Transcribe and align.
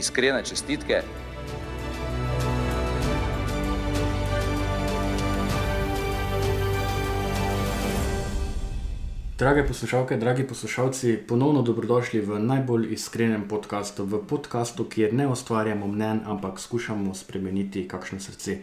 Iskrene 0.00 0.40
čestitke. 0.44 1.02
Drage 9.38 9.66
poslušalke, 9.66 10.16
dragi 10.16 10.44
poslušalci, 10.48 11.16
ponovno 11.28 11.62
dobrodošli 11.62 12.20
v 12.20 12.38
najbolj 12.38 12.92
iskrenem 12.92 13.44
podkastu, 13.48 14.04
v 14.04 14.20
podkastu, 14.28 14.84
kjer 14.84 15.14
ne 15.14 15.28
ustvarjamo 15.28 15.86
mnen, 15.88 16.20
ampak 16.24 16.60
skušamo 16.60 17.14
spremeniti 17.14 17.88
kakšno 17.88 18.20
srce. 18.20 18.58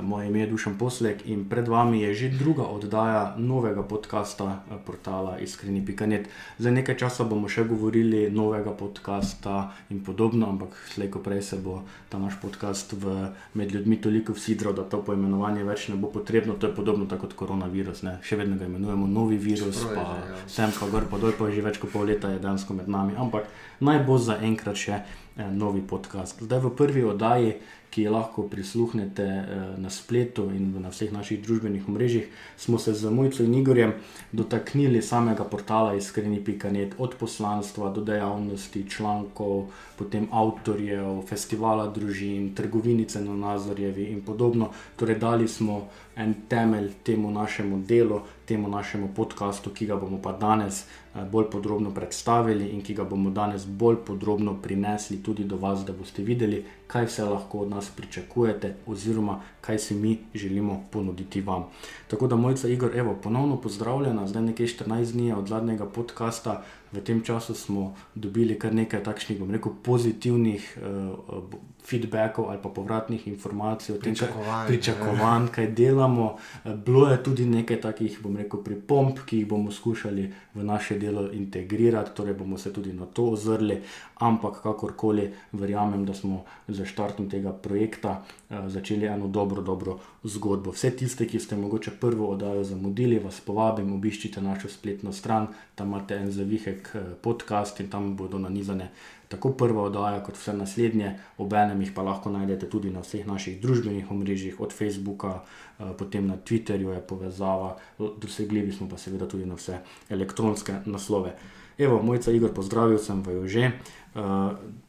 Moje 0.00 0.28
ime 0.28 0.40
je 0.40 0.46
Dušan 0.46 0.78
Poslek 0.78 1.26
in 1.26 1.48
pred 1.48 1.68
vami 1.68 2.00
je 2.00 2.14
že 2.14 2.28
druga 2.28 2.62
oddaja 2.62 3.34
novega 3.38 3.82
podcasta 3.82 4.62
portala 4.86 5.38
Iskreni.net. 5.38 6.28
Za 6.58 6.70
nekaj 6.70 6.96
časa 6.96 7.24
bomo 7.24 7.48
še 7.48 7.64
govorili 7.64 8.30
novega 8.30 8.70
podcasta 8.70 9.70
in 9.90 10.04
podobno, 10.04 10.48
ampak 10.48 10.74
slejko 10.94 11.18
prej 11.18 11.42
se 11.42 11.56
bo 11.56 11.82
ta 12.08 12.18
naš 12.18 12.34
podcast 12.42 12.92
v, 12.92 13.30
med 13.54 13.72
ljudmi 13.72 14.00
toliko 14.00 14.32
vsidral, 14.32 14.74
da 14.74 14.82
to 14.82 15.02
poimenovanje 15.02 15.64
več 15.64 15.88
ne 15.88 15.96
bo 15.96 16.10
potrebno. 16.10 16.58
To 16.58 16.66
je 16.66 16.74
podobno 16.74 17.06
tako 17.06 17.28
kot 17.28 17.36
koronavirus. 17.38 18.02
Ne? 18.02 18.18
Še 18.22 18.36
vedno 18.36 18.58
ga 18.58 18.66
imenujemo 18.66 19.06
novi 19.06 19.38
virus, 19.38 19.78
je 19.78 19.94
pa 19.94 20.04
že, 20.10 20.32
ja. 20.34 20.40
sem 20.50 20.74
pa 20.74 20.90
gor, 20.90 21.06
pa 21.10 21.22
dol, 21.22 21.32
pa 21.38 21.48
že 21.54 21.62
več 21.62 21.78
kot 21.78 21.94
pol 21.94 22.10
leta 22.10 22.32
je 22.34 22.42
dejansko 22.42 22.74
med 22.74 22.90
nami. 22.90 23.14
Ampak 23.16 23.46
naj 23.80 24.02
bo 24.04 24.18
za 24.18 24.40
enkrat 24.42 24.76
še 24.76 24.98
eh, 24.98 25.48
novi 25.54 25.86
podcast. 25.86 26.42
Zdaj 26.42 26.66
v 26.66 26.74
prvi 26.74 27.06
oddaji, 27.06 27.54
ki 27.94 28.02
jo 28.02 28.12
lahko 28.12 28.42
prisluhnete 28.50 29.22
eh, 29.22 29.44
na 29.78 29.90
spletu 29.90 30.48
in 30.50 30.72
na 30.82 30.90
vseh 30.90 31.12
naših 31.14 31.38
družbenih 31.42 31.88
omrežjih, 31.88 32.26
smo 32.58 32.78
se 32.78 32.94
z 32.94 33.10
Mojco 33.10 33.44
in 33.44 33.54
Igorjem 33.54 33.92
dotaknili 34.32 35.02
samega 35.02 35.44
portala 35.44 35.94
iskreni.net, 35.94 36.94
od 36.98 37.14
poslanstva 37.20 37.92
do 37.94 38.02
dejavnosti, 38.02 38.82
člankov, 38.90 39.68
potem 39.98 40.26
avtorjev, 40.32 41.22
festivala 41.28 41.86
družin, 41.86 42.50
trgovinice 42.54 43.22
na 43.22 43.36
Nazorjevi 43.36 44.10
in 44.10 44.24
podobno. 44.26 44.72
Torej, 44.96 45.18
dali 45.22 45.48
smo 45.48 45.88
en 46.16 46.34
temelj 46.48 46.90
temu 47.06 47.30
našemu 47.30 47.78
delu, 47.86 48.20
temu 48.44 48.68
našemu 48.68 49.14
podkastu, 49.14 49.70
ki 49.70 49.86
ga 49.86 49.96
bomo 49.96 50.18
pa 50.22 50.32
danes 50.32 50.84
bolj 51.14 51.44
podrobno 51.50 51.90
predstavili 51.94 52.68
in 52.68 52.82
ki 52.82 52.94
ga 52.94 53.04
bomo 53.04 53.30
danes 53.30 53.66
bolj 53.66 53.96
podrobno 54.06 54.56
prinesli 54.62 55.22
tudi 55.22 55.44
do 55.44 55.56
vas, 55.56 55.84
da 55.84 55.92
boste 55.92 56.22
videli, 56.22 56.64
kaj 56.86 57.06
vse 57.06 57.24
lahko 57.24 57.58
od 57.58 57.70
nas 57.70 57.90
pričakujete, 57.96 58.74
oziroma 58.86 59.40
kaj 59.60 59.78
si 59.78 59.94
mi 59.94 60.18
želimo 60.34 60.84
ponuditi 60.90 61.40
vam. 61.40 61.64
Tako 62.08 62.26
da, 62.26 62.36
mojca 62.36 62.68
Igor, 62.68 62.96
evo, 62.96 63.14
ponovno 63.22 63.56
pozdravljena, 63.56 64.26
zdaj 64.26 64.42
nekaj 64.42 64.66
14 64.66 65.12
dni 65.12 65.32
od 65.32 65.48
zadnjega 65.48 65.86
podcasta. 65.86 66.62
V 66.92 67.00
tem 67.00 67.22
času 67.24 67.54
smo 67.54 67.94
dobili 68.14 68.58
kar 68.58 68.74
nekaj 68.74 69.02
takšnih, 69.02 69.38
bom 69.38 69.50
rekel, 69.50 69.72
pozitivnih 69.82 70.78
uh, 70.78 71.42
feedbackov 71.84 72.50
ali 72.50 72.58
pa 72.62 72.68
povratnih 72.68 73.26
informacij 73.28 73.94
o 73.94 73.98
tem, 73.98 74.14
kaj, 74.14 74.28
Pričakovanj, 74.28 74.66
pričakovanj, 74.66 75.48
kaj 75.48 75.66
delamo. 75.66 76.36
Eh, 76.64 76.74
Bilo 76.86 77.08
je 77.08 77.22
tudi 77.22 77.46
nekaj 77.46 77.80
takih, 77.80 78.18
bom 78.22 78.36
rekel, 78.36 78.62
pripomb, 78.62 79.18
ki 79.26 79.38
jih 79.38 79.48
bomo 79.48 79.72
skušali 79.72 80.32
v 80.54 80.64
naše 80.64 80.98
delo 81.04 81.28
integrirati, 81.32 82.14
torej 82.16 82.34
bomo 82.34 82.58
se 82.58 82.72
tudi 82.72 82.92
na 82.92 83.06
to 83.06 83.30
ozrli, 83.36 83.78
ampak 84.24 84.62
kakorkoli 84.62 85.30
verjamem, 85.52 86.04
da 86.06 86.14
smo 86.14 86.44
za 86.68 86.84
štartom 86.84 87.30
tega 87.30 87.52
projekta 87.52 88.18
uh, 88.20 88.68
začeli 88.68 89.06
eno 89.06 89.28
dobro, 89.28 89.62
dobro 89.62 89.98
zgodbo. 90.24 90.72
Vse 90.72 90.90
tiste, 90.96 91.26
ki 91.28 91.40
ste 91.40 91.56
mogoče 91.56 91.90
prvo 92.00 92.28
oddajo 92.34 92.64
zamudili, 92.64 93.18
vas 93.18 93.40
povabim, 93.40 93.92
obiščite 93.94 94.42
našo 94.42 94.68
spletno 94.68 95.12
stran, 95.12 95.48
tam 95.74 95.92
imate 95.92 96.16
en 96.16 96.30
zavihek 96.32 96.90
eh, 96.94 97.02
podcast 97.22 97.80
in 97.80 97.90
tam 97.90 98.16
bodo 98.16 98.38
nanizane 98.38 98.90
tako 99.34 99.52
prva 99.58 99.88
oddaja, 99.90 100.22
kot 100.24 100.38
vse 100.38 100.54
naslednje, 100.56 101.10
obenem 101.38 101.82
jih 101.82 101.92
pa 101.94 102.02
lahko 102.06 102.30
najdete 102.30 102.70
tudi 102.70 102.92
na 102.94 103.02
vseh 103.02 103.26
naših 103.26 103.58
družbenih 103.62 104.10
omrežjih, 104.10 104.60
od 104.60 104.72
Facebooka, 104.72 105.34
eh, 105.40 105.92
potem 105.98 106.26
na 106.30 106.38
Twitterju 106.38 106.94
je 106.94 107.02
povezava, 107.02 107.76
dosegljivi 107.98 108.72
smo 108.72 108.88
pa 108.88 108.98
seveda 108.98 109.28
tudi 109.28 109.46
na 109.46 109.58
vse 109.58 109.82
elektronske 110.10 110.80
naslove. 110.86 111.34
Evo, 111.78 112.02
mojca 112.02 112.30
Igor, 112.30 112.54
pozdravil 112.54 112.98
sem 112.98 113.22
vaju 113.22 113.48
že. 113.48 113.70
Uh, 114.14 114.22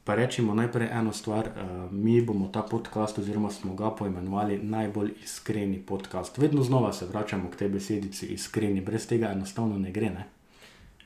pa 0.04 0.14
rečemo 0.16 0.54
najprej 0.54 0.90
eno 0.94 1.10
stvar, 1.14 1.50
uh, 1.50 1.92
mi 1.92 2.22
bomo 2.22 2.48
ta 2.54 2.62
podcast, 2.62 3.18
oziroma 3.18 3.50
smo 3.50 3.74
ga 3.74 3.90
poimenovali 3.90 4.60
najbolj 4.62 5.12
iskreni 5.24 5.80
podcast. 5.82 6.38
Vedno 6.38 6.62
znova 6.62 6.94
se 6.94 7.06
vračamo 7.06 7.50
k 7.50 7.56
tej 7.56 7.70
besedici 7.70 8.28
iskreni, 8.28 8.82
brez 8.82 9.08
tega 9.08 9.32
enostavno 9.34 9.78
ne 9.78 9.92
gre. 9.92 10.10
Ne? 10.10 10.35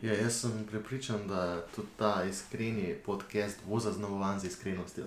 Ja, 0.01 0.13
jaz 0.13 0.33
sem 0.41 0.51
prepričan, 0.71 1.27
da 1.27 1.61
tudi 1.75 1.87
ta 1.97 2.23
iskreni 2.29 2.95
podcast 3.05 3.57
bo 3.67 3.79
zaznamovan 3.79 4.39
z 4.39 4.47
iskrenostjo. 4.47 5.03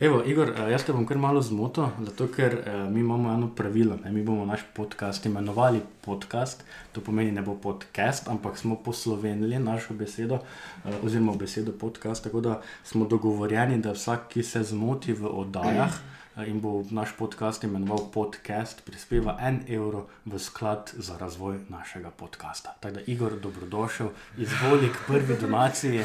Evo, 0.00 0.22
Igor, 0.26 0.48
eh, 0.48 0.70
jaz 0.70 0.84
te 0.84 0.92
bom 0.92 1.06
kar 1.06 1.18
malo 1.18 1.42
zmotil, 1.42 1.88
zato 2.06 2.28
ker 2.36 2.54
eh, 2.54 2.90
mi 2.90 3.00
imamo 3.00 3.32
eno 3.32 3.48
pravilo. 3.56 3.96
Ne? 4.04 4.12
Mi 4.12 4.22
bomo 4.22 4.44
naš 4.46 4.60
podcast 4.74 5.26
imenovali 5.26 5.80
podcast, 6.00 6.64
to 6.92 7.00
pomeni 7.00 7.32
ne 7.32 7.42
bo 7.42 7.54
podcast, 7.54 8.28
ampak 8.28 8.58
smo 8.58 8.76
poslovenili 8.76 9.58
našo 9.58 9.94
besedo, 9.94 10.38
eh, 10.84 10.94
oziroma 11.02 11.34
besedo 11.34 11.72
podcast. 11.72 12.24
Tako 12.24 12.40
da 12.40 12.62
smo 12.84 13.04
dogovorjeni, 13.04 13.82
da 13.82 13.92
vsak, 13.92 14.28
ki 14.28 14.42
se 14.42 14.62
zmoti 14.62 15.12
v 15.12 15.26
oddajah 15.26 15.90
eh, 15.90 16.19
in 16.46 16.60
bo 16.60 16.84
naš 16.90 17.08
podcast 17.18 17.64
imenoval 17.64 18.10
podcast, 18.12 18.84
prispeva 18.84 19.36
en 19.40 19.60
evro 19.68 20.06
v 20.24 20.38
sklad 20.38 20.92
za 20.96 21.18
razvoj 21.18 21.58
našega 21.68 22.10
podcasta. 22.10 22.74
Tako 22.80 22.94
da, 22.94 23.00
Igor, 23.06 23.40
dobrodošel, 23.40 24.08
izvoli 24.38 24.88
k 24.92 25.06
prvi 25.06 25.36
donaciji. 25.40 26.04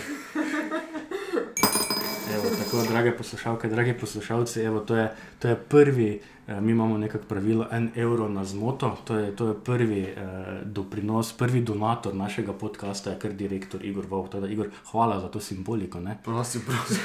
Evo, 2.35 2.50
tako, 2.63 2.84
drage 2.90 3.18
poslušalke, 3.18 3.68
dragi 3.68 3.94
poslušalci, 3.94 4.62
evo, 4.62 4.79
to, 4.79 4.96
je, 4.96 5.12
to 5.40 5.47
je 5.47 5.56
prvi, 5.56 6.19
eh, 6.47 6.62
mi 6.62 6.72
imamo 6.72 6.97
nekako 6.97 7.25
pravilo, 7.25 7.68
en 7.72 7.90
evro 7.96 8.29
na 8.29 8.46
zmoto, 8.46 8.97
to 9.06 9.16
je, 9.18 9.35
to 9.35 9.47
je 9.47 9.53
prvi 9.63 10.01
eh, 10.01 10.16
doprinos, 10.66 11.34
prvi 11.34 11.62
donator 11.62 12.16
našega 12.16 12.53
podcasta, 12.53 13.09
je 13.09 13.19
kar 13.19 13.34
direktor 13.34 13.85
Igor 13.85 14.06
Vov. 14.09 14.28
Teda, 14.28 14.47
Igor, 14.47 14.68
hvala 14.91 15.19
za 15.19 15.28
to 15.28 15.40
simboliko. 15.40 16.00
Ne? 16.00 16.18
Prosim, 16.24 16.62
prosim. 16.66 16.97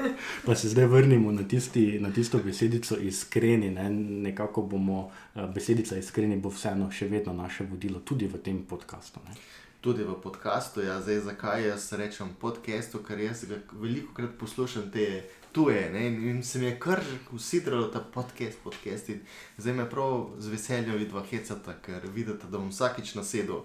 Pa 0.46 0.54
se 0.54 0.68
zdaj 0.68 0.86
vrnimo 0.86 1.32
na, 1.32 1.48
tisti, 1.48 1.98
na 2.00 2.12
tisto 2.12 2.38
besedico 2.38 2.96
iskreni. 2.96 3.70
Ne? 3.70 3.90
Nekako 4.30 4.62
bomo, 4.62 5.10
eh, 5.34 5.46
besedica 5.54 5.96
iskreni 5.96 6.36
bo 6.36 6.48
vseeno 6.48 6.90
še 6.90 7.08
vedno 7.08 7.32
naše 7.32 7.64
vodilo, 7.70 8.00
tudi 8.00 8.26
v 8.26 8.42
tem 8.42 8.64
podkastu. 8.68 9.20
Ne? 9.28 9.34
Tudi 9.82 10.04
v 10.04 10.14
podkastu, 10.22 10.80
ja, 10.80 11.00
zdaj 11.02 11.20
zakaj 11.20 11.64
jaz 11.66 11.92
rečem 11.98 12.28
podcastu, 12.40 13.00
ker 13.02 13.18
jaz 13.18 13.40
ga 13.50 13.56
veliko 13.74 14.14
krat 14.14 14.36
poslušam 14.38 14.84
te 14.94 15.24
tuje 15.52 15.90
ne, 15.90 16.06
in, 16.06 16.28
in 16.28 16.42
se 16.42 16.58
mi 16.58 16.68
je 16.68 16.76
kar 16.78 17.00
usidral 17.34 17.88
ta 17.90 17.98
podcast, 17.98 18.58
podcast 18.62 19.08
in 19.10 19.24
zdaj 19.58 19.74
me 19.74 19.88
prav 19.90 20.28
z 20.38 20.52
veseljem 20.54 21.00
vidva 21.02 21.24
hecata, 21.30 21.74
ker 21.82 22.06
vidite, 22.14 22.46
da 22.46 22.60
bom 22.62 22.70
vsakič 22.70 23.14
nasedel. 23.18 23.64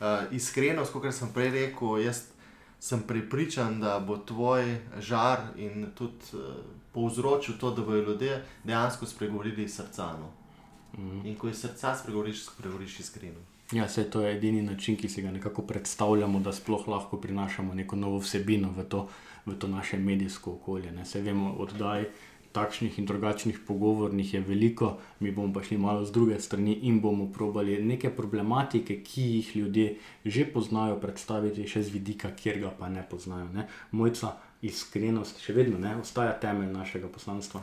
Uh, 0.00 0.24
iskreno, 0.32 0.86
kot 0.88 1.10
sem 1.12 1.34
prej 1.36 1.52
rekel, 1.52 2.00
jaz 2.00 2.22
sem 2.80 3.04
prepričan, 3.04 3.76
da 3.84 3.98
bo 4.00 4.16
tvoj 4.16 4.72
žar 5.04 5.50
in 5.60 5.90
tudi 5.92 6.32
uh, 6.32 6.64
povzročil 6.96 7.60
to, 7.60 7.74
da 7.76 7.84
bodo 7.84 8.00
ljudje 8.08 8.40
dejansko 8.64 9.06
spregovorili 9.06 9.68
srca. 9.68 10.14
No. 10.16 10.32
Mhm. 10.96 11.26
In 11.26 11.36
ko 11.36 11.52
iz 11.52 11.60
srca 11.60 11.92
spregovoriš, 11.92 12.46
spregovoriš 12.48 13.00
iskreno. 13.04 13.57
Ja, 13.72 13.84
vse 13.84 14.10
to 14.10 14.22
je 14.22 14.36
edini 14.36 14.62
način, 14.62 14.96
ki 14.96 15.08
si 15.08 15.22
ga 15.22 15.30
nekako 15.30 15.62
predstavljamo, 15.62 16.40
da 16.40 16.52
sploh 16.52 16.88
lahko 16.88 17.20
prinašamo 17.20 17.74
neko 17.74 17.96
novo 17.96 18.18
vsebino 18.18 18.70
v 18.76 18.84
to, 18.84 19.08
v 19.46 19.58
to 19.58 19.68
naše 19.68 19.98
medijsko 19.98 20.52
okolje. 20.52 20.92
Ne. 20.92 21.04
Se 21.04 21.20
vemo, 21.20 21.52
oddaj 21.58 22.06
takšnih 22.52 22.98
in 22.98 23.06
drugačnih 23.06 23.58
pogovornih 23.66 24.34
je 24.34 24.40
veliko, 24.40 24.96
mi 25.20 25.30
bomo 25.30 25.52
pa 25.52 25.62
šli 25.62 25.78
malo 25.78 26.04
z 26.04 26.12
druge 26.12 26.40
strani 26.40 26.78
in 26.82 27.00
bomo 27.00 27.28
probali 27.32 27.82
neke 27.84 28.10
problematike, 28.10 29.02
ki 29.04 29.22
jih 29.22 29.56
ljudje 29.56 29.96
že 30.24 30.48
poznajo, 30.52 30.96
predstaviti 31.00 31.68
še 31.68 31.82
z 31.82 31.92
vidika, 31.92 32.32
kjer 32.32 32.60
ga 32.60 32.72
pa 32.78 32.88
ne 32.88 33.04
poznajo. 33.10 33.52
Ne. 33.52 33.68
Mojca 33.92 34.32
iskrenost 34.62 35.44
še 35.44 35.52
vedno 35.52 35.78
ne, 35.78 35.96
ostaja 36.00 36.32
temelj 36.40 36.72
našega 36.72 37.08
poslanstva. 37.08 37.60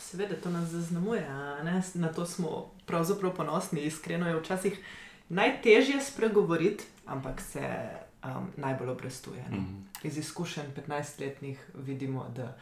Seveda, 0.00 0.34
to 0.42 0.50
nas 0.50 0.68
zaznamuje, 0.72 1.22
ne? 1.64 1.82
na 1.94 2.08
to 2.08 2.26
smo 2.26 2.72
pravzaprav 2.86 3.36
ponosni. 3.36 3.84
Iskreno 3.86 4.28
je 4.28 4.40
včasih 4.40 4.80
najtežje 5.28 6.00
spregovoriti, 6.00 6.84
ampak 7.06 7.40
se 7.40 7.88
um, 8.24 8.50
najbolj 8.56 8.88
obrestuje. 8.88 9.44
ne. 9.50 9.56
Mhm. 9.56 9.74
Iz 10.02 10.18
izkušenj 10.18 10.66
15-letnih 10.76 11.58
vidimo, 11.76 12.26
da 12.36 12.56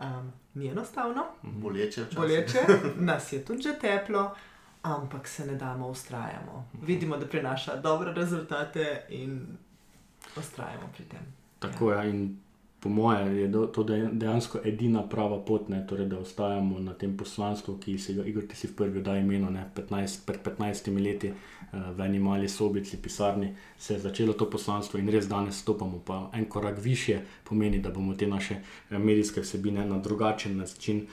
Um, 0.00 0.32
ni 0.54 0.68
enostavno, 0.68 1.24
Boleče 1.42 2.02
včasih. 2.02 2.18
boleče, 2.18 2.58
nas 3.00 3.32
je 3.32 3.44
tudi 3.44 3.62
že 3.62 3.78
teplo, 3.80 4.34
ampak 4.82 5.28
se 5.28 5.46
ne 5.46 5.54
damo, 5.54 5.88
ustrajamo. 5.88 6.68
Vidimo, 6.82 7.16
da 7.16 7.26
prinaša 7.26 7.76
dobre 7.76 8.12
rezultate 8.12 9.06
in 9.08 9.46
ustrajamo 10.36 10.88
pri 10.94 11.04
tem. 11.04 11.20
Tako 11.58 11.92
je. 11.92 12.10
In 12.10 12.38
po 12.80 12.88
mojem 12.88 13.36
je 13.38 13.52
to 13.72 13.82
de- 13.82 14.08
dejansko 14.12 14.58
edina 14.64 15.02
prava 15.08 15.38
pot, 15.44 15.68
ne, 15.68 15.86
torej, 15.86 16.06
da 16.06 16.18
ostajamo 16.18 16.78
na 16.78 16.94
tem 16.94 17.16
poslanstvu, 17.16 17.78
ki 17.78 17.98
si 17.98 18.14
ga, 18.14 18.24
Igor, 18.24 18.46
ti 18.46 18.56
si 18.56 18.66
v 18.66 18.74
prvi 18.76 18.98
oddaji 18.98 19.22
imel, 19.22 19.50
ne, 19.52 19.64
15, 19.74 20.26
pred 20.26 20.40
15 20.44 21.02
leti 21.02 21.28
eh, 21.28 21.34
v 21.72 22.00
eni 22.00 22.18
mali 22.18 22.48
sobici, 22.48 22.96
pisarni, 23.02 23.54
se 23.78 23.94
je 23.94 24.00
začelo 24.00 24.32
to 24.32 24.50
poslanstvo 24.50 24.98
in 24.98 25.08
res 25.08 25.28
danes 25.28 25.58
stopamo 25.58 25.98
pa 26.04 26.30
en 26.34 26.44
korak 26.44 26.78
više, 26.78 27.20
pomeni, 27.44 27.78
da 27.78 27.90
bomo 27.90 28.14
te 28.14 28.26
naše 28.26 28.54
eh, 28.54 28.98
medijske 28.98 29.40
vsebine 29.40 29.86
na 29.86 29.98
drugačen 29.98 30.56
način 30.56 31.06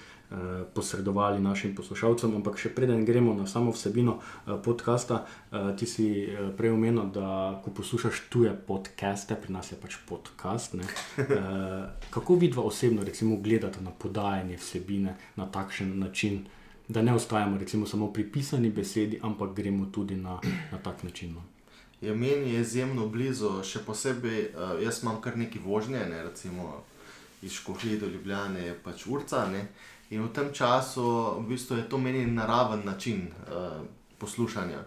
posredovali 0.74 1.40
našim 1.40 1.76
poslušalcem. 1.76 2.36
Ampak 2.36 2.58
še 2.58 2.70
preden 2.76 3.06
gremo 3.06 3.34
na 3.34 3.48
samo 3.48 3.72
vsebino 3.72 4.18
eh, 4.20 4.58
podcasta, 4.64 5.26
eh, 5.26 5.72
ti 5.78 5.86
si 5.86 6.08
eh, 6.24 6.50
prej 6.58 6.74
omenil, 6.74 7.12
da 7.14 7.60
ko 7.64 7.72
poslušaš 7.72 8.26
tuje 8.30 8.54
podcaste, 8.68 9.36
pri 9.36 9.54
nas 9.54 9.72
je 9.72 9.78
pač 9.82 9.98
podcast. 10.10 10.74
Ne, 10.74 10.86
eh, 11.18 11.30
kako 12.16 12.36
vidva 12.36 12.64
osebno 12.64 13.04
recimo, 13.04 13.38
gledate 13.38 13.82
na 13.82 13.92
podajanje 13.92 14.58
vsebine 14.58 15.16
na 15.36 15.46
takšen 15.46 16.00
način, 16.00 16.46
da 16.88 17.02
ne 17.02 17.14
ostajamo 17.14 17.58
recimo 17.58 17.86
samo 17.86 18.12
pri 18.14 18.28
pisani 18.32 18.70
besedi, 18.70 19.20
ampak 19.22 19.54
gremo 19.54 19.86
tudi 19.92 20.16
na, 20.16 20.40
na 20.72 20.78
tak 20.78 21.04
način. 21.04 21.34
No? 21.34 21.42
Ja, 22.02 22.14
meni 22.16 22.54
je 22.54 22.62
izjemno 22.62 23.08
blizu, 23.08 23.64
še 23.64 23.82
posebej 23.86 24.52
uh, 24.52 24.76
jaz 24.84 25.00
imam 25.02 25.22
kar 25.22 25.38
neki 25.38 25.60
vožnje, 25.64 26.04
ne, 26.10 26.24
recimo 26.24 26.84
iz 27.42 27.52
Škohije 27.52 27.98
do 27.98 28.08
Ljubljane 28.08 28.62
je 28.68 28.76
pač 28.84 29.08
urca. 29.08 29.46
Ne, 29.50 29.68
in 30.10 30.22
v 30.22 30.34
tem 30.34 30.54
času 30.54 31.04
v 31.42 31.48
bistvu 31.50 31.78
je 31.78 31.90
to 31.90 31.98
meni 31.98 32.26
naraven 32.26 32.86
način 32.86 33.28
uh, 33.28 33.82
poslušanja. 34.18 34.80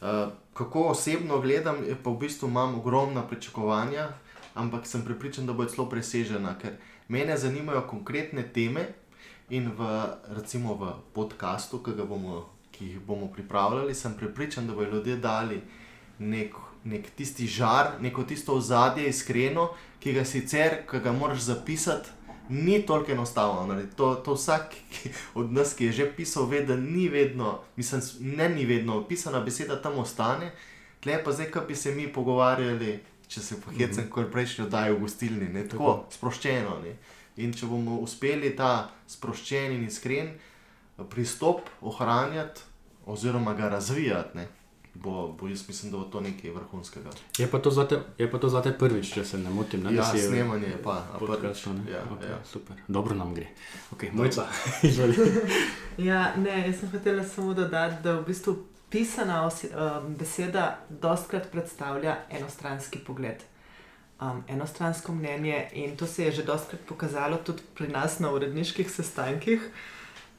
Uh, 0.00 0.32
kako 0.54 0.82
osebno 0.92 1.40
gledam, 1.40 1.76
pa 2.04 2.10
v 2.10 2.18
bistvu 2.18 2.48
imam 2.48 2.74
ogromna 2.74 3.22
pričakovanja, 3.22 4.08
ampak 4.54 4.86
sem 4.86 5.04
prepričan, 5.04 5.46
da 5.46 5.52
bo 5.52 5.64
celo 5.64 5.88
presežena, 5.88 6.58
ker 6.58 6.76
mene 7.08 7.36
zanimajo 7.38 7.86
konkretne 7.88 8.42
teme 8.52 8.86
in 9.50 9.70
v, 9.76 9.86
recimo 10.36 10.74
v 10.74 10.92
podkastu, 11.14 11.82
ki, 11.82 11.94
ga 11.96 12.04
bomo, 12.04 12.46
ki 12.70 12.92
jih 12.94 13.00
bomo 13.06 13.30
pripravljali, 13.32 13.94
sem 13.94 14.14
prepričan, 14.14 14.66
da 14.66 14.74
bodo 14.74 14.90
ljudje 14.90 15.16
dali 15.16 15.62
nek, 16.18 16.54
nek 16.84 17.10
tisti 17.16 17.46
žar, 17.46 17.96
neko 18.00 18.24
tisto 18.24 18.54
ozadje, 18.54 19.08
iskreno, 19.08 19.70
ki 20.00 20.12
ga 20.12 20.24
sicer, 20.24 20.82
ki 20.90 21.00
ga 21.00 21.12
moraš 21.12 21.48
zapisati, 21.48 22.10
ni 22.50 22.82
toliko 22.86 23.12
enostavno. 23.12 23.66
narediti. 23.66 23.96
To, 23.96 24.14
to 24.14 24.34
vsak 24.34 24.74
od 25.34 25.52
nas, 25.52 25.74
ki 25.74 25.84
je 25.84 25.92
že 25.92 26.12
pisal, 26.16 26.46
ve, 26.46 26.64
da 26.66 26.76
ni 26.76 27.08
vedno, 27.08 27.60
mislim, 27.76 28.02
ne 28.20 28.48
ni 28.48 28.66
vedno 28.66 29.04
pisana 29.08 29.40
beseda 29.40 29.82
tam 29.82 29.98
ostane. 29.98 30.52
Tle 31.00 31.24
pa 31.24 31.32
zdaj, 31.32 31.50
ko 31.50 31.60
bi 31.68 31.76
se 31.76 31.94
mi 31.94 32.12
pogovarjali, 32.12 33.00
če 33.28 33.40
se 33.40 33.60
pohecam, 33.60 34.04
mm 34.04 34.06
-hmm. 34.06 34.10
kot 34.10 34.32
prejšnji 34.32 34.64
oddaji 34.64 34.92
v 34.92 35.00
gostilni, 35.00 35.48
ne, 35.48 35.68
tako, 35.68 35.84
tako 35.84 36.06
sproščeno. 36.10 36.78
Ne. 36.84 36.96
In 37.36 37.52
če 37.52 37.66
bomo 37.66 37.98
uspeli 37.98 38.56
ta 38.56 38.90
sproščen 39.06 39.72
in 39.72 39.84
iskren 39.86 40.30
pristop 41.10 41.60
ohranjati, 41.80 42.60
oziroma 43.06 43.54
ga 43.54 43.68
razvijati, 43.68 44.36
ne, 44.36 44.48
bo, 45.02 45.36
bo 45.40 45.48
jaz 45.48 45.68
mislim, 45.68 45.92
da 45.92 45.98
bo 45.98 46.04
to 46.04 46.20
nekaj 46.20 46.50
vrhunskega. 46.50 47.10
Je 47.38 47.50
pa 47.50 47.58
to 47.58 47.70
zate, 47.70 48.00
je 48.18 48.30
pa 48.30 48.38
to 48.38 48.48
zate 48.48 48.72
prvič, 48.78 49.12
če 49.14 49.24
se 49.24 49.38
ne 49.38 49.50
motim. 49.50 49.82
Ne, 49.82 49.94
Ja, 49.94 50.02
da 50.02 50.10
si 50.10 50.18
snemanje 50.18 50.66
je 50.66 50.82
pa, 50.82 51.04
prvič. 51.18 51.66
Ja, 51.66 52.02
okay, 52.12 52.30
ja. 52.30 52.38
Super, 52.44 52.76
dobro 52.88 53.14
nam 53.14 53.34
gre. 53.34 53.46
Okay, 53.96 54.12
Mojca, 54.12 54.46
izvoli. 54.82 55.14
Ja, 55.98 56.34
ne, 56.36 56.66
jaz 56.66 56.80
sem 56.80 56.90
hotela 56.92 57.24
samo 57.24 57.54
dodati, 57.54 58.02
da 58.02 58.18
v 58.18 58.26
bistvu 58.26 58.56
pisana 58.90 59.44
osi, 59.46 59.70
um, 59.72 60.14
beseda 60.18 60.78
dostkrat 60.88 61.50
predstavlja 61.52 62.16
enostranski 62.30 62.98
pogled. 63.06 63.46
Um, 64.20 64.44
enostransko 64.48 65.12
mnenje, 65.12 65.68
in 65.72 65.96
to 65.96 66.06
se 66.06 66.24
je 66.24 66.32
že 66.32 66.42
dostkrat 66.44 66.80
pokazalo 66.88 67.36
tudi 67.36 67.62
pri 67.74 67.88
nas 67.88 68.18
na 68.18 68.32
uredniških 68.32 68.90
sestankih. 68.90 69.70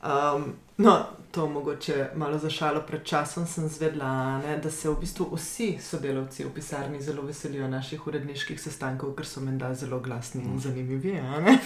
Um, 0.04 0.54
no, 0.78 1.06
to 1.32 1.48
mogoče 1.48 2.10
malo 2.16 2.38
za 2.38 2.50
šalo 2.50 2.82
pred 2.82 3.04
časom 3.04 3.48
sem 3.48 3.68
zvedla, 3.68 4.38
ne, 4.38 4.58
da 4.58 4.72
se 4.72 4.90
v 4.90 4.96
bistvu 5.00 5.36
vsi 5.36 5.78
sodelavci 5.82 6.44
v 6.44 6.54
pisarni 6.54 7.02
zelo 7.02 7.22
veselijo 7.22 7.68
naših 7.68 8.08
uredniških 8.08 8.62
sestankov, 8.62 9.14
ker 9.16 9.26
so 9.26 9.42
menda 9.42 9.74
zelo 9.74 10.00
glasni 10.00 10.44
in 10.44 10.60
zanimivi. 10.60 11.18
a 11.20 11.40
ne. 11.40 11.58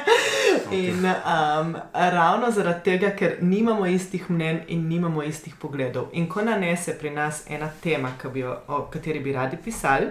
In 0.72 1.04
um, 1.04 1.76
ravno 1.92 2.50
zaradi 2.50 2.84
tega, 2.84 3.10
ker 3.10 3.36
nimamo 3.40 3.86
istih 3.86 4.30
mnen 4.30 4.60
in 4.68 4.88
nimamo 4.88 5.22
istih 5.22 5.54
pogledov. 5.56 6.08
In 6.12 6.28
ko 6.28 6.42
nanese 6.42 6.98
pri 6.98 7.10
nas 7.10 7.44
ena 7.48 7.70
tema, 7.82 8.12
bi 8.32 8.40
jo, 8.40 8.56
o 8.68 8.82
kateri 8.90 9.20
bi 9.20 9.32
radi 9.32 9.56
pisali, 9.64 10.06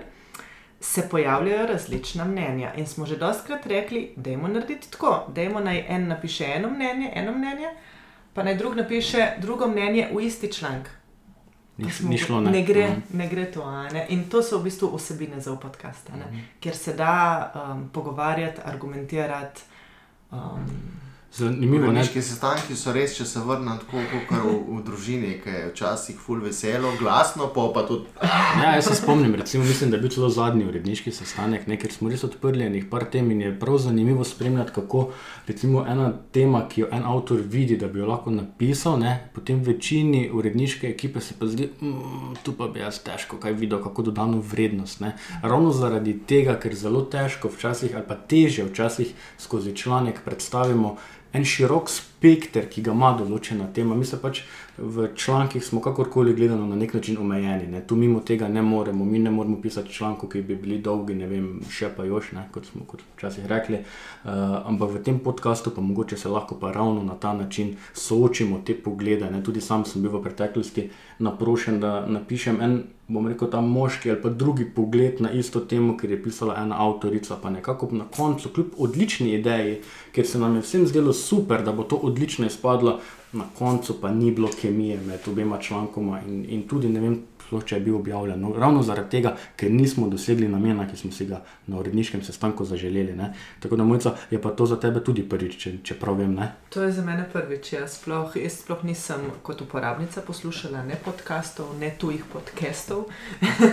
se 0.79 1.09
pojavljajo 1.09 1.67
različna 1.67 2.25
mnenja. 2.25 2.73
In 2.73 2.87
smo 2.87 3.05
že 3.05 3.17
dostkrat 3.17 3.65
rekli, 3.65 4.13
da 4.15 4.29
je 4.29 4.37
narediti 4.37 4.91
tako, 4.91 5.25
da 5.27 5.41
je 5.41 5.49
naj 5.51 5.85
en 5.87 6.07
napiše 6.07 6.45
eno 6.45 6.69
mnenje, 6.69 7.11
eno 7.15 7.31
mnenje, 7.31 7.69
pa 8.33 8.43
naj 8.43 8.55
drug 8.55 8.75
napiše 8.75 9.27
drugo 9.39 9.67
mnenje 9.67 10.09
v 10.13 10.21
isti 10.21 10.53
članek. 10.53 10.89
Ni, 11.77 11.91
smo 11.91 12.09
ni 12.09 12.17
šlo 12.17 12.41
ne. 12.41 12.51
Ne 12.51 12.63
gre, 12.63 12.87
Mhm. 12.87 12.99
ne 13.13 13.27
gre 13.27 13.51
to. 13.51 13.71
Ne? 13.83 14.05
In 14.09 14.29
to 14.29 14.43
so 14.43 14.57
v 14.57 14.63
bistvu 14.63 14.95
vsebine 14.95 15.39
za 15.39 15.55
podcast, 15.55 16.09
ne? 16.09 16.25
kjer 16.59 16.75
se 16.75 16.93
da 16.93 17.13
um, 17.71 17.89
pogovarjati, 17.89 18.61
argumentirati. 18.65 19.61
Um, 20.31 20.65
Zanimivo 21.33 21.83
Uredniški 21.83 22.21
sestanki 22.23 22.75
so 22.75 22.93
res, 22.95 23.11
če 23.17 23.25
se 23.27 23.41
vrnem 23.43 23.75
tako 23.81 23.99
kot 24.09 24.31
v, 24.31 24.53
v 24.71 24.77
družini, 24.87 25.33
ki 25.43 25.51
je 25.53 25.65
včasih 25.73 26.17
full 26.17 26.41
veselo, 26.41 26.93
glasno, 26.97 27.49
pa 27.53 27.67
pa 27.75 27.83
tudi. 27.85 28.07
Ja, 28.23 28.71
jaz 28.77 28.87
se 28.87 28.95
spomnim, 28.95 29.35
recimo, 29.35 29.65
mislim, 29.67 29.91
da 29.91 29.99
je 29.99 30.05
bil 30.05 30.13
celo 30.15 30.29
zadnji 30.33 30.65
uredniški 30.65 31.11
sestanek, 31.13 31.67
ne, 31.67 31.77
ker 31.77 31.91
smo 31.93 32.09
res 32.09 32.23
odprli 32.25 32.65
enih 32.65 32.87
par 32.89 33.05
tem 33.11 33.29
in 33.35 33.43
je 33.43 33.51
prav 33.59 33.77
zanimivo 33.83 34.25
spremljati, 34.25 34.73
kako 34.79 35.03
recimo, 35.47 35.83
ena 35.85 36.07
tema, 36.33 36.63
ki 36.71 36.85
jo 36.85 36.89
en 36.95 37.05
avtor 37.05 37.43
vidi, 37.43 37.77
da 37.77 37.91
bi 37.91 38.01
jo 38.01 38.07
lahko 38.09 38.33
napisal, 38.33 38.97
ne, 39.03 39.13
potem 39.35 39.59
večini 39.67 40.29
uredniške 40.33 40.89
ekipe 40.89 41.21
se 41.21 41.35
pa 41.37 41.51
zdi, 41.51 41.69
mm, 41.81 42.39
tu 42.47 42.55
pa 42.57 42.71
bi 42.71 42.81
jaz 42.81 43.01
težko 43.03 43.37
kaj 43.43 43.53
videl, 43.59 43.83
kako 43.83 44.07
dodano 44.09 44.39
vrednost. 44.39 45.03
Ne. 45.03 45.13
Ravno 45.43 45.75
zaradi 45.75 46.15
tega, 46.27 46.55
ker 46.57 46.73
zelo 46.75 47.03
težko 47.05 47.51
včasih 47.53 47.93
ali 47.93 48.07
pa 48.07 48.15
teže 48.15 48.65
včasih 48.71 49.13
skozi 49.37 49.75
članek 49.75 50.23
predstavimo 50.25 50.95
en 51.37 51.45
širok 51.45 51.91
spekter, 52.27 52.67
ki 52.69 52.81
ga 52.83 52.93
ima 52.95 53.13
določena 53.17 53.69
tema. 53.73 53.95
Mi 53.95 54.05
se 54.05 54.17
pač 54.19 54.41
v 54.77 55.07
člankih 55.15 55.63
smo 55.65 55.81
kakorkoli 55.81 56.33
gledano 56.33 56.65
na 56.67 56.75
nek 56.75 56.93
način 56.93 57.17
omejeni. 57.17 57.67
Ne. 57.67 57.81
Tu 57.87 57.95
mimo 57.95 58.19
tega 58.19 58.47
ne 58.47 58.61
moremo, 58.61 59.05
mi 59.05 59.19
ne 59.19 59.31
moremo 59.31 59.61
pisati 59.61 59.93
člankov, 59.93 60.29
ki 60.29 60.41
bi 60.41 60.55
bili 60.55 60.77
dolgi, 60.77 61.15
ne 61.15 61.27
vem, 61.27 61.47
še 61.69 61.89
pa 61.95 62.05
još, 62.05 62.31
ne, 62.37 62.47
kot 62.51 62.65
smo 62.65 62.85
včasih 63.15 63.45
rekli. 63.45 63.79
Uh, 64.23 64.31
ampak 64.69 64.91
v 64.97 65.03
tem 65.03 65.19
podkastu 65.19 65.73
pa 65.73 65.81
mogoče 65.81 66.17
se 66.17 66.29
lahko 66.29 66.59
pa 66.59 66.71
ravno 66.71 67.03
na 67.03 67.15
ta 67.15 67.33
način 67.33 67.75
soočimo 67.93 68.61
te 68.65 68.75
poglede. 68.75 69.31
Ne. 69.31 69.41
Tudi 69.43 69.61
sam 69.61 69.85
sem 69.85 70.01
bil 70.01 70.13
v 70.13 70.21
preteklosti 70.27 70.89
naprošen, 71.19 71.79
da 71.79 72.05
napišem 72.05 72.61
en. 72.61 72.79
Bom 73.07 73.23
rekel, 73.23 73.47
ta 73.47 73.61
moški 73.63 74.09
ali 74.11 74.19
pa 74.19 74.29
drugi 74.29 74.65
pogled 74.75 75.21
na 75.23 75.29
isto 75.31 75.61
temo, 75.63 75.93
ker 75.95 76.11
je 76.11 76.17
pisala 76.23 76.57
ena 76.59 76.75
avtorica, 76.83 77.37
pa 77.39 77.47
nekako 77.49 77.87
na 77.95 78.03
koncu, 78.03 78.49
kljub 78.51 78.73
odlični 78.83 79.29
ideji, 79.37 79.77
ker 80.11 80.27
se 80.27 80.39
nam 80.41 80.57
je 80.59 80.65
vsem 80.65 80.83
zdelo 80.91 81.13
super, 81.15 81.63
da 81.63 81.71
bo 81.71 81.85
to 81.87 82.01
odlično 82.17 82.45
izpadlo, 82.45 82.99
na 83.33 83.43
koncu 83.59 84.01
pa 84.01 84.11
ni 84.11 84.31
bilo 84.31 84.49
kemije 84.61 84.99
med 85.01 85.19
obema 85.27 85.59
člankoma 85.59 86.21
in, 86.27 86.45
in 86.49 86.67
tudi 86.67 86.89
ne 86.89 86.99
vem, 86.99 87.21
sploh, 87.47 87.63
če 87.63 87.79
je 87.79 87.85
bil 87.87 87.95
objavljen. 87.97 88.41
No, 88.41 88.51
ravno 88.57 88.83
zaradi 88.83 89.17
tega, 89.17 89.33
ker 89.55 89.71
nismo 89.71 90.09
dosegli 90.11 90.49
namena, 90.51 90.87
ki 90.87 90.99
smo 90.99 91.11
si 91.15 91.25
ga 91.29 91.41
na 91.67 91.79
uredniškem 91.79 92.23
sestanku 92.23 92.65
zaželeli. 92.67 93.15
Ne. 93.15 93.31
Tako 93.63 93.79
da, 93.79 93.87
mojca, 93.87 94.15
je 94.31 94.41
pa 94.41 94.51
to 94.51 94.65
za 94.65 94.79
tebe 94.79 95.03
tudi 95.03 95.23
prvič, 95.23 95.57
če, 95.63 95.73
če 95.83 95.97
prav 95.99 96.19
vem. 96.19 96.35
Ne? 96.35 96.51
To 96.75 96.83
je 96.83 96.91
za 96.91 97.05
mene 97.05 97.27
prvič. 97.31 97.73
Jaz 97.73 97.99
sploh, 98.01 98.35
jaz 98.39 98.59
sploh 98.61 98.83
nisem 98.87 99.29
kot 99.47 99.61
uporabnica 99.63 100.21
poslušala 100.27 100.83
ne 100.87 100.99
podkastov, 101.05 101.71
ne 101.79 101.93
tujih 101.99 102.25
podcastov. 102.33 103.07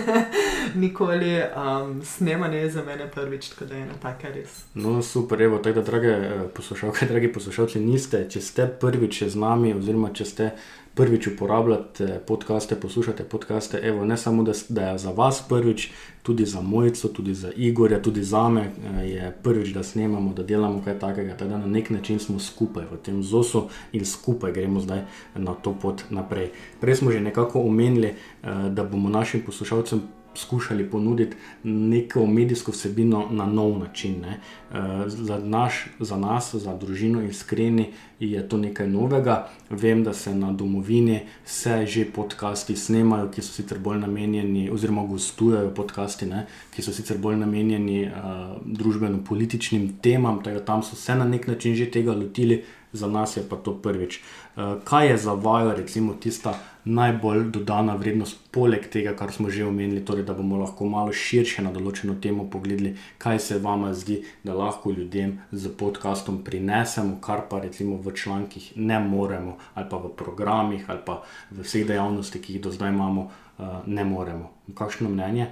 Nikoli 0.83 1.35
um, 1.43 1.99
snemanje 2.05 2.63
je 2.65 2.71
za 2.77 2.85
mene 2.85 3.09
prvič, 3.11 3.51
tako 3.53 3.69
da 3.69 3.75
je 3.75 3.87
ena 3.87 3.99
taka 4.01 4.31
res. 4.33 4.63
No, 4.73 5.01
super, 5.03 5.41
evo, 5.41 5.59
tako 5.59 5.81
da, 5.81 5.85
drage 5.91 6.07
eh, 6.07 6.47
poslušalke, 6.55 7.05
dragi 7.11 7.33
poslušalci, 7.33 7.83
niste, 7.83 8.25
če 8.29 8.41
ste 8.41 8.67
prvič 8.81 9.23
z 9.27 9.39
nami, 9.39 9.75
oziroma 9.75 10.13
če 10.15 10.25
ste 10.25 10.51
prvič 10.95 11.27
uporabljate 11.27 12.19
podcaste, 12.27 12.75
poslušate 12.75 13.23
podcaste, 13.23 13.79
evo, 13.83 14.05
ne 14.05 14.17
samo, 14.17 14.43
da, 14.43 14.51
da 14.69 14.81
je 14.89 14.97
za 14.97 15.11
vas 15.11 15.43
prvič, 15.49 15.91
tudi 16.23 16.45
za 16.45 16.61
Mojco, 16.61 17.07
tudi 17.07 17.33
za 17.33 17.51
Igorja, 17.55 18.01
tudi 18.01 18.23
za 18.23 18.49
me 18.49 18.61
eh, 18.61 19.09
je 19.09 19.37
prvič, 19.43 19.69
da 19.69 19.83
snemamo, 19.83 20.33
da 20.33 20.43
delamo 20.43 20.81
kaj 20.85 20.99
takega. 20.99 21.37
Tako 21.37 21.49
da 21.49 21.57
na 21.57 21.67
nek 21.67 21.89
način 21.89 22.19
smo 22.19 22.39
skupaj 22.39 22.85
v 22.91 22.97
tem 23.03 23.23
zosu 23.23 23.67
in 23.91 24.05
skupaj 24.05 24.51
gremo 24.51 24.79
zdaj 24.79 25.01
na 25.35 25.53
to 25.53 25.75
pot 25.81 26.03
naprej. 26.09 26.49
Prej 26.81 26.95
smo 26.95 27.11
že 27.11 27.19
nekako 27.19 27.61
omenili, 27.61 28.07
eh, 28.07 28.69
da 28.69 28.83
bomo 28.83 29.09
našim 29.09 29.41
poslušalcem 29.41 30.01
skušali 30.35 30.89
ponuditi 30.89 31.35
neko 31.63 32.25
medijsko 32.25 32.71
vsebino 32.71 33.27
na 33.31 33.45
nov 33.45 33.79
način. 33.79 34.21
Ne. 34.21 34.39
Uh, 34.71 34.77
za, 35.07 35.39
naš, 35.39 35.85
za 35.99 36.17
nas, 36.17 36.55
za 36.55 36.77
družino 36.77 37.21
iskreni, 37.21 37.91
je 38.19 38.49
to 38.49 38.57
nekaj 38.57 38.87
novega. 38.87 39.49
Vem, 39.69 40.03
da 40.03 40.13
se 40.13 40.35
na 40.35 40.51
domovini 40.51 41.19
vse 41.45 41.85
že 41.85 42.05
podcasti 42.05 42.75
snemajo, 42.75 43.29
ki 43.31 43.41
so 43.41 43.53
sicer 43.53 43.79
bolj 43.79 43.99
namenjeni, 43.99 44.69
oziroma 44.69 45.03
gostujejo 45.05 45.73
podcasti, 45.75 46.25
ne, 46.25 46.45
ki 46.75 46.81
so 46.81 46.93
sicer 46.93 47.17
bolj 47.17 47.35
namenjeni 47.35 48.05
uh, 48.05 48.55
družbeno-političnim 48.65 49.97
temam, 50.01 50.43
tega 50.43 50.59
tam 50.65 50.83
so 50.83 50.95
se 50.95 51.15
na 51.15 51.25
nek 51.25 51.47
način 51.47 51.75
že 51.75 51.91
tega 51.91 52.13
lotili, 52.13 52.63
za 52.93 53.07
nas 53.07 53.37
je 53.37 53.43
pa 53.49 53.55
to 53.55 53.73
prvič. 53.73 54.19
Uh, 54.19 54.44
kaj 54.83 55.09
je 55.09 55.17
za 55.17 55.33
vaju, 55.33 55.73
recimo, 55.77 56.13
tista 56.13 56.53
najbolj 56.85 57.43
dodana 57.51 57.95
vrednost, 57.95 58.37
poleg 58.51 58.85
tega, 58.93 59.15
kar 59.17 59.31
smo 59.33 59.49
že 59.49 59.65
omenili, 59.65 60.03
torej, 60.05 60.23
da 60.23 60.33
bomo 60.33 60.57
lahko 60.61 60.85
malo 60.85 61.13
širše 61.13 61.63
na 61.65 61.71
določeno 61.73 62.15
temo 62.21 62.45
pogledali, 62.51 62.93
kaj 63.17 63.39
se 63.39 63.57
vam 63.59 63.87
zdi, 63.93 64.21
da 64.43 64.53
lahko 64.53 64.93
ljudem 64.93 65.39
z 65.51 65.73
podkastom 65.77 66.43
prinesemo, 66.45 67.17
kar 67.21 67.47
pa 67.49 67.59
recimo 67.65 67.97
v 67.97 68.13
člankih 68.13 68.71
ne 68.77 68.99
moremo, 68.99 69.57
ali 69.73 69.89
pa 69.89 69.97
v 69.97 70.13
programih, 70.15 70.85
ali 70.87 71.01
pa 71.05 71.21
v 71.51 71.65
vseh 71.65 71.87
dejavnostih, 71.89 72.41
ki 72.41 72.57
jih 72.57 72.65
do 72.69 72.71
zdaj 72.71 72.93
imamo, 72.93 73.27
uh, 73.57 73.81
ne 73.85 74.05
moremo. 74.05 74.51
Kakšno 74.77 75.09
mnenje? 75.09 75.49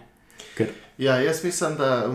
Ker... 0.58 0.70
Ja, 0.98 1.18
jaz 1.18 1.44
mislim, 1.44 1.76
da. 1.82 2.14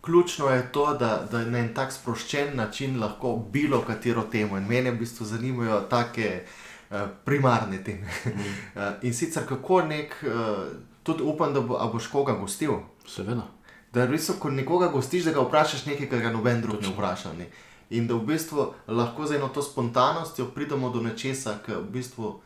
Ključno 0.00 0.48
je 0.48 0.72
to, 0.72 0.94
da, 0.94 1.28
da 1.30 1.44
na 1.44 1.58
en 1.58 1.74
tak 1.74 1.92
sproščen 1.92 2.56
način 2.56 3.00
lahko 3.00 3.36
bilo 3.52 3.82
katero 3.86 4.22
temo. 4.22 4.56
In 4.56 4.66
mene 4.68 4.90
v 4.90 4.98
bistvu 5.02 5.26
zanimajo 5.26 5.80
take 5.90 6.42
uh, 6.90 6.96
primarne 7.24 7.84
teme. 7.84 8.08
Mm. 8.26 8.30
uh, 8.30 8.82
in 9.06 9.14
sicer 9.14 9.46
kako 9.48 9.82
nek, 9.82 10.16
uh, 10.26 10.64
tudi 11.02 11.22
upam, 11.22 11.54
da 11.54 11.60
bo, 11.60 11.78
boš 11.92 12.06
koga 12.06 12.32
gostil. 12.32 12.78
Seveda. 13.06 13.46
Da 13.92 14.06
bistvu, 14.06 14.34
ko 14.38 14.50
nekoga 14.50 14.88
gostiš, 14.88 15.24
da 15.24 15.32
ga 15.32 15.40
vprašaš 15.40 15.86
nekaj, 15.86 16.08
kar 16.08 16.20
ga 16.20 16.30
noben 16.32 16.60
drug 16.62 16.82
ne 16.82 16.88
vpraša. 16.94 17.32
Ne? 17.38 17.50
In 17.90 18.06
da 18.06 18.14
v 18.14 18.24
bistvu 18.26 18.72
lahko 18.86 19.26
z 19.26 19.36
eno 19.36 19.48
to 19.48 19.62
spontanostjo 19.62 20.46
pridemo 20.54 20.90
do 20.90 21.02
nečesa, 21.02 21.58
kar 21.66 21.82
v 21.82 21.90
bistvu 21.98 22.36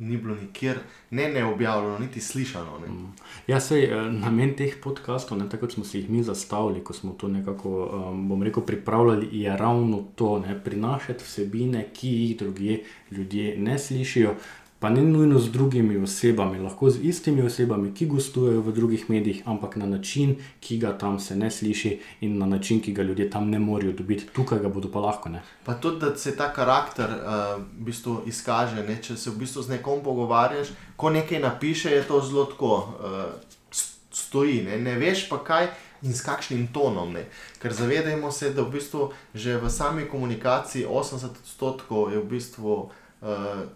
ni 0.00 0.16
bilo 0.16 0.34
nikjer, 0.34 0.78
ne, 1.10 1.28
ne 1.28 1.44
objavljeno, 1.44 1.98
niti 1.98 2.20
slišano. 2.20 2.78
Ne. 2.78 2.88
Mm. 2.88 3.12
Ja, 3.46 3.60
sej, 3.60 3.84
eh, 3.84 4.12
namen 4.12 4.54
teh 4.56 4.76
podkastov, 4.82 5.38
ne, 5.38 5.48
tako 5.48 5.68
smo 5.70 5.84
si 5.84 5.98
jih 5.98 6.10
mi 6.10 6.22
zastavili, 6.22 6.84
ko 6.84 6.92
smo 6.92 7.12
to 7.12 7.28
nekako, 7.28 7.70
um, 7.92 8.28
bom 8.28 8.42
rekel, 8.42 8.62
pripravljali, 8.66 9.28
je 9.32 9.56
ravno 9.56 10.04
to, 10.16 10.38
ne, 10.38 10.56
prinašati 10.64 11.24
vsebine, 11.24 11.88
ki 11.94 12.08
jih 12.08 12.36
drugi 12.38 12.82
ljudje 13.10 13.56
ne 13.58 13.78
slišijo, 13.78 14.34
pa 14.80 14.88
ne 14.90 15.02
nujno 15.02 15.38
z 15.38 15.50
drugimi 15.52 15.96
osebami, 15.96 16.58
lahko 16.58 16.90
z 16.90 17.04
istimi 17.04 17.42
osebami, 17.42 17.92
ki 17.94 18.06
gostujejo 18.06 18.62
v 18.64 18.72
drugih 18.72 19.10
medijih, 19.10 19.42
ampak 19.44 19.76
na 19.76 19.86
način, 19.86 20.36
ki 20.60 20.78
ga 20.78 20.94
tam 20.98 21.18
se 21.20 21.36
ne 21.36 21.50
sliši 21.50 21.98
in 22.20 22.38
na 22.38 22.46
način, 22.46 22.80
ki 22.80 22.92
ga 22.92 23.02
ljudje 23.02 23.30
tam 23.30 23.50
ne 23.50 23.58
morejo 23.58 23.92
dobiti, 23.92 24.26
tukaj 24.32 24.58
ga 24.58 24.68
bodo 24.68 24.88
pa 24.88 25.00
lahko. 25.00 25.28
Ne? 25.28 25.42
Pa 25.64 25.74
tudi, 25.74 26.00
da 26.00 26.16
se 26.16 26.36
ta 26.36 26.48
karakter 26.52 27.10
uh, 27.10 27.60
v 27.60 27.84
bistvu 27.90 28.22
izkaže, 28.26 28.80
ne? 28.88 28.96
če 29.02 29.16
se 29.16 29.30
v 29.30 29.36
bistvu 29.44 29.62
z 29.62 29.76
nekom 29.76 30.00
pogovarjaš, 30.04 30.72
ko 30.96 31.10
nekaj 31.10 31.42
napiše, 31.44 31.90
je 31.90 32.02
to 32.08 32.20
zelo 32.24 32.44
tako, 32.48 32.72
uh, 33.04 33.76
stoji, 34.12 34.62
ne? 34.64 34.78
ne 34.80 34.96
veš 34.98 35.28
pa 35.28 35.44
kaj. 35.44 35.68
In 36.00 36.14
s 36.16 36.24
kakšnim 36.24 36.70
tonom. 36.72 37.10
Ne? 37.12 37.26
Ker 37.60 37.74
zavedajmo 37.76 38.30
se, 38.32 38.54
da 38.56 38.62
v 38.64 38.72
bistvu 38.72 39.10
že 39.34 39.58
v 39.60 39.68
sami 39.68 40.06
komunikaciji 40.08 40.86
80% 40.88 42.12
je 42.12 42.22
v 42.22 42.24
bistvu 42.24 42.88
uh, 43.20 43.68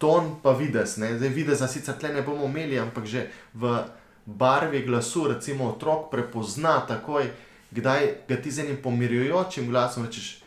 ton 0.00 0.34
pa 0.42 0.54
vides. 0.56 0.96
Ne? 0.96 1.12
Zdaj 1.18 1.28
vides, 1.28 1.60
da 1.60 1.68
sicer 1.68 1.98
tle 2.00 2.14
ne 2.14 2.24
bomo 2.24 2.48
imeli, 2.48 2.78
ampak 2.80 3.04
že 3.04 3.26
v 3.52 3.76
barvi 4.24 4.80
glasu, 4.86 5.26
recimo 5.28 5.68
otrok 5.74 6.08
prepozna 6.10 6.80
takoj, 6.88 7.28
kdaj 7.70 8.24
ga 8.28 8.36
ti 8.40 8.50
z 8.50 8.64
enim 8.64 8.80
pomirjujočim 8.82 9.68
glasom 9.68 10.08
rečeš, 10.08 10.40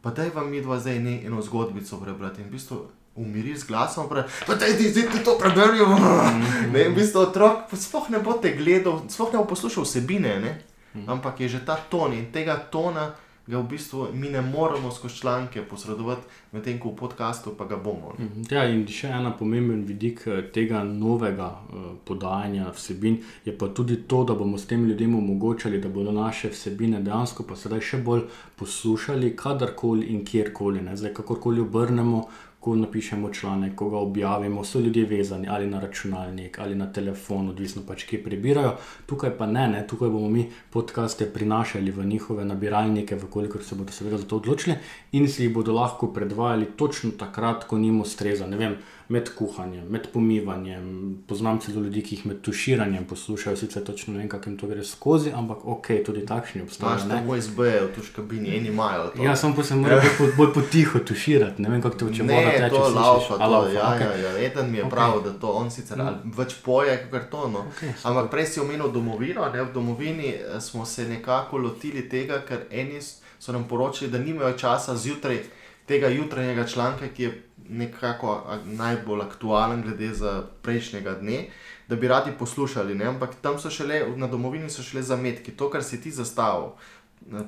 pa 0.00 0.14
daj 0.14 0.30
vam 0.34 0.50
mi 0.50 0.62
dva 0.62 0.78
zdaj 0.78 1.02
ne 1.02 1.18
eno 1.26 1.42
zgodbico 1.42 1.98
prebrati. 1.98 2.40
In 2.40 2.48
v 2.48 2.54
bistvu 2.54 2.78
umiriš 3.18 3.64
z 3.64 3.66
glasom, 3.66 4.06
pa 4.46 4.54
daj 4.54 4.78
ti 4.78 4.92
zdaj 4.94 5.10
ti 5.10 5.24
to 5.26 5.34
preberijo. 5.38 5.90
Mm. 5.90 6.46
Ne, 6.72 6.88
v 6.88 6.94
bistvu 6.94 7.26
otrok 7.26 7.74
sploh 7.74 8.10
ne 8.14 8.22
bo 8.22 8.38
te 8.38 8.54
gledal, 8.54 9.02
sploh 9.10 9.34
ne 9.34 9.42
bo 9.42 9.50
poslušal 9.50 9.84
vsebine, 9.84 10.38
ne? 10.40 10.52
Mm. 10.94 11.06
ampak 11.06 11.40
je 11.40 11.48
že 11.48 11.60
ta 11.62 11.78
ton 11.78 12.10
in 12.10 12.32
tega 12.34 12.58
tona 12.58 13.14
ga 13.46 13.58
v 13.58 13.68
bistvu 13.68 14.08
mi 14.12 14.28
ne 14.28 14.40
moremo 14.42 14.90
skozi 14.90 15.14
članke 15.14 15.62
posredovati, 15.62 16.22
medtem 16.52 16.78
ko 16.80 16.90
v 16.90 16.96
podkastu 16.96 17.54
pa 17.58 17.64
ga 17.64 17.76
bomo. 17.76 18.14
Ne? 18.18 18.24
Mhm. 18.24 18.42
Ja, 18.50 18.64
in 18.68 18.86
še 18.86 19.08
ena 19.08 19.32
pomemben 19.38 19.84
vidik 19.86 20.26
eh, 20.26 20.42
tega 20.52 20.82
novega 20.84 21.48
uh, 21.50 21.90
podajanja 22.04 22.70
vsebin 22.76 23.18
je 23.44 23.56
pa 23.58 23.68
tudi 23.68 23.96
to, 24.08 24.24
da 24.24 24.34
bomo 24.34 24.58
s 24.58 24.66
tem 24.66 24.84
ljudem 24.86 25.14
omogočali, 25.14 25.80
da 25.80 25.88
bodo 25.88 26.12
naše 26.12 26.50
vsebine 26.50 27.00
dejansko 27.00 27.46
pa 27.48 27.56
sedaj 27.56 27.80
še 27.80 28.02
bolj 28.04 28.26
poslušali, 28.56 29.34
kadarkoli 29.36 30.12
in 30.14 30.24
kjerkoli. 30.24 30.84
Zdaj, 30.94 31.14
kakorkoli 31.14 31.60
obrnemo, 31.60 32.26
ko 32.60 32.76
napišemo 32.76 33.30
članek, 33.32 33.74
ko 33.74 33.88
ga 33.90 33.96
objavimo, 33.96 34.64
so 34.64 34.80
ljudje 34.80 35.04
vezani 35.06 35.48
ali 35.48 35.66
na 35.66 35.80
računalnik 35.80 36.58
ali 36.58 36.74
na 36.74 36.92
telefon, 36.92 37.48
odvisno 37.48 37.82
pač, 37.86 38.04
kje 38.04 38.22
prebirajo. 38.24 38.74
Tukaj 39.06 39.32
pa 39.38 39.46
ne, 39.46 39.68
ne, 39.68 39.86
tukaj 39.86 40.08
bomo 40.08 40.28
mi 40.28 40.44
podkaste 40.70 41.26
prinašali 41.32 41.90
v 41.90 42.04
njihove 42.06 42.44
nabiralnike, 42.44 43.16
vkolikor 43.16 43.64
se 43.64 43.74
bodo 43.74 43.92
seveda 43.92 44.18
za 44.18 44.26
to 44.26 44.36
odločili 44.36 44.76
in 45.12 45.28
si 45.28 45.44
jih 45.44 45.54
bodo 45.54 45.72
lahko 45.72 46.12
predvajali 46.12 46.66
točno 46.76 47.10
takrat, 47.18 47.64
ko 47.64 47.78
njim 47.78 48.00
ustreza. 48.00 48.46
Ne 48.46 48.56
vem 48.56 48.76
med 49.10 49.30
kuhanjem, 49.34 49.86
med 49.88 50.06
pomivanjem. 50.12 51.18
Poznam 51.28 51.58
celo 51.60 51.80
ljudi, 51.82 52.02
ki 52.02 52.14
jih 52.14 52.26
med 52.26 52.40
tuširanjem 52.46 53.04
poslušajo, 53.10 53.56
sicer 53.56 53.82
točno 53.84 54.12
ne 54.14 54.18
vem, 54.18 54.28
kako 54.28 54.50
jim 54.50 54.58
to 54.58 54.68
gre 54.70 54.84
skozi, 54.84 55.32
ampak 55.34 55.64
ok, 55.64 55.88
tudi 56.06 56.22
takšni 56.26 56.62
obstajajo. 56.62 56.98
Znaš, 56.98 57.18
tako 57.18 57.36
izbejo 57.36 57.88
v 57.88 57.90
tuš 57.96 58.12
kabini, 58.16 58.54
eni 58.56 58.68
imajo. 58.68 59.08
To. 59.16 59.22
Ja, 59.22 59.34
pa 59.56 59.64
se 59.66 59.76
moral 59.76 60.00
bolj, 60.18 60.30
bolj 60.36 60.52
potiho 60.54 60.98
tuširati, 60.98 61.62
ne 61.62 61.74
vem, 61.74 61.82
kako 61.82 61.98
to 61.98 62.12
če 62.14 62.22
voda 62.22 62.54
teče. 62.54 62.70
To 62.70 62.84
je 62.86 62.94
laufa, 62.94 63.34
to, 63.34 63.50
laufa, 63.50 63.74
ja, 63.74 63.90
okay. 63.96 64.22
ja, 64.22 64.30
ja, 64.30 64.46
eden 64.46 64.70
mi 64.70 64.78
je 64.78 64.84
okay. 64.84 64.90
prav, 64.90 65.22
da 65.24 65.34
to 65.42 65.52
on 65.58 65.74
sicer 65.74 65.98
mm. 65.98 66.32
več 66.38 66.54
poje, 66.64 66.94
kot 67.10 67.26
to. 67.34 67.48
No. 67.50 67.66
Okay, 67.74 67.90
ampak 68.06 68.30
prej 68.30 68.46
si 68.46 68.62
omenil 68.62 68.94
domovino, 68.94 69.50
ne? 69.50 69.64
v 69.64 69.74
domovini 69.74 70.36
eh, 70.36 70.60
smo 70.60 70.86
se 70.86 71.08
nekako 71.08 71.58
lotili 71.58 72.06
tega, 72.08 72.44
ker 72.46 72.68
eni 72.70 73.02
so 73.02 73.52
nam 73.52 73.66
poročili, 73.66 74.12
da 74.14 74.22
nimajo 74.22 74.54
časa 74.54 74.94
zjutraj 74.96 75.42
tega 75.90 76.08
jutranjega 76.08 76.66
članka, 76.66 77.08
ki 77.16 77.22
je 77.22 77.36
nekako 77.70 78.58
najbolj 78.64 79.22
aktualen, 79.22 79.82
glede 79.82 80.14
za 80.14 80.42
prejšnjega 80.62 81.14
dne, 81.20 81.44
da 81.88 81.96
bi 81.96 82.08
radi 82.08 82.32
poslušali. 82.38 82.94
Ne? 82.94 83.04
Ampak 83.04 83.34
tam 83.42 83.58
so 83.58 83.70
šele, 83.70 84.02
na 84.16 84.26
domovini 84.26 84.70
so 84.70 84.82
šele 84.82 85.02
zametki, 85.02 85.52
to, 85.52 85.70
kar 85.70 85.84
si 85.84 86.00
ti 86.00 86.10
zastavil. 86.10 86.72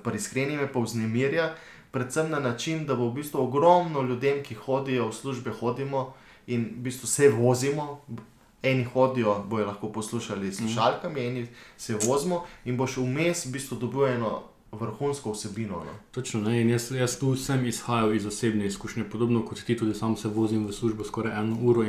Pri 0.04 0.16
iskreni 0.16 0.56
me 0.56 0.68
pa 0.72 0.80
vznemirja, 0.80 1.54
predvsem 1.90 2.30
na 2.30 2.40
način, 2.40 2.86
da 2.86 2.94
bo 2.94 3.08
v 3.08 3.22
bistvu 3.22 3.42
ogromno 3.42 4.02
ljudem, 4.02 4.42
ki 4.42 4.54
hodijo 4.54 5.08
v 5.08 5.16
službe, 5.16 5.50
hodimo 5.60 6.12
in 6.46 6.64
v 6.76 6.88
bistvu 6.88 7.06
se 7.06 7.28
vozimo. 7.28 8.00
Eni 8.62 8.84
hodijo, 8.84 9.40
bojo 9.50 9.66
lahko 9.66 9.88
poslušali 9.92 10.52
s 10.52 10.60
slušalkami, 10.60 11.20
eni 11.26 11.46
se 11.76 11.96
vozimo 11.98 12.44
in 12.64 12.76
boš 12.76 12.96
vmes 12.96 13.46
v 13.46 13.56
bistvu 13.56 13.76
dobil 13.76 14.06
eno 14.06 14.51
vrhunsko 14.72 15.32
vsebino. 15.32 15.74
No. 15.74 15.92
Točno, 16.10 16.40
ne, 16.40 16.70
jaz, 16.70 16.90
jaz 16.90 17.18
tu 17.18 17.36
sem 17.36 17.66
izhajal 17.66 18.14
iz 18.14 18.26
osebne 18.26 18.66
izkušnje, 18.66 19.04
podobno 19.04 19.44
kot 19.44 19.64
ti, 19.64 19.76
tudi 19.76 19.94
sam 19.94 20.16
se 20.16 20.28
vozim 20.28 20.66
v 20.66 20.72
službo 20.72 21.04
skoraj 21.04 21.40
eno 21.40 21.56
uro. 21.62 21.84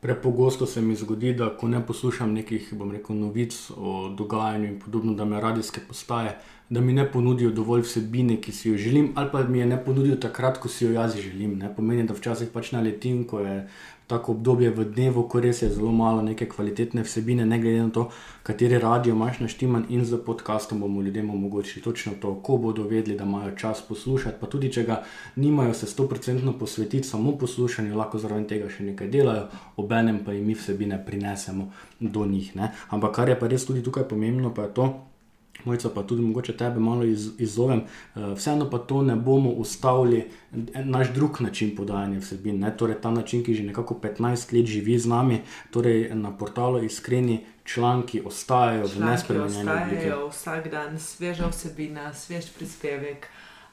Prepogosto 0.00 0.66
se 0.66 0.80
mi 0.80 0.96
zgodi, 0.96 1.34
da 1.34 1.56
ko 1.56 1.68
ne 1.68 1.86
poslušam 1.86 2.32
nekih 2.34 2.72
rekel, 2.92 3.16
novic 3.16 3.70
o 3.76 4.08
dogajanju 4.08 4.66
in 4.68 4.80
podobno, 4.80 5.14
da 5.14 5.24
me 5.24 5.40
radijske 5.40 5.80
postaje, 5.88 6.38
da 6.70 6.80
mi 6.80 6.92
ne 6.92 7.04
ponudijo 7.12 7.50
dovolj 7.50 7.82
vsebine, 7.82 8.40
ki 8.40 8.52
si 8.52 8.68
jo 8.68 8.76
želim, 8.76 9.12
ali 9.14 9.28
pa 9.32 9.42
mi 9.44 9.58
je 9.58 9.66
ne 9.66 9.84
ponudijo 9.84 10.16
takrat, 10.16 10.58
ko 10.58 10.68
si 10.68 10.84
jo 10.84 10.92
jaz 10.92 11.16
želim. 11.16 11.58
Ne. 11.58 11.76
Pomeni, 11.76 12.06
da 12.08 12.14
včasih 12.14 12.48
pač 12.48 12.72
naletim, 12.72 13.24
ko 13.24 13.40
je 13.40 13.68
tako 14.06 14.32
obdobje 14.32 14.70
v 14.70 14.84
dnevu, 14.84 15.24
ko 15.28 15.40
res 15.40 15.62
je 15.62 15.68
zelo 15.70 15.92
malo 15.92 16.22
neke 16.22 16.48
kvalitetne 16.48 17.02
vsebine, 17.02 17.46
ne 17.46 17.58
glede 17.58 17.82
na 17.82 17.90
to, 17.90 18.08
kateri 18.42 18.78
radio 18.78 19.14
imaš 19.14 19.40
naštiman 19.40 19.86
in 19.88 20.04
za 20.04 20.18
podcastom 20.18 20.80
bomo 20.80 21.02
ljudem 21.02 21.30
omogočili 21.30 21.82
točno 21.82 22.12
to, 22.20 22.34
ko 22.34 22.56
bodo 22.56 22.82
vedeli, 22.82 23.16
da 23.18 23.24
imajo 23.24 23.56
čas 23.56 23.82
poslušati, 23.88 24.36
pa 24.40 24.46
tudi 24.46 24.72
če 24.72 24.84
ga 24.84 25.02
nimajo 25.36 25.74
se 25.74 25.86
100% 25.86 26.58
posvetiti 26.58 27.08
samo 27.08 27.36
poslušanju, 27.38 27.96
lahko 27.96 28.18
zraven 28.18 28.44
tega 28.48 28.68
še 28.68 28.84
nekaj 28.90 29.08
delajo, 29.08 29.46
obenem 29.76 30.24
pa 30.24 30.32
jim 30.32 30.46
mi 30.46 30.54
vsebine 30.54 30.98
prinesemo 31.06 31.70
do 32.00 32.26
njih. 32.26 32.56
Ne? 32.56 32.72
Ampak 32.90 33.14
kar 33.16 33.28
je 33.28 33.38
pa 33.38 33.48
res 33.48 33.66
tudi 33.66 33.82
tukaj 33.82 34.08
pomembno, 34.08 34.54
pa 34.54 34.68
je 34.68 34.74
to, 34.74 34.92
Mojca, 35.64 35.88
pa 35.94 36.02
tudi 36.02 36.22
mogoče 36.22 36.56
tebe 36.56 36.80
malo 36.80 37.04
iz, 37.04 37.30
izzovem. 37.38 37.82
Uh, 38.14 38.32
vseeno 38.36 38.70
pa 38.70 38.78
to 38.78 39.02
ne 39.02 39.16
bomo 39.16 39.50
ustavili, 39.50 40.30
naš 40.84 41.12
drug 41.12 41.40
način 41.40 41.76
podajanja 41.76 42.18
vsebin, 42.18 42.60
ne? 42.60 42.76
torej 42.76 43.00
ta 43.00 43.10
način, 43.10 43.44
ki 43.44 43.54
že 43.54 43.62
nekako 43.62 43.94
15 43.94 44.56
let 44.56 44.66
živi 44.66 44.98
z 44.98 45.06
nami, 45.06 45.40
torej 45.70 46.10
na 46.14 46.36
portalu 46.36 46.84
iskreni 46.84 47.44
članki 47.64 48.22
ostajajo 48.24 48.88
članki 48.88 49.02
v 49.02 49.10
nespremenjeni 49.10 49.70
obliki. 49.70 50.10
Vsak 50.30 50.68
dan 50.68 50.98
sveža 50.98 51.48
vsebina, 51.48 52.12
svež 52.14 52.50
prispevek. 52.58 53.28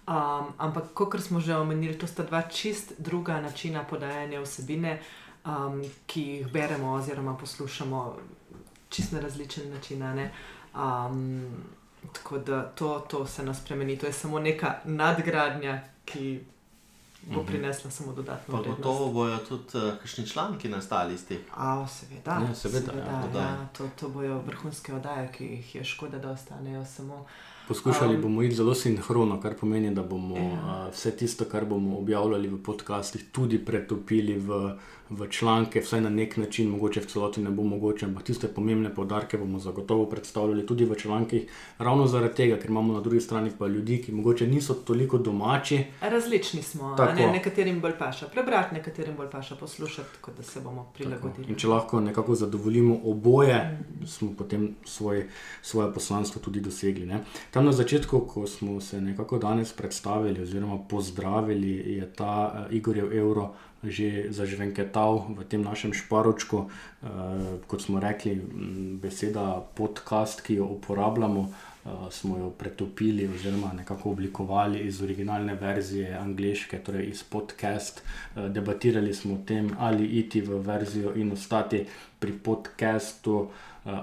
Um, 0.09 0.53
ampak, 0.57 0.93
kot 0.93 1.21
smo 1.21 1.39
že 1.39 1.55
omenili, 1.55 1.93
to 1.93 2.07
sta 2.07 2.23
dva 2.23 2.41
čist 2.41 2.93
druga 2.97 3.41
načina 3.41 3.83
podajanja 3.83 4.41
vsebine, 4.41 4.99
um, 5.45 5.83
ki 6.07 6.21
jih 6.21 6.47
beremo 6.51 6.93
oziroma 6.93 7.37
poslušamo 7.37 8.17
čist 8.89 9.11
na 9.11 9.19
različen 9.19 9.69
način. 9.69 9.99
ne. 9.99 10.31
Um, 10.75 11.43
tako 12.13 12.37
da 12.39 12.63
to, 12.65 12.99
to 13.01 13.27
se 13.27 13.43
nas 13.43 13.57
spremeni, 13.59 13.97
to 13.97 14.05
je 14.05 14.13
samo 14.13 14.39
neka 14.39 14.75
nadgradnja, 14.85 15.73
ki 16.05 16.39
bo 17.23 17.33
Mhm. 17.33 17.47
prinesla 17.47 17.91
samo 17.91 18.13
dodatno 18.13 18.45
Pa 18.47 18.57
vrednost. 18.57 18.77
gotovo 18.77 19.11
bojo 19.11 19.37
tudi 19.39 19.63
uh, 19.77 19.93
kakšni 19.95 20.27
članki 20.27 20.69
nastali 20.69 21.13
iz 21.13 21.25
teh. 21.25 21.37
A, 21.53 21.87
seveda, 21.89 22.31
Ja, 22.39 22.55
seveda, 22.55 22.91
ja, 22.93 23.21
seveda 23.21 23.39
ja, 23.39 23.67
to, 23.69 23.89
to 23.91 24.09
bojo 24.09 24.39
vrhunske 24.39 24.93
oddaje, 24.93 25.31
ki 25.31 25.45
jih 25.45 25.75
je 25.75 25.83
škoda, 25.85 26.17
da 26.17 26.31
ostanejo 26.31 26.85
samo. 26.87 27.25
Poskušali 27.67 28.15
Um, 28.15 28.21
bomo 28.21 28.41
iti 28.43 28.55
zelo 28.55 28.75
sinhrono, 28.75 29.41
kar 29.41 29.53
pomeni, 29.55 29.95
da 29.95 30.03
bomo 30.03 30.37
Ja. 30.37 30.43
uh, 30.43 30.93
vse 30.93 31.11
tisto, 31.11 31.45
kar 31.45 31.65
bomo 31.65 31.97
objavljali 31.97 32.47
v 32.47 32.63
podcastih, 32.63 33.25
tudi 33.31 33.59
pretopili 33.59 34.33
v, 34.35 34.73
v 35.09 35.27
članke, 35.29 35.81
vsaj 35.81 36.01
na 36.01 36.09
nek 36.09 36.37
način, 36.37 36.69
mogoče 36.69 37.01
v 37.01 37.05
celoti 37.05 37.41
ne 37.41 37.49
bo 37.49 37.63
mogoče, 37.63 38.05
ampak 38.05 38.23
tiste 38.23 38.47
pomembne 38.47 38.93
podarke 38.95 39.37
bomo 39.37 39.59
zagotovo 39.59 40.05
predstavljali 40.05 40.65
tudi 40.67 40.85
v 40.85 40.95
člankih, 40.95 41.49
ravno 41.77 42.07
zaradi 42.07 42.35
tega, 42.35 42.57
ker 42.57 42.69
imamo 42.69 42.93
na 42.93 43.01
drugi 43.01 43.21
strani 43.21 43.51
pa 43.59 43.67
ljudi, 43.67 44.01
ki 44.01 44.11
mogoče 44.11 44.47
niso 44.47 44.73
toliko 44.73 45.17
domači. 45.17 45.83
Različni 46.01 46.61
smo, 46.61 46.93
Tako. 46.97 47.13
ne, 47.13 47.31
nekaterim 47.31 47.81
bolj 47.81 47.97
paša 47.99 48.27
prebrati, 48.27 48.75
nekaterim 48.75 49.15
bolj 49.15 49.29
paša 49.31 49.55
poslušati, 49.55 50.09
tako 50.15 50.31
da 50.37 50.43
se 50.43 50.61
bomo 50.61 50.83
Tako. 50.83 50.93
prilagodili. 50.93 51.47
In 51.49 51.55
če 51.55 51.67
lahko 51.67 51.99
nekako 51.99 52.35
zadovoljimo 52.35 52.99
oboje, 53.03 53.79
smo 54.05 54.33
potem 54.37 54.75
svoj, 54.85 55.25
svoje 55.61 55.93
poslanstvo 55.93 56.41
tudi 56.41 56.61
dosegli. 56.61 57.05
Ne? 57.05 57.23
Tam 57.51 57.65
na 57.65 57.71
začetku, 57.71 58.19
ko 58.19 58.47
smo 58.47 58.81
se 58.81 59.01
nekako 59.01 59.37
danes 59.37 59.73
predstavili 59.73 60.41
oziroma 60.41 60.77
pozdravili, 60.89 61.97
je 61.97 62.13
ta 62.13 62.65
uh, 62.67 62.75
Igorjev 62.75 63.13
evro 63.13 63.53
že 63.83 64.27
zažvenketal 64.29 65.39
v 65.39 65.47
tem 65.47 65.63
našem 65.63 65.95
šparočku. 65.95 66.67
Uh, 66.67 67.63
kot 67.67 67.81
smo 67.81 67.99
rekli, 67.99 68.35
beseda 68.99 69.63
podcast, 69.75 70.43
ki 70.43 70.59
jo 70.59 70.67
uporabljamo. 70.75 71.47
Uh, 71.85 72.11
smo 72.11 72.37
jo 72.37 72.49
pretopili, 72.49 73.27
oziroma 73.27 73.71
nekako 73.73 74.11
oblikovali 74.11 74.79
iz 74.79 75.01
originalne 75.01 75.55
verzije 75.55 76.11
angliške, 76.11 76.79
torej 76.83 77.07
iz 77.09 77.23
podcast. 77.23 78.03
Uh, 78.35 78.51
debatirali 78.51 79.13
smo 79.13 79.39
o 79.39 79.43
tem, 79.47 79.71
ali 79.79 80.19
iti 80.19 80.41
v 80.41 80.59
verzijo 80.59 81.15
in 81.15 81.31
ostati 81.31 81.85
pri 82.19 82.35
podcastu, 82.35 83.39
uh, 83.39 83.49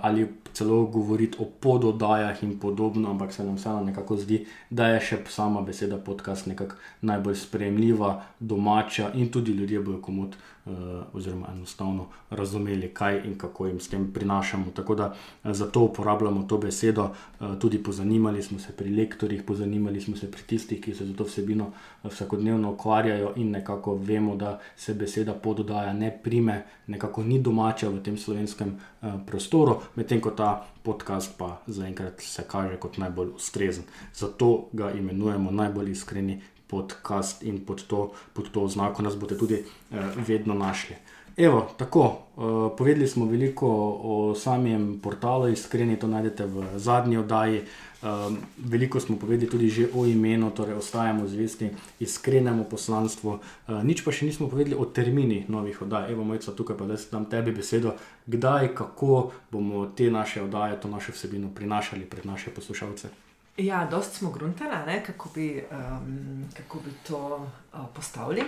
ali 0.02 0.24
celo 0.56 0.86
govoriti 0.86 1.36
o 1.40 1.44
pododajah 1.60 2.42
in 2.42 2.58
podobno, 2.58 3.10
ampak 3.10 3.32
se 3.32 3.44
nam 3.44 3.56
vseeno 3.60 3.84
nekako 3.84 4.16
zdi, 4.16 4.46
da 4.70 4.88
je 4.88 5.00
še 5.00 5.18
sama 5.28 5.60
beseda 5.62 5.98
podcast 5.98 6.46
nekako 6.46 6.80
najbolj 7.00 7.36
sprejemljiva, 7.44 8.12
domača 8.40 9.12
in 9.14 9.28
tudi 9.32 9.52
ljudje 9.52 9.80
bodo 9.80 10.00
komod. 10.02 10.36
Uh, 10.66 10.72
oziroma, 11.14 11.46
enostavno 11.52 12.08
razumeli, 12.30 12.88
kaj 12.94 13.20
in 13.24 13.36
kako 13.38 13.66
jim 13.66 13.76
s 13.80 13.88
tem 13.88 14.08
prinašamo. 14.12 14.72
Tako 14.74 14.94
da 14.94 15.06
uh, 15.12 15.52
zato 15.52 15.80
uporabljamo 15.80 16.42
to 16.42 16.58
besedo, 16.58 17.04
uh, 17.04 17.54
tudi 17.58 17.78
pozanimali 17.78 18.42
smo 18.42 18.58
se 18.58 18.72
pri 18.72 18.90
lektorjih, 18.90 19.44
pozanimali 19.46 20.00
smo 20.00 20.16
se 20.16 20.30
pri 20.30 20.42
tistih, 20.42 20.80
ki 20.82 20.94
se 20.94 21.06
z 21.06 21.14
to 21.16 21.24
vsebino 21.24 21.70
vsakodnevno 22.04 22.72
ukvarjajo 22.72 23.32
in 23.36 23.50
nekako 23.50 23.94
vemo, 23.94 24.34
da 24.36 24.58
se 24.76 24.94
beseda 24.94 25.34
pododaja 25.34 25.92
ne 25.92 26.10
prime, 26.22 26.64
nekako 26.86 27.22
ni 27.22 27.38
domača 27.38 27.88
v 27.88 28.02
tem 28.02 28.18
slovenskem 28.18 28.74
uh, 28.74 29.14
prostoru, 29.26 29.78
medtem 29.94 30.20
ko 30.20 30.34
ta 30.34 30.45
podcast 30.82 31.38
pa 31.38 31.60
zaenkrat 31.66 32.20
se 32.20 32.44
kaže 32.48 32.76
kot 32.76 32.98
najbolj 32.98 33.34
ustrezen. 33.36 33.84
Zato 34.14 34.68
ga 34.72 34.90
imenujemo 34.90 35.50
najbolj 35.50 35.90
iskreni 35.90 36.40
podcast 36.66 37.42
in 37.42 37.60
pod 37.66 37.86
to, 37.86 38.12
pod 38.32 38.50
to 38.50 38.62
oznako 38.62 39.02
nas 39.02 39.16
boste 39.18 39.38
tudi 39.38 39.62
eh, 39.62 40.00
vedno 40.26 40.54
našli. 40.54 40.96
Evo, 41.36 41.68
tako, 41.76 42.04
eh, 42.06 42.76
povedali 42.78 43.08
smo 43.08 43.26
veliko 43.26 43.68
o 44.02 44.34
samem 44.34 45.00
portalu, 45.02 45.48
iskreni 45.48 45.98
to 45.98 46.08
najdete 46.08 46.46
v 46.46 46.64
zadnji 46.76 47.16
oddaji. 47.16 47.62
Um, 48.06 48.38
veliko 48.58 49.00
smo 49.00 49.16
povedali 49.16 49.50
tudi 49.50 49.70
že 49.70 49.88
o 49.94 50.06
imenu, 50.06 50.50
torej 50.50 50.74
ostajamo 50.74 51.26
zvesti 51.26 51.70
iskrenemu 52.00 52.64
poslanstvu. 52.70 53.30
Uh, 53.30 53.82
nič 53.82 54.04
pa 54.04 54.12
še 54.14 54.28
nismo 54.28 54.46
povedali 54.46 54.78
o 54.78 54.86
terminih 54.86 55.50
novih 55.50 55.82
oddaj. 55.82 56.12
Evo, 56.12 56.22
mojca, 56.22 56.54
tukaj 56.54 56.76
pa 56.76 56.86
da 56.86 56.94
dam 57.10 57.26
tebi 57.26 57.56
besedo, 57.56 57.96
kdaj, 58.26 58.74
kako 58.78 59.32
bomo 59.50 59.86
te 59.96 60.10
naše 60.10 60.44
oddaje, 60.44 60.78
to 60.80 60.88
našo 60.88 61.16
vsebino 61.16 61.50
prinašali 61.50 62.06
pred 62.06 62.26
naše 62.26 62.54
poslušalce. 62.54 63.10
Ja, 63.56 63.88
dost 63.90 64.20
smo 64.20 64.30
gruntali, 64.30 65.02
kako, 65.06 65.32
bi, 65.34 65.64
um, 65.66 66.44
kako 66.54 66.78
bi 66.84 66.94
to 67.08 67.20
uh, 67.42 67.80
postavili. 67.94 68.44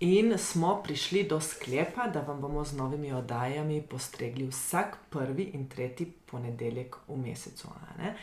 In 0.00 0.38
smo 0.38 0.82
prišli 0.84 1.24
do 1.24 1.40
sklepa, 1.40 2.08
da 2.12 2.20
vam 2.20 2.40
bomo 2.40 2.64
z 2.64 2.76
novimi 2.76 3.12
oddajami 3.12 3.82
postregli 3.82 4.48
vsak 4.50 4.96
prvi 5.10 5.50
in 5.54 5.68
tretji 5.68 6.12
ponedeljek 6.26 6.96
v 7.08 7.16
mesecu. 7.16 7.68
ne. 7.98 8.16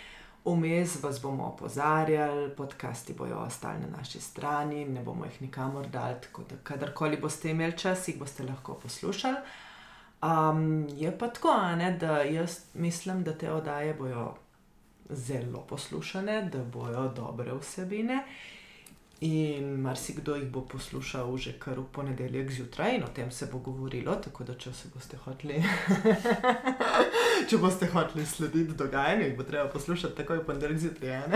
Vmes 0.46 1.04
vas 1.04 1.22
bomo 1.22 1.44
opozarjali, 1.44 2.56
podcasti 2.56 3.14
bojo 3.14 3.38
ostali 3.38 3.80
na 3.80 3.98
naši 3.98 4.20
strani, 4.20 4.86
ne 4.86 5.04
bomo 5.04 5.26
jih 5.26 5.42
nikamor 5.42 5.88
dali, 5.88 6.16
tako 6.22 6.44
da 6.50 6.56
kadarkoli 6.64 7.18
boste 7.18 7.52
imeli 7.52 7.78
čas, 7.78 8.08
jih 8.08 8.20
boste 8.20 8.44
lahko 8.44 8.74
poslušali. 8.74 9.38
Um, 10.22 10.88
je 10.90 11.18
pa 11.18 11.28
tako, 11.28 11.54
ne, 11.78 11.98
da 11.98 12.22
jaz 12.22 12.60
mislim, 12.74 13.24
da 13.24 13.38
te 13.38 13.52
oddaje 13.52 13.94
bojo 13.94 14.34
zelo 15.10 15.62
poslušane, 15.62 16.42
da 16.42 16.64
bojo 16.64 17.08
dobre 17.08 17.54
vsebine. 17.54 18.24
In 19.22 19.82
marsikdo 19.82 20.36
jih 20.36 20.48
bo 20.50 20.64
poslušal 20.66 21.38
že 21.38 21.52
kar 21.62 21.78
v 21.78 21.84
ponedeljek 21.94 22.52
zjutraj, 22.52 22.96
in 22.96 23.04
o 23.04 23.08
tem 23.08 23.32
se 23.32 23.46
bo 23.52 23.60
govorilo. 23.60 24.16
Tako 24.16 24.44
da, 24.44 24.56
če 24.58 24.74
se 24.74 24.90
boste 24.94 25.18
hoteli, 25.18 25.60
če 27.50 27.60
boste 27.62 27.86
hoteli 27.94 28.26
slediti 28.26 28.74
dogajanju, 28.74 29.28
jih 29.28 29.38
bo 29.38 29.46
treba 29.46 29.70
poslušati 29.70 30.18
takoj 30.18 30.42
v 30.42 30.46
ponedeljek 30.50 30.80
zjutraj. 30.88 31.22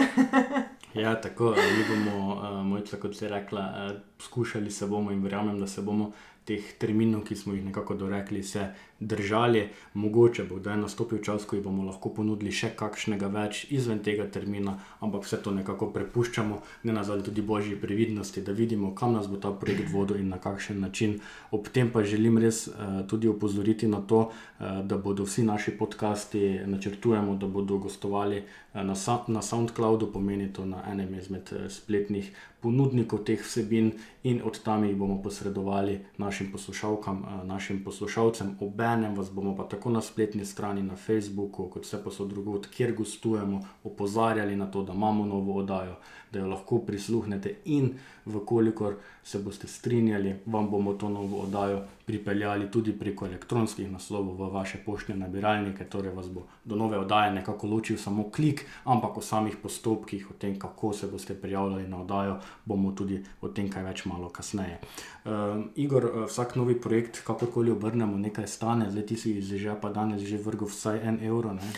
Ja, 0.95 1.11
tako, 1.19 1.49
mi 1.51 1.81
bomo, 1.89 2.35
uh, 2.35 2.61
mojca, 2.63 2.95
kot 2.97 3.17
si 3.17 3.27
rekla, 3.27 3.63
uh, 3.91 3.97
skušali 4.23 4.71
se 4.71 4.87
bomo 4.87 5.11
in 5.11 5.19
verjamem, 5.23 5.59
da 5.59 5.67
se 5.67 5.81
bomo 5.81 6.13
teh 6.45 6.73
terminov, 6.79 7.23
ki 7.25 7.35
smo 7.35 7.53
jih 7.53 7.63
nekako 7.65 7.95
dorekli, 7.95 8.43
se 8.43 8.67
držali. 8.99 9.69
Mogoče 9.93 10.43
bo 10.43 10.55
kdaj 10.55 10.77
nastopil 10.77 11.19
čas, 11.23 11.45
ko 11.45 11.55
jih 11.55 11.63
bomo 11.63 11.83
lahko 11.83 12.09
ponudili 12.15 12.51
še 12.51 12.71
kakšnega 12.77 13.27
več 13.33 13.65
izven 13.75 13.99
tega 14.05 14.27
termina, 14.31 14.77
ampak 15.03 15.25
vse 15.25 15.41
to 15.43 15.51
nekako 15.55 15.89
prepuščamo, 15.95 16.61
ne 16.83 16.95
nazadnje 16.95 17.27
tudi 17.29 17.41
božji 17.41 17.75
previdnosti, 17.81 18.43
da 18.45 18.55
vidimo, 18.55 18.93
kam 18.95 19.17
nas 19.17 19.27
bo 19.27 19.39
ta 19.41 19.51
projekt 19.51 19.91
vodil 19.91 20.21
in 20.21 20.29
na 20.31 20.39
kakšen 20.39 20.79
način. 20.79 21.19
Ob 21.51 21.67
tem 21.73 21.91
pa 21.91 22.03
želim 22.03 22.37
res 22.41 22.67
uh, 22.67 23.01
tudi 23.09 23.27
opozoriti 23.27 23.87
na 23.87 24.01
to, 24.01 24.29
uh, 24.29 24.81
da 24.85 24.97
bodo 24.97 25.27
vsi 25.27 25.43
naši 25.43 25.75
podcasti, 25.77 26.61
načrtujemo, 26.65 27.35
da 27.41 27.47
bodo 27.47 27.77
gostovali 27.77 28.43
uh, 28.43 28.83
na, 28.83 28.95
na 29.27 29.41
SoundCloudu, 29.41 30.11
pomeni 30.13 30.53
to 30.53 30.65
na 30.65 30.83
enem 30.91 31.17
izmed 31.19 31.51
uh, 31.51 31.67
spletnih 31.71 32.31
ponudnikov 32.65 33.21
teh 33.29 33.41
vsebin, 33.41 33.91
in 34.25 34.41
od 34.41 34.57
tam 34.65 34.83
jih 34.83 34.95
bomo 34.97 35.19
posredovali 35.21 35.99
našim 36.17 36.51
poslušalkam, 36.51 37.21
uh, 37.21 37.43
našim 37.45 37.83
poslušalcem. 37.83 38.55
Obenem 38.59 39.15
vas 39.15 39.29
bomo 39.31 39.55
pa 39.55 39.67
tako 39.69 39.93
na 39.93 40.01
spletni 40.01 40.45
strani, 40.45 40.83
na 40.83 40.95
Facebooku, 40.95 41.69
kot 41.69 41.85
vse 41.85 42.01
posod 42.03 42.33
drugod, 42.33 42.69
kjer 42.73 42.95
gostujemo, 42.97 43.61
opozarjali 43.83 44.55
na 44.55 44.71
to, 44.71 44.83
da 44.83 44.93
imamo 44.93 45.25
novo 45.25 45.59
oddajo, 45.61 45.95
da 46.35 46.43
jo 46.43 46.51
lahko 46.51 46.81
prisluhnete 46.83 47.55
in 47.65 47.93
vkolikor 48.25 48.99
se 49.23 49.39
boste 49.39 49.67
strinjali, 49.67 50.35
vam 50.45 50.69
bomo 50.69 50.93
to 50.93 51.09
novo 51.09 51.39
oddajo 51.41 51.81
pripeljali 52.05 52.71
tudi 52.71 52.93
preko 52.93 53.25
elektronskih 53.25 53.91
naslovov 53.91 54.37
v 54.37 54.53
vaše 54.53 54.77
poštne 54.85 55.15
nabiralnike, 55.15 55.85
torej 55.89 56.11
vas 56.13 56.27
bo 56.29 56.43
do 56.65 56.75
nove 56.75 56.99
oddaje 56.99 57.31
nekako 57.33 57.67
ločil 57.67 57.97
samo 57.97 58.29
klik, 58.29 58.65
ampak 58.83 59.17
o 59.17 59.21
samih 59.21 59.57
postopkih, 59.63 60.27
o 60.31 60.33
tem, 60.33 60.59
kako 60.59 60.93
se 60.93 61.07
boste 61.07 61.33
prijavljali 61.33 61.87
na 61.87 62.01
oddajo, 62.01 62.37
bomo 62.65 62.91
tudi 62.91 63.23
o 63.41 63.49
tem 63.49 63.69
kaj 63.69 63.83
več 63.83 64.05
malo 64.05 64.29
kasneje. 64.29 64.77
Um, 65.25 65.69
Igor, 65.75 66.05
eh, 66.05 66.25
vsak 66.29 66.55
novi 66.55 66.75
projekt, 66.81 67.23
kakorkoli 67.25 67.71
obrnemo, 67.71 68.17
nekaj 68.17 68.47
stane, 68.47 68.91
zdaj 68.91 69.05
ti 69.05 69.17
si 69.17 69.37
iz 69.37 69.49
žepa 69.49 69.89
danes 69.89 70.21
že 70.21 70.37
vrgel 70.37 70.67
vsaj 70.67 70.99
en 71.01 71.19
evro. 71.23 71.53
ne. 71.53 71.73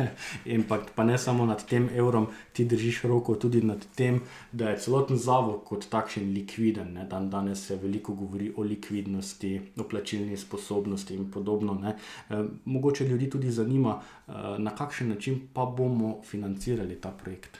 In 0.56 0.64
pa, 0.64 0.78
pa 0.94 1.04
ne 1.04 1.18
samo 1.18 1.46
nad 1.46 1.66
tem 1.68 1.90
evrom, 1.92 2.26
ti 2.52 2.64
držiš 2.64 3.02
roko 3.02 3.34
tudi 3.34 3.62
nad 3.62 3.84
tem, 3.96 4.20
da 4.52 4.70
je 4.70 4.78
celoten 4.78 5.16
zavod 5.16 5.64
kot 5.64 5.88
takšen 5.90 6.30
likviden. 6.34 6.92
Ne. 6.94 7.06
Dan 7.10 7.30
danes 7.30 7.66
se 7.66 7.76
veliko 7.76 8.14
govori 8.14 8.52
o 8.56 8.62
likvidnosti, 8.62 9.60
o 9.76 9.88
plačilni 9.88 10.36
sposobnosti 10.36 11.14
in 11.14 11.30
podobno. 11.30 11.74
Ne. 11.74 11.96
E, 12.30 12.42
mogoče 12.64 13.08
ljudi 13.08 13.30
tudi 13.30 13.50
zanima, 13.50 14.00
e, 14.00 14.32
na 14.58 14.74
kakšen 14.76 15.08
način 15.08 15.40
pa 15.52 15.64
bomo 15.64 16.20
financirali 16.22 17.00
ta 17.00 17.10
projekt. 17.10 17.58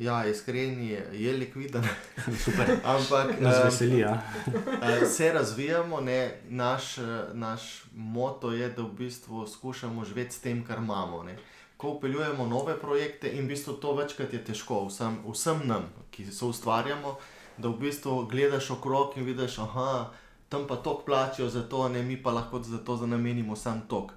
Ja, 0.00 0.26
iskreni 0.26 0.88
je, 0.88 1.08
je 1.12 1.32
likviden. 1.32 1.84
Ampak 2.84 3.28
Nas 3.40 3.56
em, 3.56 3.64
veseli, 3.64 3.98
ja. 3.98 4.22
eh, 4.82 5.06
se 5.06 5.32
razvijamo, 5.32 6.00
ne? 6.00 6.40
naš, 6.48 6.98
eh, 6.98 7.02
naš 7.32 7.84
moto 7.94 8.52
je, 8.52 8.68
da 8.68 8.82
v 8.82 8.92
bistvu 8.98 9.46
skušamo 9.46 10.04
živeti 10.04 10.34
s 10.34 10.40
tem, 10.40 10.64
kar 10.64 10.78
imamo. 10.78 11.22
Ne? 11.22 11.36
Ko 11.80 11.94
upeljujemo 11.96 12.44
nove 12.46 12.74
projekte 12.80 13.30
in 13.32 13.46
v 13.46 13.54
bistvu 13.54 13.78
to 13.80 13.94
večkrat 13.96 14.34
je 14.36 14.42
težko, 14.44 14.82
vsem, 14.90 15.16
vsem 15.24 15.62
nam, 15.64 15.86
ki 16.12 16.26
se 16.28 16.44
ustvarjamo, 16.44 17.14
da 17.56 17.68
v 17.72 17.78
bistvu 17.86 18.26
gledaš 18.28 18.70
okrog 18.76 19.16
in 19.16 19.24
vidiš, 19.24 19.56
da 19.56 20.10
tam 20.48 20.66
pa 20.68 20.76
tok 20.76 21.06
plačajo 21.06 21.48
za 21.48 21.62
to, 21.68 21.88
ne 21.88 22.02
mi 22.02 22.18
pa 22.22 22.30
lahko 22.30 22.62
za 22.62 22.78
to 22.84 22.96
namenimo 23.06 23.56
sam 23.56 23.80
tok. 23.88 24.12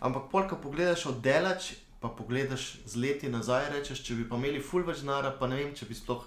Ampak 0.00 0.30
polka 0.32 0.56
pogledaš 0.56 1.06
od 1.06 1.20
delač, 1.20 1.72
pa 2.00 2.08
pogledaš 2.08 2.78
z 2.86 2.96
leti 2.96 3.28
nazaj, 3.28 3.70
rečeš, 3.72 4.04
če 4.04 4.14
bi 4.14 4.28
pa 4.28 4.36
imeli 4.36 4.60
ful 4.60 4.84
več 4.86 5.00
denarja, 5.04 5.32
pa 5.40 5.48
ne 5.50 5.56
vem, 5.60 5.72
če 5.74 5.88
bi 5.88 5.96
sploh, 5.96 6.24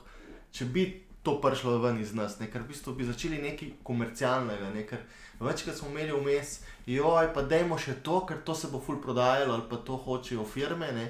če 0.51 0.65
bi 0.65 0.85
to 1.23 1.41
prišlo 1.41 1.77
ven 1.83 1.99
iz 1.99 2.13
nas, 2.15 2.39
ne? 2.39 2.47
ker 2.51 2.63
v 2.63 2.71
bistvu 2.71 2.95
bi 2.95 3.07
začeli 3.07 3.41
nekaj 3.43 3.73
komercialnega, 3.83 4.71
ne? 4.75 4.85
ker 4.87 5.03
večkrat 5.39 5.77
smo 5.77 5.89
imeli 5.91 6.15
vmes, 6.15 6.59
joj, 6.87 7.31
pa 7.35 7.43
dajmo 7.43 7.77
še 7.77 7.99
to, 8.03 8.21
ker 8.27 8.39
to 8.45 8.55
se 8.55 8.71
bo 8.71 8.79
ful 8.79 9.01
prodajalo 9.03 9.57
ali 9.57 9.67
pa 9.69 9.81
to 9.83 9.99
hočejo 9.99 10.45
firme, 10.47 10.91
ne. 10.95 11.09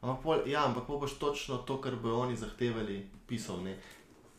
Ampak 0.00 0.22
pol, 0.24 0.44
ja, 0.48 0.64
ampak 0.64 0.86
pol 0.88 1.00
boš 1.00 1.18
točno 1.20 1.60
to, 1.68 1.76
kar 1.80 1.96
bi 2.00 2.08
oni 2.08 2.36
zahtevali, 2.36 3.02
pisal, 3.28 3.60
ne. 3.64 3.76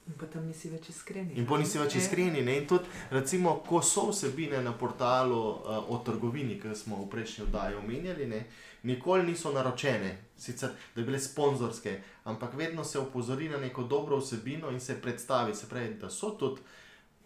In 0.10 0.18
potem 0.18 0.48
nisi 0.48 0.70
več 0.72 0.90
iskreni. 0.90 1.36
In 1.38 1.46
pol 1.46 1.62
nisi 1.62 1.78
več 1.78 1.96
iskreni. 2.00 2.42
Ne? 2.42 2.56
In 2.58 2.66
tudi, 2.68 2.90
recimo, 3.14 3.60
ko 3.68 3.84
so 3.86 4.08
vsebine 4.10 4.64
na 4.66 4.74
portalu 4.74 5.38
uh, 5.38 5.78
o 5.94 6.00
trgovini, 6.06 6.58
ki 6.60 6.74
smo 6.76 7.04
v 7.04 7.10
prejšnji 7.12 7.46
oddaji 7.46 7.78
omenjali, 7.78 8.28
ne? 8.32 8.42
nikoli 8.90 9.28
niso 9.28 9.52
naročene, 9.54 10.10
sicer 10.42 10.72
da 10.74 11.02
bi 11.04 11.06
bile 11.12 11.20
sponzorske, 11.22 12.00
ampak 12.32 12.56
vedno 12.58 12.84
se 12.84 12.98
opozori 13.00 13.50
na 13.50 13.60
neko 13.62 13.84
dobro 13.84 14.18
vsebino 14.18 14.72
in 14.74 14.80
se 14.82 14.98
predstavi, 15.02 15.54
se 15.56 15.70
pravi, 15.70 15.94
da 16.02 16.10
so 16.10 16.34
tudi. 16.40 16.62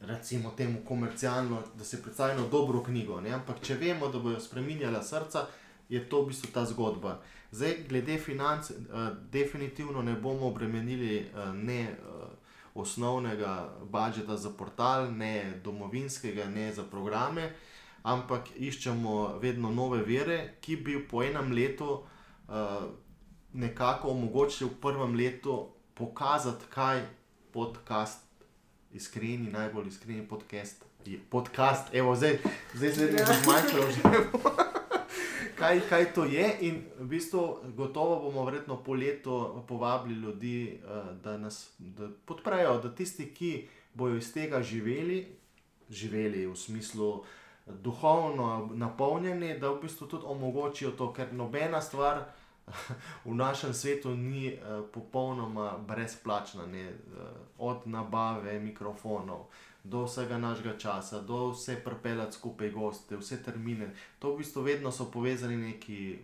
Recimo 0.06 0.52
temu 0.58 0.82
komercialno, 0.86 1.62
da 1.80 1.84
se 1.84 2.02
predstavi 2.04 2.34
eno 2.34 2.50
dobro 2.52 2.84
knjigo. 2.84 3.22
Ne? 3.24 3.32
Ampak, 3.34 3.64
če 3.64 3.78
vemo, 3.80 4.12
da 4.12 4.20
bojo 4.20 4.42
spremenjala 4.44 5.00
srca, 5.04 5.48
je 5.90 6.02
to 6.10 6.22
v 6.22 6.34
bistvu 6.34 6.52
ta 6.54 6.66
zgodba. 6.68 7.22
Zdaj, 7.56 7.78
glede 7.90 8.18
financ, 8.20 8.70
uh, 8.70 9.16
definitivno 9.32 10.04
ne 10.04 10.14
bomo 10.20 10.52
obremenili 10.52 11.24
uh, 11.24 11.56
ne 11.56 11.96
uh, 11.96 12.45
osnovnega 12.76 13.70
budžeta 13.92 14.38
za 14.38 14.50
portal, 14.50 15.12
ne 15.12 15.62
domovinskega, 15.64 16.46
ne 16.46 16.74
za 16.74 16.84
programe, 16.84 17.54
ampak 18.04 18.52
iščemo 18.56 19.40
vedno 19.42 19.72
nove 19.72 20.04
vere, 20.04 20.58
ki 20.62 20.76
bi 20.76 21.00
po 21.08 21.24
enem 21.24 21.52
letu 21.56 21.88
uh, 21.96 22.84
nekako 23.54 24.12
omogočili 24.12 24.70
v 24.70 24.82
prvem 24.82 25.16
letu 25.16 25.56
pokazati, 25.96 26.68
kaj 26.70 27.02
podcast, 27.52 28.28
iskreni, 28.94 29.52
najbolj 29.52 29.88
iskreni 29.88 30.28
podcast. 30.28 30.84
Podcast, 31.30 31.94
evo, 31.94 32.16
zdaj, 32.16 32.40
zdaj 32.74 32.92
se 32.92 33.04
je 33.04 33.26
zmanjšalo 33.44 33.92
že. 33.92 34.02
Kaj, 35.56 35.82
kaj 35.90 36.14
to 36.14 36.26
je, 36.26 36.58
in 36.68 36.82
v 37.00 37.08
bistvu, 37.08 37.42
gotovo 37.78 38.20
bomo 38.20 38.44
verjetno 38.46 38.76
po 38.84 38.94
letu 38.94 39.64
povabili 39.68 40.20
ljudi, 40.20 40.80
da 41.24 41.38
nas 41.38 41.70
da 41.80 42.10
podprejo, 42.26 42.80
da 42.84 42.96
tisti, 42.96 43.30
ki 43.34 43.68
bodo 43.94 44.16
iz 44.16 44.34
tega 44.34 44.64
živeli, 44.64 45.26
živeli 45.90 46.46
v 46.46 46.56
smislu 46.56 47.24
duhovno 47.66 48.70
napolnjeni, 48.74 49.60
da 49.60 49.70
v 49.70 49.82
bistvu 49.82 50.08
tudi 50.08 50.24
omogočijo 50.28 50.92
to, 50.92 51.14
ker 51.14 51.34
nobena 51.34 51.82
stvar 51.82 52.26
v 53.26 53.34
našem 53.34 53.74
svetu 53.74 54.16
ni 54.16 54.58
popolnoma 54.94 55.78
brezplačna, 55.88 56.66
ne? 56.66 56.92
od 57.58 57.88
nabave 57.88 58.60
mikrofonov 58.60 59.48
do 59.86 60.04
vsega 60.06 60.38
našega 60.38 60.78
časa, 60.78 61.22
do 61.22 61.52
vse 61.52 61.76
pripeljati 61.86 62.36
skupaj 62.36 62.72
goste, 62.72 63.18
vse 63.18 63.44
termine. 63.44 63.92
To 64.20 64.34
v 64.34 64.42
bistvu 64.42 64.64
vedno 64.66 64.92
so 64.92 65.06
povezani 65.12 65.58
neki, 65.58 66.18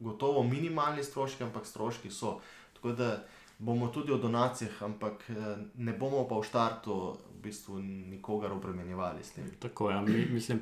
gotovo 0.00 0.42
minimalni 0.42 1.04
stroški, 1.04 1.44
ampak 1.44 1.66
stroški 1.66 2.10
so. 2.10 2.38
Tako 2.74 2.92
da 2.92 3.10
bomo 3.58 3.88
tudi 3.88 4.12
o 4.12 4.18
donacijah, 4.18 4.82
ampak 4.82 5.28
ne 5.74 5.92
bomo 5.92 6.24
pa 6.28 6.38
v 6.38 6.46
štartu 6.48 6.96
v 7.34 7.42
bistvu 7.42 7.78
nikogar 7.82 8.52
obremenjevali 8.52 9.24
s 9.24 9.36
tem. 9.36 9.50
Tako 9.60 9.90
je, 9.90 9.96
ja, 9.96 10.02
mi, 10.02 10.26
mislim, 10.30 10.60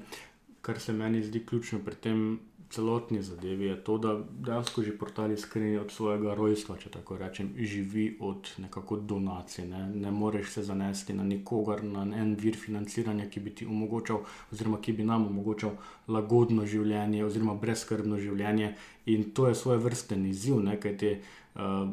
kar 0.63 0.81
se 0.81 0.93
meni 0.93 1.23
zdi 1.23 1.47
ključno 1.47 1.79
pri 1.85 1.95
tem 1.95 2.41
celotni 2.71 3.23
zadevi, 3.23 3.67
je 3.67 3.77
to, 3.85 3.99
da 3.99 4.19
dejansko 4.31 4.83
že 4.83 4.99
portal 4.99 5.33
iskreni 5.33 5.79
od 5.79 5.91
svojega 5.91 6.35
rojstva, 6.35 6.77
če 6.77 6.91
tako 6.91 7.19
rečem, 7.19 7.53
živi 7.57 8.17
od 8.21 8.51
nekako 8.59 8.97
donacij. 8.97 9.67
Ne, 9.69 9.87
ne 9.95 10.11
moreš 10.11 10.51
se 10.51 10.63
zanesti 10.63 11.15
na 11.15 11.25
nikogar, 11.25 11.85
na 11.85 12.03
en 12.17 12.35
vir 12.35 12.57
financiranja, 12.57 13.29
ki 13.31 13.41
bi 13.41 13.55
ti 13.55 13.67
omogočal, 13.67 14.25
oziroma 14.53 14.81
ki 14.83 14.93
bi 14.93 15.07
nam 15.07 15.27
omogočal 15.27 15.77
lagodno 16.09 16.67
življenje, 16.67 17.25
oziroma 17.25 17.55
brezskrbno 17.55 18.19
življenje. 18.19 18.75
In 19.07 19.31
to 19.31 19.49
je 19.49 19.55
svoje 19.55 19.79
vrsten 19.79 20.27
izziv, 20.27 20.59
ne, 20.63 20.81
kajti 20.81 21.17
uh, 21.55 21.87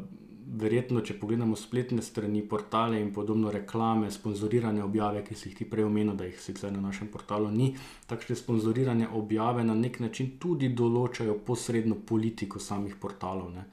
verjetno, 0.46 1.00
če 1.00 1.16
pogledamo 1.18 1.56
spletne 1.56 2.02
strani, 2.02 2.42
portale 2.48 3.00
in 3.00 3.12
podobno 3.12 3.50
reklame, 3.52 4.10
sponzorirane 4.10 4.82
objave, 4.84 5.22
ki 5.24 5.34
si 5.34 5.48
jih 5.48 5.56
ti 5.58 5.68
prej 5.68 5.86
omenil, 5.88 6.14
da 6.16 6.28
jih 6.28 6.40
sicer 6.40 6.72
na 6.72 6.82
našem 6.84 7.08
portalu 7.12 7.50
ni, 7.50 7.72
takšne 8.10 8.36
sponzorirane 8.36 9.08
objave 9.08 9.64
na 9.64 9.74
nek 9.74 10.00
način 10.04 10.34
tudi 10.40 10.70
določajo 10.74 11.38
posredno 11.46 11.96
politiko 12.06 12.60
samih 12.60 12.96
portalov. 13.00 13.50
Ne. 13.54 13.64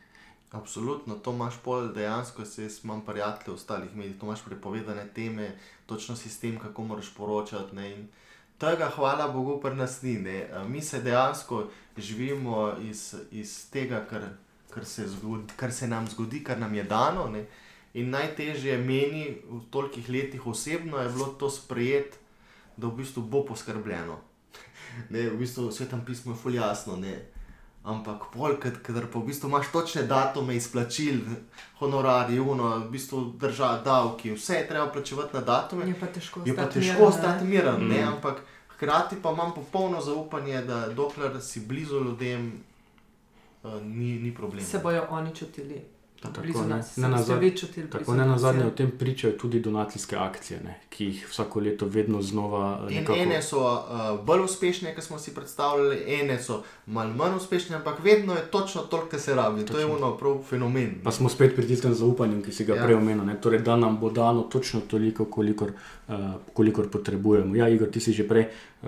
Absolutno, 0.51 1.15
to 1.23 1.31
imaš 1.31 1.61
pol 1.63 1.93
dejansko, 1.95 2.45
se 2.45 2.65
jaz 2.65 2.81
imam 2.83 3.05
prijatelje 3.07 3.53
v 3.53 3.59
ostalih 3.59 3.95
medijih, 3.95 4.17
to 4.19 4.25
imaš 4.25 4.43
prepovedane 4.43 5.05
teme, 5.15 5.53
točno 5.85 6.15
sistem, 6.15 6.57
kako 6.59 6.83
moraš 6.83 7.13
poročati. 7.15 7.75
Ne, 7.75 7.91
in 7.91 8.07
tega, 8.59 8.91
hvala 8.95 9.29
Bogu, 9.31 9.59
pri 9.63 9.75
nas 9.75 10.01
ni. 10.01 10.17
Ne. 10.19 10.49
Mi 10.67 10.81
se 10.81 10.99
dejansko 11.01 11.67
živimo 11.97 12.73
iz, 12.83 13.15
iz 13.31 13.69
tega, 13.71 14.03
kar, 14.09 14.27
kar, 14.73 14.85
se 14.85 15.07
zgodi, 15.07 15.53
kar 15.55 15.71
se 15.71 15.87
nam 15.87 16.07
zgodi, 16.07 16.43
kar 16.43 16.59
nam 16.59 16.73
je 16.75 16.83
dano. 16.83 17.27
Ne. 17.29 17.45
In 17.93 18.09
najtežje 18.09 18.77
meni 18.77 19.37
v 19.49 19.59
tolikih 19.71 20.09
letih 20.09 20.47
osebno 20.47 20.97
je 20.97 21.09
bilo 21.09 21.25
to 21.25 21.49
sprejeti, 21.49 22.17
da 22.77 22.87
v 22.87 23.01
bistvu 23.01 23.21
bo 23.23 23.45
poskrbljeno. 23.45 24.19
Ne, 25.09 25.29
v 25.29 25.37
bistvu 25.39 25.69
v 25.69 25.71
svetem 25.71 26.01
pismu 26.05 26.33
je 26.33 26.37
ful 26.37 26.55
jasno. 26.55 26.95
Ne. 26.95 27.13
Ampak 27.83 28.27
pol, 28.33 28.57
ker 28.61 28.75
pa 28.83 29.19
v 29.19 29.25
bistvu 29.25 29.49
imaš 29.49 29.71
točne 29.73 30.03
datume 30.03 30.55
izplačil, 30.55 31.21
honorarji, 31.79 32.39
uno, 32.39 32.77
v 32.77 32.91
bistvu 32.91 33.21
država, 33.41 33.81
davki, 33.85 34.35
vse 34.35 34.59
je 34.59 34.67
treba 34.67 34.87
plačevati 34.93 35.33
na 35.33 35.41
datume. 35.41 35.87
Je 35.87 35.95
pa 35.99 36.07
težko 36.07 36.41
Je 36.45 36.55
pa 36.55 36.67
težko 36.69 37.07
ostati 37.07 37.45
miren, 37.45 37.87
ne, 37.87 38.03
Mm. 38.05 38.07
ampak 38.13 38.43
hkrati 38.75 39.15
pa 39.23 39.31
imam 39.31 39.53
popolno 39.55 40.01
zaupanje, 40.01 40.61
da 40.61 40.89
dokler 40.89 41.41
si 41.41 41.59
blizu 41.59 42.03
ljudem, 42.03 42.63
uh, 43.63 43.81
ni, 43.83 44.13
ni 44.15 44.33
problema. 44.33 44.65
Se 44.65 44.79
bojo 44.79 45.03
oni 45.09 45.35
čutili 45.35 45.81
Tako, 46.23 46.41
blizu 46.41 46.61
ne. 46.61 46.67
nas, 46.67 46.97
Ne 46.97 47.07
nazad- 47.09 47.55
čutili 47.55 47.89
Tako 47.89 48.11
ne 48.11 48.17
na 48.17 48.25
nas, 48.25 48.41
zadnje 48.41 48.61
ja. 48.61 48.67
o 48.67 48.71
tem 48.71 48.91
pričajo 48.91 49.33
tudi 49.33 49.59
donacijske 49.59 50.15
akcije, 50.17 50.59
ne, 50.59 50.79
ki 50.89 51.05
jih 51.05 51.27
vsako 51.27 51.59
leto 51.59 51.85
vedno 51.87 52.21
znova 52.21 52.85
In 52.89 52.95
nekako. 52.95 53.19
ene 53.19 53.41
so 53.41 53.57
uh, 53.59 53.79
bolj 54.21 54.41
uspešne, 54.41 54.95
kot 54.95 55.03
smo 55.03 55.19
si 55.19 55.33
predstavljali, 55.33 56.03
ene 56.09 56.39
so 56.39 56.63
malo 56.87 57.13
manj 57.13 57.35
uspešne, 57.35 57.75
ampak 57.75 57.99
vedno 57.99 58.33
je 58.33 58.41
točno 58.43 58.81
toliko, 58.83 59.09
kar 59.09 59.19
se 59.19 59.35
rabi. 59.35 59.65
To 59.65 59.79
je 59.79 59.87
Točno. 59.87 59.97
ono 59.97 60.17
prav 60.17 60.43
fenomen. 60.43 61.01
Pa 61.03 61.11
smo 61.11 61.29
spet 61.29 61.55
pri 61.55 61.67
tistem 61.67 61.93
zaupanju, 61.93 62.43
ki 62.43 62.51
si 62.51 62.65
ga 62.65 62.75
Ja. 62.75 62.83
prej 62.83 62.95
omenil. 62.95 63.25
ne. 63.25 63.41
Torej, 63.41 63.59
da 63.59 63.75
nam 63.75 63.97
bo 63.97 64.09
dano 64.11 64.41
točno 64.43 64.81
toliko, 64.81 65.25
kolikor, 65.25 65.71
uh, 66.07 66.15
kolikor 66.53 66.89
potrebujemo. 66.89 67.55
Ja, 67.55 67.67
Igor, 67.67 67.89
ti 67.89 67.99
si 67.99 68.13
že 68.13 68.27
prej, 68.27 68.45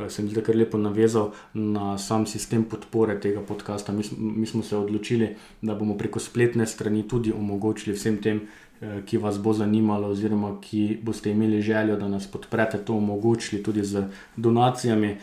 se 0.09 0.23
mi 0.23 0.29
zdi, 0.29 0.41
kar 0.41 0.55
lepo 0.55 0.77
navezal 0.77 1.31
na 1.53 1.97
sam 1.97 2.25
sistem 2.25 2.63
podpore 2.63 3.19
tega 3.19 3.41
podcasta. 3.41 3.93
Mi, 3.93 4.03
mi 4.17 4.45
smo 4.45 4.63
se 4.63 4.77
odločili, 4.77 5.35
da 5.61 5.75
bomo 5.75 5.97
preko 5.97 6.19
spletne 6.19 6.65
strani 6.65 7.07
tudi 7.07 7.31
omogočili 7.31 7.95
vsem 7.95 8.17
tem, 8.21 8.41
eh, 8.81 9.01
ki 9.05 9.17
vas 9.17 9.39
bo 9.41 9.53
zanimalo, 9.53 10.07
oziroma 10.07 10.55
ki 10.61 10.99
boste 11.03 11.31
imeli 11.31 11.61
željo, 11.61 11.97
da 11.97 12.07
nas 12.07 12.27
podprete, 12.27 12.77
to 12.77 12.97
omogočili 12.97 13.63
tudi 13.63 13.83
z 13.83 14.07
donacijami. 14.37 15.17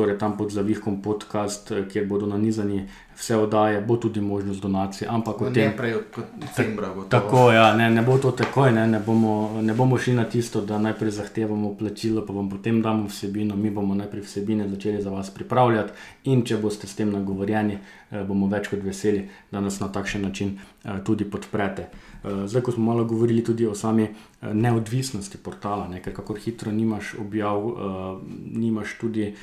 Torej, 0.00 0.18
tam 0.18 0.36
pod 0.36 0.50
zavihkom 0.50 1.02
podcast, 1.02 1.70
eh, 1.70 1.84
kjer 1.92 2.06
bodo 2.08 2.26
nanizani 2.26 2.86
vse 3.16 3.36
oddaje, 3.36 3.80
bo 3.80 3.96
tudi 3.96 4.20
možnost 4.20 4.62
donacij. 4.62 5.08
Ampak 5.10 5.40
o 5.40 5.44
Ne 5.44 5.52
tem, 5.52 5.76
prej 5.76 5.94
kot 6.14 6.24
decembra. 6.40 6.88
gotovo. 6.88 7.08
Tako, 7.08 7.52
ja, 7.52 7.76
ne, 7.76 7.90
ne 7.90 8.02
bo 8.02 8.18
to 8.18 8.30
takoj, 8.30 8.72
ne, 8.72 8.86
ne, 8.86 9.00
bomo, 9.06 9.60
ne 9.62 9.74
bomo 9.74 9.98
šli 9.98 10.14
na 10.14 10.24
tisto, 10.24 10.60
da 10.60 10.78
najprej 10.78 11.10
zahtevamo 11.10 11.74
plačilo, 11.78 12.26
pa 12.26 12.32
vam 12.32 12.48
potem 12.50 12.82
damo 12.82 13.06
vsebino. 13.06 13.56
Mi 13.56 13.70
bomo 13.70 13.94
najprej 13.94 14.22
vsebine 14.22 14.68
začeli 14.68 15.02
za 15.02 15.10
vas 15.10 15.30
pripravljati, 15.30 15.92
in 16.24 16.44
če 16.44 16.56
boste 16.56 16.86
s 16.86 16.96
tem 16.96 17.12
nagovorjeni, 17.12 17.78
eh, 18.10 18.24
bomo 18.24 18.48
več 18.48 18.68
kot 18.68 18.80
veseli, 18.82 19.28
da 19.52 19.60
nas 19.60 19.80
na 19.80 19.88
takšen 19.92 20.22
način 20.22 20.58
eh, 20.84 20.90
tudi 21.04 21.24
podprete. 21.24 21.88
Eh, 22.24 22.46
Zdaj, 22.46 22.62
ko 22.62 22.72
smo 22.72 22.84
malo 22.84 23.04
govorili 23.04 23.44
tudi 23.44 23.66
o 23.66 23.74
sami 23.74 24.02
eh, 24.02 24.54
neodvisnosti 24.54 25.38
portala, 25.38 25.88
ne, 25.88 26.02
ker 26.02 26.14
kako 26.16 26.34
hitro 26.34 26.72
nimaš 26.72 27.14
objav, 27.20 27.68
eh, 27.68 28.18
nimaš 28.52 28.98
tudi 29.00 29.34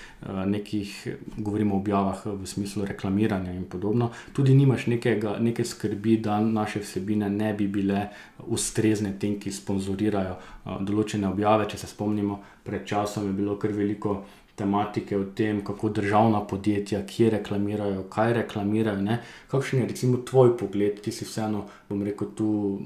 nekih, 0.45 1.07
govorimo 1.37 1.75
o 1.75 1.77
objavah 1.77 2.25
v 2.25 2.45
smislu 2.45 2.85
reklamiranja 2.85 3.53
in 3.53 3.63
podobno, 3.65 4.11
tudi 4.33 4.53
nimaš 4.55 4.87
nekega, 4.87 5.37
neke 5.39 5.65
skrbi, 5.65 6.17
da 6.17 6.39
naše 6.39 6.79
vsebine 6.79 7.29
ne 7.29 7.53
bi 7.53 7.67
bile 7.67 8.07
ustrezne 8.47 9.13
tem, 9.19 9.39
ki 9.39 9.51
sponzorirajo 9.51 10.35
določene 10.81 11.27
objave. 11.27 11.69
Če 11.69 11.77
se 11.77 11.87
spomnimo, 11.87 12.39
pred 12.63 12.85
časom 12.85 13.27
je 13.27 13.33
bilo 13.33 13.55
kar 13.57 13.71
veliko 13.71 14.21
tematike 14.57 15.17
o 15.17 15.23
tem, 15.37 15.61
kako 15.65 15.89
državna 15.89 16.41
podjetja, 16.47 17.03
kje 17.05 17.29
reklamirajo, 17.29 18.03
kaj 18.09 18.33
reklamirajo. 18.33 19.01
Ne? 19.01 19.19
Kakšen 19.47 19.83
je 19.83 19.87
recimo 19.87 20.17
tvoj 20.25 20.55
pogled, 20.57 21.01
ti 21.01 21.11
si 21.13 21.25
vseeno, 21.25 21.67
bom 21.89 22.01
rekel, 22.03 22.33
tu, 22.35 22.79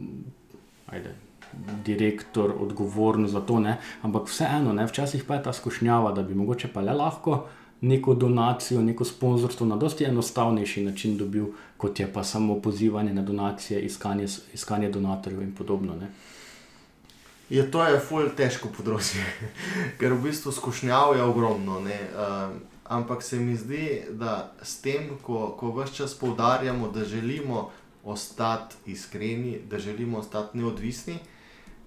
ajde. 0.91 1.15
Direktor, 1.85 2.53
odgovoren 2.63 3.27
za 3.27 3.41
to, 3.43 3.59
ne? 3.59 3.77
ampak 4.01 4.27
vseeno, 4.27 4.73
ne? 4.73 4.85
včasih 4.87 5.23
pa 5.27 5.39
je 5.39 5.43
ta 5.47 5.53
skušnjava, 5.53 6.11
da 6.15 6.23
bi 6.23 6.35
mogoče 6.35 6.69
pa 6.73 6.83
le 6.83 6.93
lahko 6.95 7.41
neko 7.81 8.13
donacijo, 8.13 8.81
neko 8.81 9.05
sponzorstvo 9.05 9.67
na 9.67 9.77
dosti 9.77 10.03
enostavnejši 10.03 10.83
način 10.83 11.17
dobil, 11.17 11.47
kot 11.77 11.99
je 11.99 12.07
pa 12.13 12.23
samo 12.23 12.59
pozivanje 12.61 13.13
na 13.13 13.21
donacije, 13.21 13.81
iskanje, 13.81 14.27
iskanje 14.53 14.91
donatorjev 14.91 15.41
in 15.41 15.55
podobno. 15.55 15.95
Ne. 15.95 16.11
Je 17.51 17.71
to 17.71 17.83
je 17.83 17.97
ful 17.99 18.29
težko 18.31 18.69
področje, 18.71 19.25
ker 19.99 20.13
v 20.15 20.29
bistvu 20.29 20.53
skušnjav 20.55 21.17
je 21.17 21.23
ogromno. 21.27 21.81
Um, 21.83 22.53
ampak 22.87 23.19
se 23.27 23.39
mi 23.43 23.57
zdi, 23.59 24.07
da 24.15 24.53
s 24.63 24.79
tem, 24.79 25.09
ko, 25.19 25.49
ko 25.59 25.73
vse 25.75 25.97
čas 25.97 26.15
poudarjamo, 26.15 26.87
da 26.95 27.03
želimo 27.03 27.65
ostati 28.07 28.95
iskreni, 28.95 29.59
da 29.67 29.83
želimo 29.83 30.23
ostati 30.23 30.61
neodvisni, 30.63 31.17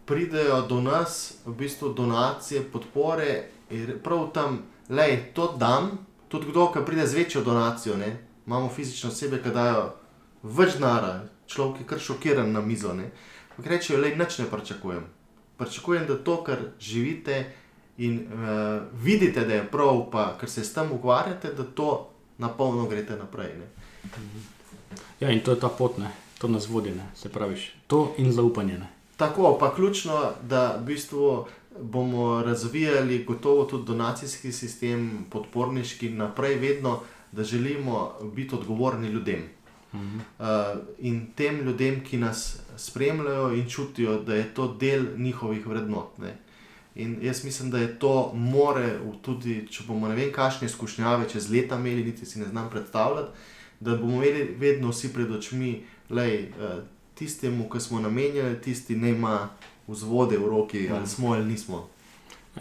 pridejo 0.04 0.60
do 0.68 0.82
nas 0.84 1.40
v 1.46 1.56
bistvu 1.64 1.94
donacije, 1.96 2.66
podpore 2.68 3.48
in 3.72 3.96
prav 4.04 4.28
tam, 4.36 4.60
da 4.88 5.08
to 5.32 5.48
dam, 5.56 5.90
tudi 6.28 6.52
kdo, 6.52 6.68
ki 6.76 6.84
pride 6.84 7.06
z 7.06 7.22
večjo 7.22 7.40
donacijo. 7.40 7.96
Ne? 7.96 8.18
Imamo 8.46 8.68
fizične 8.68 9.08
osebe, 9.08 9.40
ki 9.40 9.48
dajo 9.48 9.94
več 10.42 10.76
nara, 10.76 11.22
človek 11.48 11.80
je 11.80 11.88
kar 11.88 12.00
šokiran 12.12 12.52
na 12.52 12.60
mizo. 12.60 12.92
Ampak 12.92 13.66
rečejo, 13.66 14.04
da 14.04 14.12
nič 14.12 14.38
ne 14.44 14.50
pričakujem. 14.52 15.13
Pričakujem, 15.58 16.06
da 16.06 16.18
to, 16.18 16.44
kar 16.44 16.58
živite 16.80 17.44
in 17.98 18.26
uh, 18.26 18.82
vidite, 19.02 19.44
da 19.44 19.54
je 19.54 19.68
prav, 19.70 20.06
pa 20.12 20.36
ker 20.40 20.50
se 20.50 20.64
s 20.64 20.74
tem 20.74 20.92
ukvarjate, 20.92 21.52
da 21.54 21.64
to 21.64 22.10
na 22.38 22.48
polno 22.48 22.86
greste 22.86 23.16
naprej. 23.16 23.52
Ne? 23.58 23.66
Ja, 25.20 25.30
in 25.30 25.40
to 25.40 25.50
je 25.54 25.60
ta 25.60 25.68
pot, 25.68 25.98
ne? 25.98 26.10
to 26.38 26.48
nas 26.48 26.68
vodi, 26.68 26.90
ne? 26.90 27.06
se 27.14 27.28
pravi, 27.28 27.56
to 27.86 28.14
in 28.18 28.32
zaupanje. 28.32 28.78
Ne? 28.78 28.88
Tako, 29.16 29.56
pa 29.60 29.74
ključno, 29.74 30.32
da 30.42 30.76
v 30.80 30.84
bistvu 30.84 31.46
bomo 31.80 32.42
razvijali 32.42 33.24
gotovo 33.24 33.64
tudi 33.64 33.86
donacijski 33.86 34.52
sistem, 34.52 35.26
podporniški 35.30 36.10
naprej, 36.10 36.54
vedno, 36.54 37.00
da 37.32 37.44
želimo 37.44 38.12
biti 38.34 38.54
odgovorni 38.54 39.08
ljudem. 39.08 39.48
Mhm. 39.94 40.18
Uh, 40.38 40.46
in 40.98 41.26
tem 41.36 41.60
ljudem, 41.62 42.00
ki 42.04 42.18
nas 42.18 42.58
spremljajo 42.76 43.52
in 43.54 43.68
čutijo, 43.70 44.18
da 44.22 44.34
je 44.34 44.54
to 44.54 44.76
del 44.80 45.06
njihovih 45.16 45.66
vrednot. 45.66 46.18
Ne. 46.18 46.36
In 46.94 47.18
jaz 47.22 47.44
mislim, 47.44 47.70
da 47.70 47.78
je 47.78 47.98
to 47.98 48.32
more, 48.34 48.98
tudi 49.22 49.66
če 49.70 49.84
bomo 49.86 50.08
ne 50.08 50.14
vem, 50.14 50.32
kakšne 50.32 50.66
izkušnjave 50.66 51.28
čez 51.30 51.50
leta 51.50 51.78
imeli, 51.78 52.04
niti 52.04 52.26
si 52.26 52.38
ne 52.38 52.46
znam 52.46 52.70
predstavljati, 52.70 53.28
da 53.80 53.96
bomo 53.96 54.22
imeli 54.22 54.54
vedno 54.58 54.90
vsi 54.90 55.12
pred 55.12 55.30
očmi, 55.30 55.82
da 56.08 56.26
tistemu, 57.14 57.68
ki 57.70 57.80
smo 57.80 58.00
namenjeni, 58.00 58.60
tisti 58.62 58.96
ne 58.96 59.10
ima 59.10 59.48
vzvode 59.86 60.38
v 60.38 60.48
roki, 60.48 60.88
ali 60.90 61.06
smo 61.06 61.32
ali 61.32 61.44
nismo. 61.44 61.88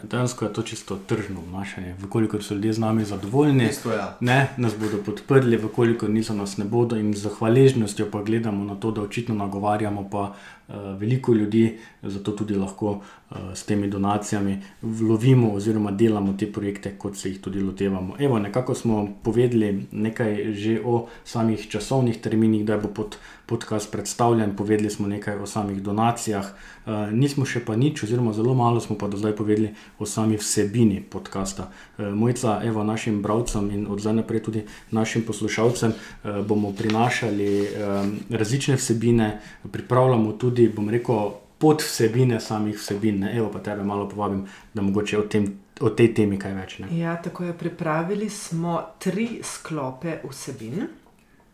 Dejansko 0.02 0.44
je 0.44 0.52
to 0.52 0.62
čisto 0.62 0.98
tržno 1.06 1.40
obnašanje. 1.40 1.94
Vkolikor 2.02 2.42
so 2.42 2.54
ljudje 2.54 2.72
z 2.72 2.78
nami 2.78 3.04
zadovoljni, 3.04 3.68
Isto, 3.68 3.92
ja. 3.92 4.16
ne, 4.20 4.48
nas 4.56 4.72
bodo 4.80 5.02
podprli, 5.06 5.56
vkolikor 5.56 6.10
niso, 6.10 6.34
nas 6.34 6.56
ne 6.56 6.64
bodo 6.64 6.96
in 6.96 7.14
z 7.14 7.28
hvaležnostjo 7.38 8.10
pa 8.10 8.22
gledamo 8.22 8.64
na 8.64 8.74
to, 8.74 8.90
da 8.90 9.02
očitno 9.02 9.34
nagovarjamo 9.34 10.08
pa 10.10 10.34
veliko 10.68 11.34
ljudi, 11.34 11.78
zato 12.02 12.32
tudi 12.32 12.54
lahko 12.54 12.90
uh, 12.90 13.36
s 13.54 13.64
temi 13.64 13.88
donacijami 13.88 14.58
lovimo 14.82 15.52
oziroma 15.52 15.90
delamo 15.90 16.32
te 16.38 16.52
projekte, 16.52 16.94
kot 16.98 17.16
se 17.16 17.28
jih 17.28 17.40
tudi 17.40 17.60
lotevamo. 17.60 18.16
Evo, 18.18 18.38
nekako 18.38 18.74
smo 18.74 19.08
povedali 19.22 19.86
nekaj 19.92 20.52
že 20.52 20.80
o 20.84 21.06
samih 21.24 21.68
časovnih 21.68 22.20
terminih, 22.20 22.64
da 22.64 22.78
bo 22.78 22.88
pod 22.88 23.16
podcast 23.46 23.92
predstavljen, 23.92 24.56
povedali 24.56 24.90
smo 24.90 25.08
nekaj 25.08 25.36
o 25.36 25.46
samih 25.46 25.82
donacijah, 25.82 26.46
uh, 26.86 27.12
nismo 27.12 27.44
še 27.44 27.60
pa 27.64 27.76
nič, 27.76 28.02
oziroma 28.02 28.32
zelo 28.32 28.54
malo 28.54 28.80
smo 28.80 28.96
pa 28.98 29.08
do 29.08 29.16
zdaj 29.16 29.36
povedali 29.36 29.74
o 29.98 30.06
sami 30.06 30.36
vsebini 30.36 31.02
podcasta. 31.10 31.70
Uh, 31.98 32.14
Mojca, 32.14 32.60
evo, 32.64 32.84
našim 32.84 33.22
bralcem 33.22 33.70
in 33.70 33.86
od 33.90 34.00
zdaj 34.00 34.14
naprej 34.14 34.42
tudi 34.42 34.64
našim 34.90 35.22
poslušalcem 35.22 35.92
uh, 35.92 36.46
bomo 36.46 36.72
prinašali 36.72 37.60
um, 37.60 38.18
različne 38.30 38.76
vsebine, 38.76 39.40
pripravljamo 39.70 40.32
tudi, 40.32 40.68
bom 40.68 40.88
rekel, 40.90 41.30
pod 41.58 41.82
vsebine 41.82 42.40
samih 42.40 42.76
vsebin. 42.76 43.20
Ne? 43.20 43.36
Evo, 43.36 43.50
pa 43.52 43.58
tebe 43.58 43.84
malo 43.84 44.08
povabim, 44.08 44.46
da 44.74 44.82
mogoče 44.82 45.18
o, 45.18 45.22
tem, 45.22 45.46
o 45.80 45.90
tej 45.90 46.14
temi 46.14 46.38
kaj 46.38 46.54
več. 46.54 46.78
Ne? 46.78 46.90
Ja, 46.98 47.16
tako 47.22 47.44
je. 47.44 47.54
Pripravili 47.58 48.30
smo 48.30 48.80
tri 48.98 49.40
sklope 49.42 50.18
vsebin 50.24 50.86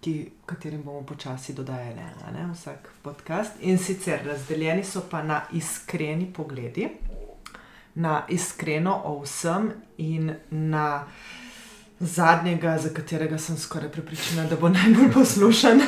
ki, 0.00 0.31
katerim 0.46 0.83
bomo 0.83 1.03
počasi 1.07 1.53
dodajali 1.53 2.00
ne, 2.33 2.46
vsak 2.53 2.88
podcast. 3.03 3.53
In 3.61 3.79
sicer 3.79 4.24
razdeljeni 4.26 4.85
so 4.85 5.03
pa 5.11 5.22
na 5.22 5.42
iskreni 5.53 6.33
pogledi, 6.33 6.88
na 8.00 8.22
iskreno 8.28 8.94
o 9.04 9.20
vsem 9.22 9.70
in 9.98 10.32
na 10.50 11.04
zadnjega, 12.00 12.78
za 12.78 12.88
katerega 12.94 13.38
sem 13.38 13.56
skoraj 13.56 13.90
prepričana, 13.92 14.46
da 14.48 14.56
bo 14.56 14.68
najbolj 14.68 15.12
poslušan, 15.12 15.80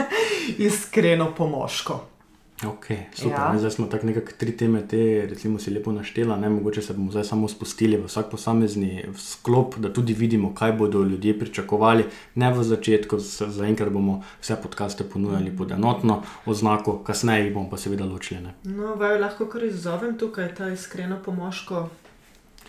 iskreno 0.68 1.34
pomožko. 1.34 2.15
Ok, 2.64 2.86
super. 3.14 3.32
Ja. 3.32 3.58
Zdaj 3.58 3.70
smo 3.70 3.86
tako 3.86 4.06
nekako 4.06 4.32
tri 4.38 4.56
teme, 4.56 4.80
te 4.88 5.26
recimo 5.30 5.58
si 5.58 5.70
lepo 5.70 5.92
naštela, 5.92 6.36
ne 6.36 6.48
mogoče 6.48 6.82
se 6.82 6.92
bomo 6.92 7.10
zdaj 7.10 7.24
samo 7.24 7.48
spustili 7.48 7.96
v 7.96 8.06
vsak 8.06 8.30
posamezni 8.30 9.04
sklop, 9.18 9.76
da 9.76 9.92
tudi 9.92 10.14
vidimo, 10.14 10.54
kaj 10.54 10.72
bodo 10.72 11.02
ljudje 11.02 11.38
pričakovali. 11.38 12.04
Ne 12.34 12.52
v 12.52 12.62
začetku, 12.62 13.18
zaenkrat 13.18 13.92
bomo 13.92 14.22
vse 14.40 14.56
podcaste 14.62 15.04
ponujali 15.04 15.56
pod 15.56 15.70
enotno 15.70 16.22
oznako, 16.46 16.98
kasneje 16.98 17.44
jih 17.44 17.54
bomo 17.54 17.70
pa 17.70 17.76
seveda 17.76 18.04
ločili. 18.04 18.40
Ne? 18.40 18.54
No, 18.64 18.94
vaj 18.94 19.18
lahko 19.20 19.46
kar 19.46 19.64
izzovem 19.64 20.16
tukaj 20.18 20.54
ta 20.54 20.70
iskreno 20.72 21.20
pomožko. 21.24 21.88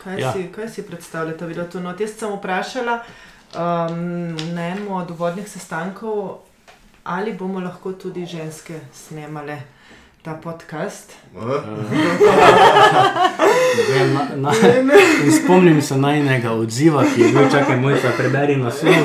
Kaj, 0.04 0.20
ja. 0.20 0.34
si, 0.34 0.50
kaj 0.56 0.70
si 0.70 0.84
predstavljate, 0.84 1.48
da 1.48 1.62
je 1.62 1.70
to? 1.70 1.80
No, 1.80 1.96
jaz 2.00 2.12
sem 2.20 2.36
vprašala 2.36 3.00
um, 3.56 4.36
na 4.54 4.68
enem 4.68 4.92
od 4.92 5.16
vodnih 5.16 5.48
sestankov, 5.50 6.44
ali 7.04 7.34
bomo 7.34 7.60
lahko 7.64 7.94
tudi 7.94 8.26
ženske 8.26 8.80
snemale 8.94 9.77
ta 10.28 10.34
podcast. 10.34 11.14
na, 14.14 14.28
na, 14.36 14.52
spomnim 15.44 15.82
se 15.82 15.98
najnega 15.98 16.52
odziva, 16.52 17.04
ki 17.16 17.22
je 17.22 17.28
bil 17.28 17.50
čakaj 17.52 17.78
moj, 17.80 17.94
da 18.04 18.12
preberi 18.18 18.56
na 18.56 18.72
svet. 18.72 18.96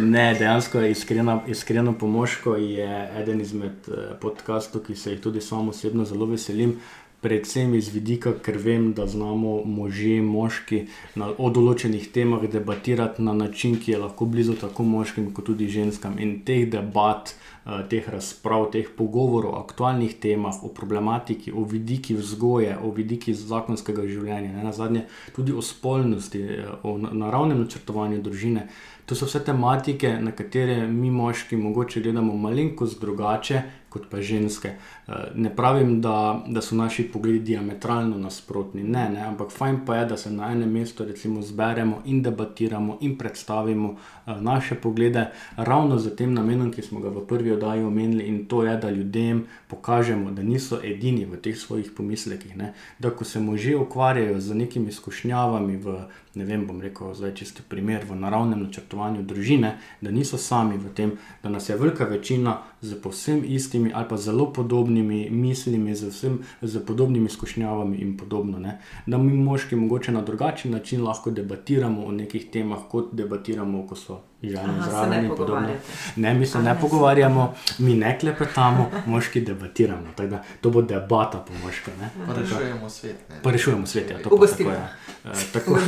Ne, 0.00 0.34
dejansko 0.34 0.80
je 0.80 0.90
iskreno, 0.90 1.42
iskreno 1.48 1.92
pomožko 1.92 2.56
je 2.56 3.10
eden 3.22 3.40
izmed 3.40 3.88
podkastov, 4.20 4.82
ki 4.82 4.96
se 4.96 5.10
jih 5.10 5.20
tudi 5.20 5.40
sam 5.40 5.68
osebno 5.68 6.04
zelo 6.04 6.26
veselim. 6.26 6.76
Predvsem 7.20 7.74
iz 7.76 7.90
vidika, 7.92 8.32
ker 8.32 8.56
vem, 8.56 8.92
da 8.96 9.04
znamo 9.06 9.58
možje, 9.68 10.22
moški 10.24 10.78
na, 11.20 11.28
o 11.36 11.50
določenih 11.52 12.06
temah 12.14 12.46
debatirati 12.48 13.20
na 13.20 13.34
način, 13.36 13.74
ki 13.76 13.92
je 13.92 13.98
lahko 14.00 14.24
blizu 14.24 14.54
tako 14.60 14.86
moškim, 14.88 15.26
kot 15.36 15.50
tudi 15.50 15.68
ženskam. 15.68 16.16
In 16.16 16.38
teh 16.48 16.64
debat, 16.72 17.34
uh, 17.66 17.82
teh 17.92 18.08
razprav, 18.08 18.70
teh 18.72 18.88
pogovorov 18.96 19.52
o 19.52 19.60
aktualnih 19.60 20.14
temah, 20.22 20.62
o 20.64 20.70
problematiki, 20.72 21.52
o 21.52 21.66
vidiki 21.68 22.16
vzgoje, 22.16 22.78
o 22.80 22.94
vidiki 22.96 23.36
zakonskega 23.36 24.06
življenja, 24.08 24.54
ne 24.56 24.64
na 24.64 24.72
zadnje 24.72 25.04
tudi 25.36 25.52
o 25.52 25.60
spolnosti, 25.60 26.40
o 26.82 26.96
naravnem 26.96 27.60
načrtovanju 27.66 28.22
družine. 28.24 28.64
To 29.10 29.18
so 29.18 29.26
vse 29.26 29.42
tematike, 29.44 30.14
na 30.22 30.32
katere 30.32 30.86
mi, 30.88 31.10
moški, 31.10 31.56
mogoče 31.60 32.00
gledamo 32.00 32.36
malenkost 32.38 33.00
drugače, 33.00 33.62
kot 33.90 34.06
pa 34.10 34.22
ženske. 34.22 34.68
Eh, 34.68 35.12
ne 35.34 35.50
pravim, 35.56 36.00
da, 36.00 36.44
da 36.46 36.62
so 36.62 36.74
naši 36.74 37.04
pogledi 37.12 37.38
diametralno 37.38 38.18
nasprotni, 38.18 38.82
ne, 38.82 39.08
ne, 39.10 39.24
ampak 39.26 39.50
fajn 39.50 39.80
pa 39.86 39.96
je, 39.96 40.06
da 40.06 40.16
se 40.16 40.30
na 40.30 40.52
enem 40.52 40.70
mestu 40.72 41.04
zberemo 41.40 42.02
in 42.04 42.22
debatiramo 42.22 42.98
in 43.00 43.18
predstavimo 43.18 43.96
eh, 44.26 44.34
naše 44.40 44.74
poglede, 44.74 45.26
ravno 45.56 45.98
z 45.98 46.16
tem 46.16 46.34
namenom, 46.34 46.70
ki 46.72 46.82
smo 46.82 47.00
ga 47.00 47.08
v 47.08 47.26
prvi 47.26 47.52
oddaji 47.52 47.82
omenili, 47.82 48.24
in 48.24 48.46
to 48.46 48.64
je, 48.64 48.76
da 48.76 48.90
ljudem 48.90 49.44
pokažemo, 49.68 50.30
da 50.30 50.42
niso 50.42 50.80
edini 50.84 51.24
v 51.24 51.36
teh 51.36 51.58
svojih 51.58 51.90
pomislekih. 51.96 52.56
Ne, 52.56 52.72
da 52.98 53.10
ko 53.10 53.24
se 53.24 53.40
možje 53.40 53.76
ukvarjajo 53.76 54.40
z 54.40 54.54
nekimi 54.54 54.88
izkušnjavami 54.88 55.76
v 55.76 55.98
ne 56.34 56.44
vem, 56.44 56.66
bom 56.66 56.80
rekel, 56.80 57.14
zdaj 57.14 57.34
čisti 57.34 57.62
primer 57.68 58.04
v 58.06 58.14
naravnem 58.14 58.62
načrtovanju 58.62 59.22
družine, 59.26 59.72
da 60.00 60.10
niso 60.14 60.38
sami 60.38 60.78
v 60.78 60.92
tem, 60.94 61.16
da 61.42 61.50
nas 61.50 61.68
je 61.68 61.76
velika 61.76 62.04
večina 62.04 62.60
z 62.80 63.00
povsem 63.02 63.42
istimi 63.80 63.92
ali 63.94 64.08
pa 64.08 64.16
zelo 64.16 64.52
podobnimi 64.52 65.30
mislimi, 65.30 65.94
z, 65.94 66.08
vsem, 66.08 66.38
z 66.62 66.84
podobnimi 66.86 67.26
izkušnjavami 67.26 67.96
in 67.96 68.16
podobno. 68.16 68.58
Ne? 68.58 68.78
Da 69.06 69.18
mi 69.18 69.32
moški 69.32 69.76
mogoče 69.76 70.12
na 70.12 70.22
drugačen 70.22 70.72
način 70.72 71.04
lahko 71.04 71.30
debatiramo 71.30 72.04
o 72.06 72.12
nekih 72.12 72.50
temah, 72.52 72.78
kot 72.90 73.12
debatiramo, 73.12 73.86
ko 73.86 73.94
so 73.94 74.20
žene 74.42 74.82
zraven 74.90 75.24
in 75.24 75.30
podobno. 75.36 75.68
Ne, 76.16 76.34
mi 76.34 76.46
se 76.46 76.58
A, 76.58 76.62
ne, 76.62 76.74
ne 76.74 76.80
pogovarjamo, 76.80 77.54
mi 77.78 77.94
ne 77.94 78.18
klepetamo, 78.18 78.90
moški 79.06 79.40
debatiramo. 79.40 80.12
Da, 80.16 80.42
to 80.60 80.70
bo 80.70 80.82
debata 80.82 81.38
po 81.38 81.52
moški. 81.64 81.90
Pa 82.26 82.34
rešujemo 82.34 82.90
svet. 82.90 83.16
Pa 83.42 83.50
rešujemo 83.50 83.86
svet, 83.86 84.10
ja, 84.10 84.18
to 84.22 84.30
pa 84.30 84.46
tako 84.46 84.70
je. 84.70 84.78
Uh, 85.24 85.30
tako, 85.52 85.78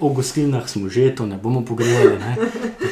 v 0.00 0.14
gostilnah 0.14 0.68
smo 0.68 0.88
že, 0.88 1.14
to 1.14 1.26
ne 1.26 1.38
bomo 1.38 1.64
pogrevali. 1.64 2.18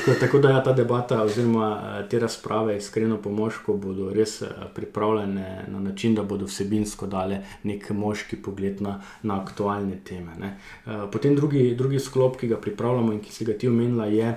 Tako, 0.04 0.20
tako 0.20 0.38
da 0.38 0.50
ja, 0.50 0.62
ta 0.62 0.72
debata 0.72 1.22
oziroma 1.22 1.80
eh, 1.82 2.08
te 2.08 2.18
razprave, 2.18 2.76
iskreno 2.76 3.16
po 3.22 3.30
moško, 3.30 3.72
bodo 3.74 4.10
res 4.12 4.42
eh, 4.42 4.48
pripravljene 4.74 5.64
na 5.68 5.80
način, 5.80 6.14
da 6.14 6.22
bodo 6.22 6.44
vsebinsko 6.44 7.06
dale 7.06 7.38
nek 7.62 7.90
moški 7.90 8.36
pogled 8.36 8.82
na, 8.82 9.00
na 9.22 9.40
aktualne 9.40 9.96
teme. 10.04 10.36
Ne. 10.40 10.58
Eh, 10.86 11.06
Potem 11.12 11.36
drugi, 11.36 11.74
drugi 11.74 11.98
sklop, 11.98 12.36
ki 12.36 12.48
ga 12.48 12.56
pripravljamo 12.60 13.12
in 13.12 13.20
ki 13.20 13.32
si 13.32 13.44
ga 13.44 13.56
ti 13.58 13.68
omenila, 13.68 14.06
je 14.06 14.34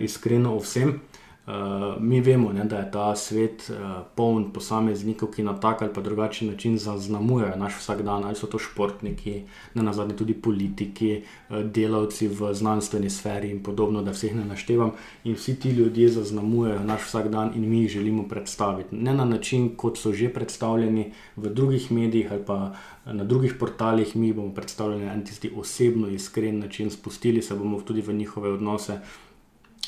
iskreno 0.00 0.54
o 0.56 0.60
vsem. 0.60 1.00
Uh, 1.48 1.54
mi 2.02 2.20
vemo, 2.20 2.52
ne, 2.52 2.64
da 2.64 2.78
je 2.78 2.90
ta 2.90 3.16
svet 3.16 3.70
uh, 3.70 3.76
poln 4.14 4.50
posameznikov, 4.52 5.30
ki 5.32 5.42
na 5.42 5.54
tak 5.56 5.82
ali 5.82 6.02
drugačen 6.04 6.48
način 6.48 6.78
zaznamujejo 6.78 7.56
naš 7.56 7.78
vsakdan, 7.78 8.24
ali 8.24 8.36
so 8.36 8.46
to 8.46 8.58
športniki, 8.58 9.42
na 9.74 9.82
nazadnje 9.82 10.16
tudi 10.16 10.34
politiki, 10.34 11.22
uh, 11.48 11.62
delavci 11.64 12.28
v 12.28 12.52
znanstveni 12.54 13.10
sferi 13.10 13.48
in 13.50 13.62
podobno, 13.62 14.02
da 14.02 14.12
vseh 14.12 14.34
ne 14.36 14.44
naštevam. 14.44 14.92
In 15.24 15.34
vsi 15.34 15.54
ti 15.60 15.70
ljudje 15.70 16.08
zaznamujejo 16.08 16.82
naš 16.84 17.06
vsakdan 17.06 17.52
in 17.56 17.64
mi 17.68 17.80
jih 17.80 17.90
želimo 17.90 18.28
predstaviti. 18.28 18.96
Ne 18.96 19.14
na 19.14 19.24
način, 19.24 19.70
kot 19.76 19.98
so 19.98 20.12
že 20.12 20.28
predstavljeni 20.28 21.12
v 21.36 21.54
drugih 21.54 21.92
medijih 21.92 22.32
ali 22.32 22.44
pa 22.46 22.74
na 23.06 23.24
drugih 23.24 23.54
portalih, 23.60 24.16
mi 24.16 24.32
bomo 24.32 24.52
predstavljeni 24.54 25.06
na 25.06 25.24
tisti 25.24 25.50
osebno, 25.56 26.08
iskren 26.08 26.58
način, 26.58 26.90
spustili 26.90 27.42
se 27.42 27.54
bomo 27.54 27.80
tudi 27.80 28.00
v 28.00 28.12
njihove 28.12 28.52
odnose. 28.52 29.00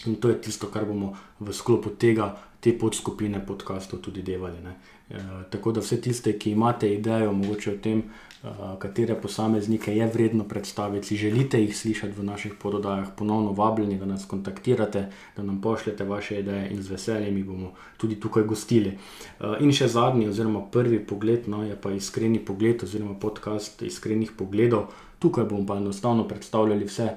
In 0.06 0.16
to 0.16 0.28
je 0.28 0.40
tisto, 0.40 0.66
kar 0.72 0.84
bomo 0.88 1.12
v 1.40 1.52
sklopu 1.52 1.90
tega, 1.90 2.32
te 2.60 2.72
podskupine 2.72 3.40
podkastov 3.46 4.00
tudi 4.00 4.22
delali. 4.22 4.60
E, 4.60 5.20
tako 5.50 5.72
da 5.72 5.80
vse 5.80 6.00
tiste, 6.00 6.38
ki 6.38 6.52
imate 6.52 6.88
idejo, 6.94 7.32
mogoče 7.32 7.72
o 7.72 7.76
tem, 7.82 7.98
e, 8.00 8.52
katere 8.78 9.16
posameznike 9.20 9.96
je 9.96 10.06
vredno 10.06 10.44
predstaviti, 10.44 11.06
si 11.06 11.16
želite 11.16 11.60
jih 11.60 11.76
slišati 11.76 12.16
v 12.16 12.24
naših 12.24 12.54
pododajah, 12.60 13.08
ponovno 13.16 13.52
vabljeni, 13.52 13.98
da 13.98 14.06
nas 14.06 14.24
kontaktirate, 14.28 15.06
da 15.36 15.42
nam 15.42 15.60
pošljete 15.60 16.04
vaše 16.04 16.40
ideje 16.40 16.70
in 16.70 16.82
z 16.82 16.90
veseljem 16.90 17.36
jih 17.36 17.46
bomo 17.46 17.72
tudi 17.96 18.20
tukaj 18.20 18.44
gostili. 18.44 18.96
E, 19.40 19.56
in 19.60 19.72
še 19.72 19.88
zadnji, 19.88 20.28
oziroma 20.28 20.62
prvi 20.72 21.00
pogled, 21.06 21.48
no, 21.48 21.64
je 21.64 21.76
pa 21.80 21.92
iskreni 21.92 22.44
pogled, 22.44 22.84
oziroma 22.84 23.18
podcast 23.20 23.82
iskrenih 23.82 24.32
pogledov. 24.36 24.92
Tukaj 25.20 25.44
bomo 25.44 25.66
pa 25.66 25.76
enostavno 25.76 26.28
predstavljali 26.28 26.84
vse. 26.84 27.10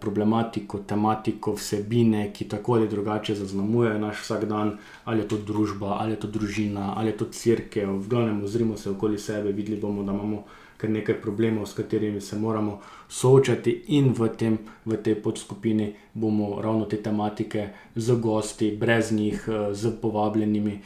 Problematiko, 0.00 0.80
tematiko, 0.82 1.52
vsebine, 1.54 2.32
ki 2.34 2.48
tako 2.48 2.74
ali 2.74 2.88
drugače 2.88 3.34
zaznamujejo 3.34 3.98
naš 3.98 4.22
vsakdan, 4.22 4.72
ali 5.04 5.20
je 5.20 5.28
to 5.28 5.36
družba, 5.38 5.96
ali 6.00 6.16
je 6.16 6.20
to 6.20 6.28
družina, 6.28 6.92
ali 6.96 7.12
je 7.12 7.16
to 7.16 7.28
crkva. 7.30 7.92
V 7.92 8.08
glavnem, 8.08 8.42
ozrimo 8.44 8.76
se 8.76 8.90
okoli 8.90 9.18
sebe, 9.18 9.52
videli 9.52 9.80
bomo, 9.80 10.02
da 10.02 10.12
imamo 10.12 10.42
kar 10.76 10.90
nekaj 10.90 11.20
problemov, 11.22 11.66
s 11.66 11.76
katerimi 11.76 12.20
se 12.20 12.38
moramo 12.38 12.80
soočati, 13.08 13.82
in 13.88 14.14
v, 14.16 14.28
tem, 14.36 14.58
v 14.84 14.96
tej 14.96 15.14
podskupini 15.22 15.92
bomo 16.14 16.56
ravno 16.62 16.84
te 16.90 16.96
tematike 16.96 17.68
z 17.94 18.16
gosti, 18.16 18.70
brez 18.76 19.12
njih, 19.12 19.44
z 19.72 19.92
povabljenimi, 20.02 20.80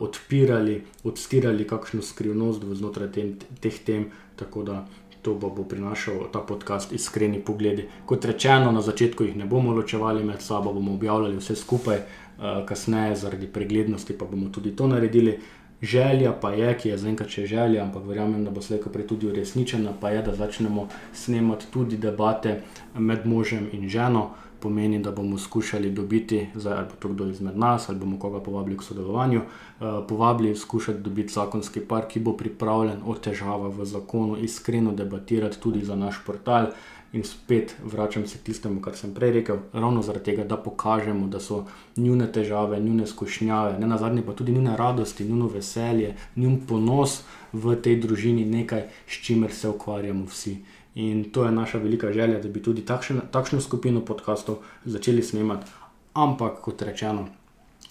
odpirali, 0.00 0.82
odstirali 1.04 1.66
kakšno 1.66 2.02
skrivnost 2.02 2.64
znotraj 2.72 3.12
tem, 3.12 3.38
teh 3.60 3.78
tem. 3.86 4.10
Tako 4.36 4.62
da 4.62 4.86
to 5.22 5.34
bo, 5.34 5.50
bo 5.50 5.64
prinašal 5.64 6.14
ta 6.32 6.40
podcast 6.40 6.92
Iskreni 6.92 7.40
pogledi. 7.40 7.86
Kot 8.06 8.24
rečeno, 8.24 8.72
na 8.72 8.82
začetku 8.82 9.24
jih 9.24 9.36
ne 9.36 9.46
bomo 9.46 9.72
ločevali 9.72 10.24
med 10.24 10.42
sabo, 10.42 10.72
bomo 10.72 10.94
objavljali 10.94 11.36
vse 11.36 11.56
skupaj, 11.56 11.98
uh, 11.98 12.66
kasneje 12.66 13.16
zaradi 13.16 13.46
preglednosti 13.46 14.18
pa 14.18 14.24
bomo 14.24 14.48
tudi 14.48 14.76
to 14.76 14.86
naredili. 14.86 15.38
Želja 15.82 16.32
pa 16.40 16.52
je, 16.52 16.74
ki 16.78 16.88
je 16.88 16.96
zaenkrat 16.98 17.30
še 17.30 17.46
želja, 17.50 17.82
ampak 17.82 18.04
verjamem, 18.06 18.44
da 18.44 18.50
bo 18.54 18.62
slejko 18.62 18.90
prej 18.94 19.06
tudi 19.10 19.26
uresničena, 19.26 19.96
pa 20.00 20.12
je, 20.14 20.20
da 20.22 20.34
začnemo 20.34 20.86
snemati 21.12 21.66
tudi 21.74 21.96
debate 21.98 22.60
med 22.94 23.26
možem 23.26 23.66
in 23.72 23.88
ženo. 23.90 24.28
Pomeni, 24.62 24.98
da 25.02 25.10
bomo 25.10 25.38
skušali 25.38 25.90
dobiti, 25.90 26.46
zdaj, 26.54 26.76
ali 26.78 26.86
bo 26.86 26.96
to 27.00 27.08
kdo 27.08 27.26
izmed 27.30 27.56
nas, 27.58 27.88
ali 27.88 27.98
bomo 27.98 28.18
koga 28.18 28.40
povabili 28.40 28.78
k 28.78 28.82
sodelovanju, 28.82 29.40
uh, 29.40 29.86
povabili 30.08 30.56
skušati 30.56 31.00
dobiti 31.00 31.32
zakonski 31.32 31.80
par, 31.80 32.06
ki 32.08 32.20
bo 32.20 32.36
pripravljen 32.36 33.02
o 33.06 33.14
težavah 33.14 33.74
v 33.74 33.84
zakonu 33.84 34.36
iskreno 34.36 34.92
debatirati 34.92 35.60
tudi 35.60 35.84
za 35.84 35.96
naš 35.96 36.22
portal. 36.26 36.70
In 37.12 37.24
spet 37.24 37.74
vračam 37.84 38.26
se 38.26 38.38
k 38.38 38.42
tistemu, 38.42 38.80
kar 38.80 38.94
sem 38.96 39.10
prej 39.14 39.32
rekel, 39.32 39.58
ravno 39.72 40.02
zaradi 40.02 40.24
tega, 40.24 40.44
da 40.48 40.56
pokažemo, 40.56 41.26
da 41.28 41.40
so 41.40 41.64
njune 41.96 42.30
težave, 42.32 42.80
njune 42.80 43.06
skušnjave, 43.06 43.78
ne 43.78 43.86
na 43.86 43.98
zadnje 43.98 44.22
pa 44.26 44.32
tudi 44.32 44.52
njune 44.52 44.76
radosti, 44.76 45.24
njuno 45.24 45.46
veselje, 45.46 46.14
njun 46.36 46.60
ponos 46.68 47.20
v 47.52 47.76
tej 47.76 47.98
družini 48.00 48.44
nekaj, 48.44 48.86
s 49.06 49.20
čimer 49.26 49.52
se 49.52 49.68
ukvarjamo 49.68 50.24
vsi. 50.24 50.56
In 50.94 51.30
to 51.32 51.44
je 51.44 51.52
naša 51.52 51.78
velika 51.78 52.12
želja, 52.12 52.40
da 52.40 52.48
bi 52.48 52.62
tudi 52.62 52.82
takšen, 52.84 53.20
takšno 53.30 53.60
skupino 53.60 54.00
podkastov 54.04 54.56
začeli 54.84 55.22
snemati. 55.22 55.70
Ampak, 56.14 56.60
kot 56.60 56.82
rečeno, 56.82 57.28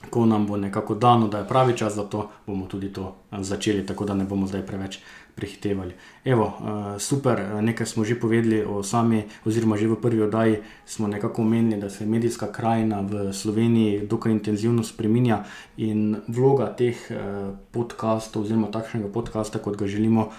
ko 0.10 0.26
nam 0.26 0.48
bo 0.48 0.58
nekako 0.58 0.96
dano, 0.96 1.28
da 1.28 1.38
je 1.38 1.48
pravi 1.48 1.78
čas 1.78 1.94
za 1.94 2.04
to, 2.04 2.30
bomo 2.48 2.66
tudi 2.68 2.94
to 2.94 3.16
začeli, 3.32 3.86
tako 3.86 4.06
da 4.06 4.14
ne 4.14 4.26
bomo 4.26 4.48
zdaj 4.48 4.66
preveč 4.66 5.00
prehitevali. 5.36 5.94
Evo, 6.26 6.46
uh, 6.46 7.02
super, 7.02 7.42
nekaj 7.62 7.86
smo 7.86 8.06
že 8.06 8.14
povedali 8.14 8.62
o 8.62 8.84
sami, 8.86 9.24
oziroma 9.46 9.74
že 9.74 9.90
v 9.90 9.98
prvi 9.98 10.22
oddaji 10.22 10.62
smo 10.86 11.08
nekako 11.08 11.42
omenili, 11.42 11.82
da 11.82 11.90
se 11.90 12.06
medijska 12.06 12.52
krajina 12.54 13.02
v 13.02 13.34
Sloveniji 13.34 14.06
dokaj 14.06 14.32
intenzivno 14.32 14.84
spreminja 14.84 15.44
in 15.78 16.22
vloga 16.28 16.70
teh 16.78 16.94
uh, 17.10 17.58
podkastov, 17.74 18.46
oziroma 18.46 18.70
takšnega 18.70 19.10
podcasta, 19.10 19.58
kot 19.58 19.78
ga 19.78 19.88
želimo 19.88 20.30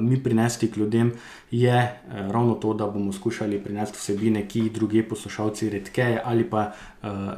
mi 0.00 0.16
prinesti 0.22 0.70
k 0.72 0.76
ljudem, 0.76 1.12
je 1.50 2.00
ravno 2.08 2.54
to, 2.54 2.74
da 2.74 2.86
bomo 2.86 3.12
skušali 3.12 3.58
prinesti 3.58 3.98
vsebine, 3.98 4.48
ki 4.48 4.60
jih 4.60 4.72
druge 4.72 5.02
poslušalci 5.02 5.70
redkeje 5.70 6.20
ali 6.24 6.44
pa 6.44 6.72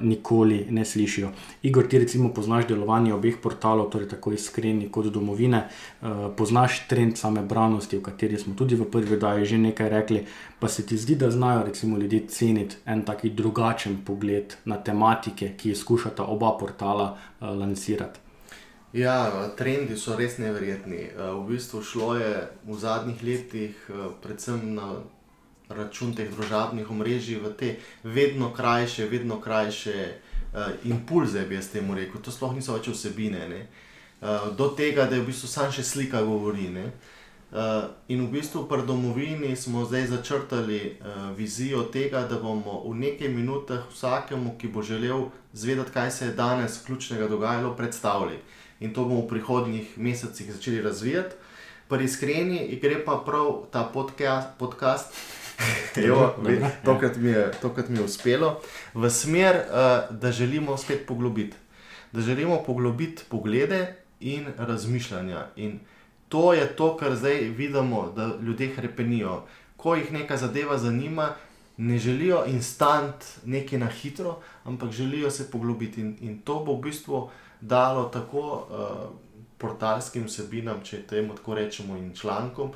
nikoli 0.00 0.66
ne 0.70 0.84
slišijo. 0.84 1.30
Igor, 1.62 1.88
ti 1.88 1.98
recimo 1.98 2.28
poznaš 2.34 2.68
delovanje 2.68 3.14
obeh 3.14 3.36
portalov, 3.42 3.90
torej 3.90 4.08
tako 4.08 4.32
iskreni 4.32 4.88
kot 4.88 5.06
domovine, 5.06 5.68
poznaš 6.36 6.86
trend 6.88 7.18
same 7.18 7.42
branosti, 7.42 7.87
o 7.96 8.02
kateri 8.04 8.38
smo 8.38 8.54
tudi 8.54 8.76
v 8.76 8.84
prvi 8.90 9.16
oddaji 9.16 9.46
že 9.46 9.58
nekaj 9.58 9.88
rekli, 9.88 10.26
pa 10.60 10.68
se 10.68 10.86
ti 10.86 10.96
zdi, 10.96 11.16
da 11.16 11.30
znajo 11.30 11.64
recimo 11.64 11.98
ljudje 11.98 12.26
ceniti 12.28 12.76
en 12.86 13.02
taki 13.04 13.30
drugačen 13.30 14.04
pogled 14.04 14.54
na 14.64 14.76
tematike, 14.76 15.54
ki 15.56 15.68
jih 15.68 15.78
skušata 15.78 16.24
oba 16.24 16.56
portala 16.60 17.16
uh, 17.16 17.48
lansirati. 17.48 18.20
Ja, 18.92 19.48
trendi 19.56 19.96
so 20.00 20.16
res 20.16 20.38
neverjetni. 20.40 21.10
V 21.16 21.42
bistvu 21.50 21.82
šlo 21.84 22.14
je 22.16 22.32
v 22.64 22.78
zadnjih 22.78 23.20
letih, 23.22 23.76
predvsem 24.22 24.62
na 24.74 24.94
račun 25.68 26.14
teh 26.16 26.30
družabnih 26.32 26.88
omrežij, 26.90 27.36
v 27.42 27.52
te 27.52 27.74
vedno 28.02 28.48
krajše, 28.56 29.04
vedno 29.12 29.36
krajše 29.40 29.96
uh, 30.08 30.72
impulze, 30.88 31.44
bi 31.44 31.58
jaz 31.58 31.68
temu 31.68 31.94
rekel. 31.94 32.22
To 32.24 32.32
sploh 32.32 32.56
niso 32.56 32.72
več 32.72 32.88
vsebine. 32.88 33.44
Uh, 34.24 34.48
do 34.56 34.72
tega, 34.72 35.04
da 35.04 35.18
je 35.18 35.22
v 35.22 35.28
bistvu 35.28 35.52
samo 35.52 35.72
še 35.72 35.84
slika 35.84 36.24
govori. 36.24 36.70
Uh, 36.72 36.88
in 38.08 38.26
v 38.26 38.30
bistvu 38.32 38.66
pri 38.68 38.84
domovini 38.86 39.56
smo 39.56 39.84
zdaj 39.84 40.06
začrtali 40.06 41.00
uh, 41.00 41.36
vizijo 41.36 41.82
tega, 41.82 42.26
da 42.28 42.36
bomo 42.36 42.82
v 42.84 42.94
nekaj 42.94 43.28
minutah 43.28 43.88
vsakemu, 43.88 44.58
ki 44.58 44.68
bo 44.68 44.82
želel 44.82 45.30
zvedeti, 45.52 45.92
kaj 45.92 46.10
se 46.10 46.26
je 46.26 46.32
danes 46.32 46.84
ključnega 46.86 47.28
dogajalo, 47.28 47.76
predstavili. 47.76 48.38
In 48.80 48.92
to 48.94 49.04
bomo 49.04 49.24
v 49.24 49.28
prihodnjih 49.28 49.98
mesecih 49.98 50.52
začeli 50.52 50.82
razvijati. 50.82 51.34
Pri 51.88 52.04
iskreni 52.04 52.78
gre 52.82 53.00
pa 53.04 53.22
prav 53.24 53.64
ta 53.72 53.88
podcast, 53.94 54.48
podcast 54.58 55.16
Jo, 56.08 56.34
tokrat, 56.84 57.16
mi 57.16 57.30
je, 57.30 57.50
tokrat 57.62 57.88
mi 57.88 57.98
je 57.98 58.04
uspelo, 58.04 58.60
v 58.94 59.10
smer, 59.10 59.56
uh, 59.56 60.16
da 60.16 60.32
želimo 60.32 60.76
spet 60.76 61.06
poglobiti. 61.06 61.56
Da 62.12 62.20
želimo 62.20 62.62
poglobiti 62.66 63.22
poglede 63.28 63.94
in 64.20 64.46
razmišljanja. 64.56 65.46
In 65.56 65.80
to 66.28 66.52
je 66.52 66.66
to, 66.76 66.96
kar 66.96 67.16
zdaj 67.16 67.40
vidimo, 67.40 68.12
da 68.16 68.30
ljudje 68.42 68.74
krepenijo. 68.74 69.42
Ko 69.76 69.94
jih 69.94 70.12
neka 70.12 70.36
zadeva 70.36 70.78
zanima, 70.78 71.34
ne 71.76 71.98
želijo 71.98 72.44
instant, 72.46 73.24
nekaj 73.44 73.78
na 73.78 73.86
hitro, 73.86 74.38
ampak 74.64 74.90
želijo 74.90 75.30
se 75.30 75.50
poglobiti. 75.50 76.00
In, 76.00 76.16
in 76.20 76.38
to 76.38 76.64
bo 76.64 76.74
v 76.74 76.80
bistvu 76.80 77.28
dalo 77.60 78.04
tako 78.04 78.40
uh, 78.40 79.10
portalskim 79.58 80.24
vsebinam, 80.26 80.82
če 80.84 81.02
temu 81.02 81.34
tako 81.34 81.54
rečemo, 81.54 81.96
in 81.96 82.14
člankom. 82.14 82.70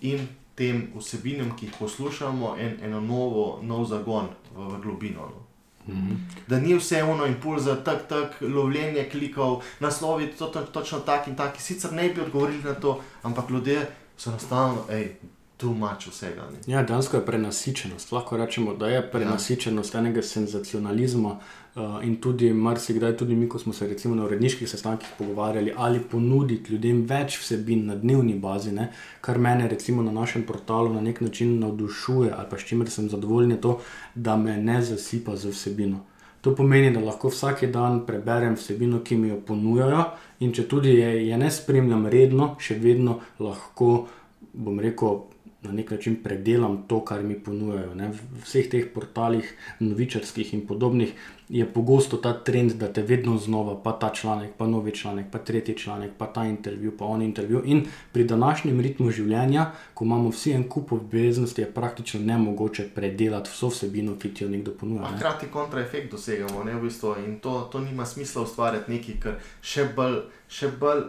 In 0.00 0.28
tem 0.54 0.88
vsebinam, 0.96 1.56
ki 1.56 1.66
jih 1.66 1.76
poslušamo, 1.78 2.56
en, 2.58 2.78
eno 2.82 3.00
novo, 3.00 3.60
nov 3.62 3.84
zagon 3.86 4.32
v, 4.54 4.64
v 4.64 4.80
globino. 4.82 5.28
No. 5.28 5.47
Mm 5.88 5.94
-hmm. 5.94 6.16
Da 6.46 6.60
ni 6.60 6.74
vse 6.74 6.98
eno 6.98 7.26
impulza, 7.26 7.76
tako 7.84 8.04
tak, 8.08 8.40
lovljenje 8.40 9.08
klikov, 9.10 9.62
naslovi 9.80 10.26
to, 10.26 10.46
to, 10.46 10.60
točno 10.60 10.98
tak 10.98 11.28
in 11.28 11.36
tak. 11.36 11.60
Sicer 11.60 11.92
ne 11.92 12.08
bi 12.08 12.20
odgovorili 12.20 12.62
na 12.62 12.74
to, 12.74 13.00
ampak 13.22 13.50
ljudje 13.50 13.86
so 14.16 14.30
enostavno, 14.30 14.84
hej, 14.90 15.16
tu 15.58 15.72
mač 15.74 16.06
vsega. 16.06 16.46
Ne. 16.52 16.60
Ja, 16.70 16.82
dejansko 16.86 17.16
je 17.16 17.26
prenasičenost. 17.26 18.12
Lahko 18.12 18.36
rečemo, 18.36 18.74
da 18.78 18.88
je 18.88 19.00
prenasičenost 19.10 19.94
ja. 19.94 20.00
enega 20.00 20.22
senzacionalizma. 20.22 21.38
Uh, 21.78 21.98
in 22.02 22.16
tudi, 22.22 22.52
marsikdaj, 22.52 23.16
tudi 23.16 23.34
mi, 23.36 23.48
ko 23.48 23.58
smo 23.58 23.72
se 23.72 23.86
recimo 23.86 24.14
na 24.14 24.24
uredniških 24.24 24.70
sestankih 24.70 25.08
pogovarjali, 25.18 25.72
ali 25.76 26.00
ponuditi 26.00 26.72
ljudem 26.72 27.04
več 27.06 27.36
vsebin 27.38 27.84
na 27.86 27.94
dnevni 27.94 28.34
bazi, 28.38 28.72
ne? 28.74 28.88
kar 29.20 29.38
mene, 29.38 29.68
recimo 29.68 30.02
na 30.02 30.12
našem 30.12 30.42
portalu, 30.42 30.94
na 30.94 31.00
nek 31.00 31.20
način 31.20 31.58
navdušuje, 31.60 32.32
ali 32.34 32.46
pa 32.50 32.58
s 32.58 32.66
čimer 32.66 32.90
sem 32.90 33.08
zadovoljen, 33.08 33.50
je 33.50 33.60
to, 33.60 33.78
da 34.14 34.36
me 34.36 34.56
ne 34.56 34.82
zasipa 34.82 35.36
z 35.36 35.54
vsebino. 35.54 36.00
To 36.40 36.54
pomeni, 36.54 36.90
da 36.94 37.00
lahko 37.00 37.30
vsak 37.30 37.64
dan 37.70 38.04
preberem 38.06 38.54
vsebino, 38.54 39.02
ki 39.04 39.16
mi 39.16 39.28
jo 39.28 39.40
ponujajo, 39.46 40.04
in 40.40 40.54
če 40.54 40.68
tudi 40.68 40.94
je, 40.98 41.10
je 41.28 41.38
ne 41.38 41.50
spremljam 41.50 42.06
redno, 42.06 42.54
še 42.58 42.78
vedno 42.78 43.20
lahko, 43.38 44.06
bom 44.52 44.78
rekel, 44.82 45.26
na 45.62 45.72
nek 45.72 45.90
način 45.90 46.16
predelam 46.22 46.84
to, 46.86 47.04
kar 47.04 47.22
mi 47.22 47.34
ponujajo. 47.40 47.94
Ne. 47.94 48.08
V 48.08 48.44
vseh 48.44 48.68
teh 48.70 48.86
portalih, 48.94 49.54
novičarskih 49.80 50.54
in 50.54 50.66
podobnih, 50.66 51.14
je 51.48 51.66
pogosto 51.66 52.16
ta 52.16 52.32
trend, 52.44 52.72
da 52.72 52.92
te 52.92 53.02
vedno 53.02 53.38
znova, 53.38 53.74
pa 53.82 53.92
ta 53.92 54.12
članek, 54.14 54.50
pa 54.56 54.66
novi 54.66 54.94
članek, 54.94 55.26
pa 55.32 55.38
tretji 55.38 55.74
članek, 55.78 56.10
pa 56.18 56.26
ta 56.26 56.44
intervju, 56.44 56.92
pa 56.98 57.04
on 57.04 57.22
intervju. 57.22 57.62
In 57.64 57.84
pri 58.12 58.24
današnjem 58.24 58.80
ritmu 58.80 59.10
življenja, 59.10 59.70
ko 59.94 60.04
imamo 60.04 60.30
vsi 60.30 60.52
en 60.52 60.68
kup 60.68 60.92
obveznosti, 60.92 61.62
je 61.62 61.72
praktično 61.72 62.20
nemogoče 62.20 62.88
predelati 62.94 63.50
vso 63.50 63.68
vsebino, 63.68 64.14
ki 64.18 64.34
ti 64.34 64.44
jo 64.44 64.50
nekdo 64.50 64.76
ponuja. 64.80 65.10
Ne. 65.10 65.16
Hkrati 65.16 65.46
kontraefekt 65.52 66.12
dosegamo, 66.12 66.64
ne, 66.64 66.74
v 66.74 66.86
bistvu, 66.86 67.16
in 67.26 67.38
to, 67.40 67.60
to 67.72 67.80
nima 67.80 68.06
smisla 68.06 68.42
ustvarjati 68.42 68.92
nekaj, 68.92 69.20
kar 69.20 69.40
še 69.62 69.88
bolj, 69.96 70.20
še 70.48 70.70
bolj 70.78 71.08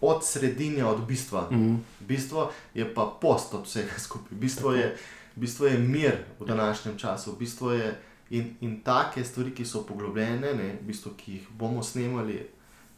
od 0.00 0.24
sredine, 0.24 0.84
od 0.84 1.06
bistva. 1.06 1.48
Mhm. 1.52 1.74
Bistvo 2.00 2.50
je 2.74 2.94
pa 2.94 3.16
post 3.20 3.54
od 3.54 3.64
vsega 3.64 3.98
skupaj. 3.98 4.38
Bistvo 4.38 4.72
je, 4.72 4.96
bistvo 5.36 5.66
je 5.66 5.78
mir 5.78 6.12
v 6.40 6.46
današnjem 6.46 6.98
času. 6.98 7.36
Bistvo 7.38 7.72
je 7.72 8.00
in, 8.30 8.54
in 8.60 8.80
take 8.80 9.24
stvari, 9.24 9.54
ki 9.54 9.64
so 9.64 9.82
poglobljene, 9.86 10.54
ne, 10.54 10.78
bistvo, 10.82 11.12
ki 11.16 11.32
jih 11.32 11.48
bomo 11.58 11.82
snemali, 11.82 12.46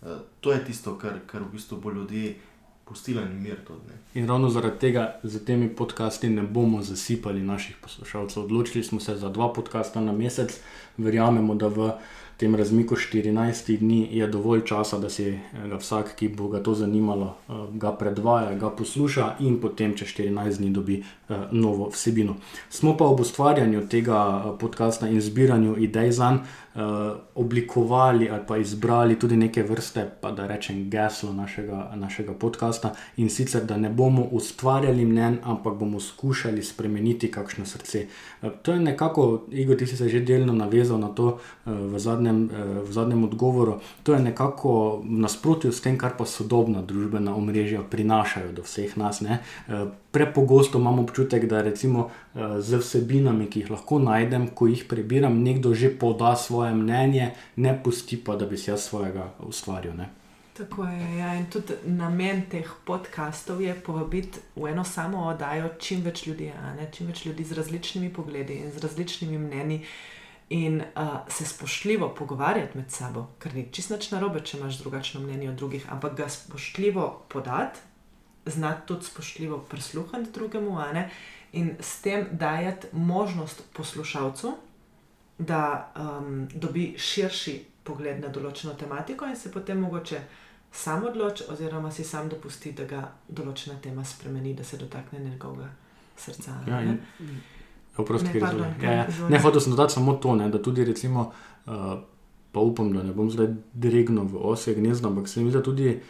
uh, 0.02 0.08
to 0.40 0.52
je 0.52 0.64
tisto, 0.64 0.98
kar, 0.98 1.20
kar 1.26 1.42
v 1.42 1.52
bistvu 1.52 1.80
bo 1.80 1.90
ljudi 1.90 2.36
pustilo 2.84 3.22
in 3.22 3.42
mir. 3.42 3.56
Tudi, 3.66 3.80
ne. 3.88 4.20
In 4.20 4.28
ravno 4.28 4.50
zaradi 4.50 4.78
tega 4.78 5.20
z 5.22 5.44
temi 5.44 5.68
podcasti 5.68 6.30
ne 6.30 6.42
bomo 6.42 6.82
zasipali 6.82 7.42
naših 7.42 7.76
poslušalcev. 7.82 8.42
Odločili 8.42 8.84
smo 8.84 9.00
se 9.00 9.16
za 9.16 9.28
dva 9.28 9.52
podcasta 9.52 10.00
na 10.00 10.12
mesec, 10.12 10.60
verjamemo, 10.96 11.54
da 11.54 11.68
v 11.68 11.92
tem 12.38 12.54
razmiku 12.54 12.94
14 12.96 13.78
dni 13.78 14.08
je 14.12 14.26
dovolj 14.26 14.60
časa, 14.64 14.98
da 14.98 15.10
si 15.10 15.38
ga 15.70 15.76
vsak, 15.76 16.14
ki 16.14 16.28
bo 16.28 16.46
ga 16.48 16.62
to 16.62 16.74
zanimalo, 16.74 17.34
eh, 17.48 17.52
ga 17.74 17.92
predvaja, 17.92 18.54
ga 18.54 18.70
posluša 18.70 19.32
in 19.40 19.58
potem 19.60 19.96
čez 19.98 20.08
14 20.14 20.58
dni 20.58 20.70
dobi 20.70 21.00
eh, 21.02 21.34
novo 21.50 21.90
vsebino. 21.90 22.36
Smo 22.70 22.96
pa 22.96 23.04
ob 23.10 23.20
ustvarjanju 23.20 23.88
tega 23.88 24.20
eh, 24.22 24.58
podcasta 24.60 25.08
in 25.08 25.20
zbiranju 25.20 25.76
idej 25.78 26.12
za 26.12 26.30
njega 26.30 26.44
oblikovali 27.34 28.30
ali 28.30 28.42
pa 28.46 28.56
izbrali 28.56 29.18
tudi 29.18 29.36
neke 29.36 29.62
vrste, 29.62 30.10
pa 30.20 30.30
da 30.30 30.46
rečem, 30.46 30.90
geslo 30.90 31.32
našega, 31.32 31.92
našega 31.94 32.32
podcasta 32.34 32.94
in 33.16 33.30
sicer, 33.30 33.64
da 33.64 33.76
ne 33.76 33.90
bomo 33.90 34.22
ustvarjali 34.22 35.04
mnen, 35.04 35.38
ampak 35.44 35.74
bomo 35.74 36.00
skušali 36.00 36.62
spremeniti 36.62 37.30
kakšno 37.30 37.66
srce. 37.66 38.06
To 38.62 38.72
je 38.72 38.80
nekako, 38.80 39.44
Igor, 39.50 39.76
ti 39.76 39.86
si 39.86 39.96
se 39.96 40.08
že 40.08 40.20
delno 40.20 40.52
navezal 40.52 40.98
na 40.98 41.08
to 41.08 41.38
v 41.66 41.98
zadnjem, 41.98 42.50
v 42.88 42.92
zadnjem 42.92 43.24
odgovoru, 43.24 43.80
to 44.02 44.12
je 44.12 44.20
nekako 44.20 45.02
nasprotju 45.04 45.72
s 45.72 45.80
tem, 45.80 45.98
kar 45.98 46.16
pa 46.18 46.24
sodobna 46.24 46.82
družbena 46.82 47.34
omrežja 47.34 47.82
prinašajo 47.82 48.52
do 48.52 48.62
vseh 48.62 48.96
nas. 48.96 49.20
Ne? 49.20 49.42
Prepogosto 50.18 50.78
imamo 50.78 51.02
občutek, 51.02 51.46
da 51.46 51.62
recimo 51.62 52.08
z 52.34 52.80
vsebinami, 52.82 53.46
ki 53.46 53.60
jih 53.60 53.70
lahko 53.70 54.00
najdem, 54.02 54.48
ko 54.50 54.66
jih 54.66 54.82
prebiram, 54.90 55.36
nekdo 55.42 55.74
že 55.74 55.92
poda 55.94 56.34
svoje 56.36 56.74
mnenje, 56.74 57.30
ne 57.56 57.74
pusti 57.84 58.18
pa, 58.18 58.34
da 58.34 58.46
bi 58.46 58.58
si 58.58 58.72
jaz 58.72 58.88
svojega 58.90 59.30
ustvaril. 59.46 59.94
Ne? 59.94 60.08
Tako 60.58 60.84
je. 60.90 61.18
Ja. 61.18 61.34
In 61.38 61.46
tudi 61.46 61.78
namen 61.86 62.42
teh 62.50 62.66
podkastov 62.84 63.62
je 63.62 63.74
povabiti 63.78 64.42
v 64.56 64.72
eno 64.72 64.82
samo 64.84 65.28
oddajo 65.30 65.76
čim 65.78 66.02
več 66.02 66.26
ljudi, 66.26 66.50
čim 66.90 67.06
več 67.06 67.26
ljudi 67.26 67.46
z 67.46 67.54
različnimi 67.60 68.10
pogledi 68.12 68.58
in 68.64 68.72
z 68.74 68.82
različnimi 68.82 69.38
mnenji. 69.38 69.84
In 70.50 70.80
uh, 70.80 71.20
se 71.28 71.44
spoštljivo 71.44 72.08
pogovarjati 72.18 72.78
med 72.78 72.90
sabo, 72.90 73.26
ker 73.38 73.54
ni 73.54 73.66
čisto 73.72 73.94
nič 73.94 74.10
narobe, 74.10 74.40
če 74.40 74.56
imaš 74.58 74.80
drugačno 74.80 75.20
mnenje 75.20 75.50
od 75.50 75.58
drugih, 75.60 75.86
ampak 75.92 76.16
ga 76.16 76.28
spoštljivo 76.32 77.04
podati, 77.28 77.84
znati 78.46 78.86
tudi 78.86 79.04
spoštljivo 79.04 79.58
prisluhniti 79.58 80.30
drugemu, 80.32 80.78
a 80.78 80.92
ne, 80.92 81.10
in 81.52 81.76
s 81.80 82.00
tem 82.00 82.26
dajati 82.32 82.86
možnost 82.92 83.62
poslušalcu, 83.72 84.54
da 85.38 85.92
um, 86.20 86.48
dobi 86.54 86.94
širši 86.98 87.54
pogled 87.84 88.20
na 88.20 88.28
določeno 88.28 88.74
tematiko 88.74 89.24
in 89.24 89.36
se 89.36 89.52
potem 89.52 89.80
mogoče 89.80 90.20
sam 90.72 91.04
odloči, 91.04 91.44
oziroma 91.48 91.90
si 91.90 92.04
sam 92.04 92.28
dopusti, 92.28 92.72
da 92.72 92.84
ga 92.84 92.98
določena 93.28 93.78
tema 93.80 94.04
spremeni, 94.04 94.54
da 94.54 94.64
se 94.64 94.76
dotakne 94.76 95.18
njegovega 95.20 95.68
srca. 96.16 96.52
a 96.52 96.70
Ja, 96.70 96.80
ne. 96.80 96.98
in- 97.20 97.40
Oprosti, 97.96 98.28
Ne, 98.34 98.40
pardon, 98.40 98.66
Ja, 98.82 98.92
ja. 98.92 99.06
Ne, 99.28 99.38
hotel 99.38 99.60
sem 99.60 99.72
dodati 99.72 99.92
samo 99.92 100.12
to, 100.14 100.34
ne, 100.34 100.48
da 100.48 100.62
tudi 100.62 100.84
recimo, 100.84 101.32
uh, 101.66 101.98
pa 102.52 102.60
upam, 102.60 102.92
da 102.92 103.02
ne 103.02 103.12
bom 103.12 103.30
zdaj 103.30 103.46
dregnil 103.74 104.22
v 104.24 104.36
osje 104.42 104.74
gnezdo, 104.74 105.08
ampak 105.08 105.28
se 105.28 105.40
mi 105.40 105.50
zdi, 105.50 105.58
da 105.58 105.62
tudi, 105.62 105.88
eh, 105.88 106.00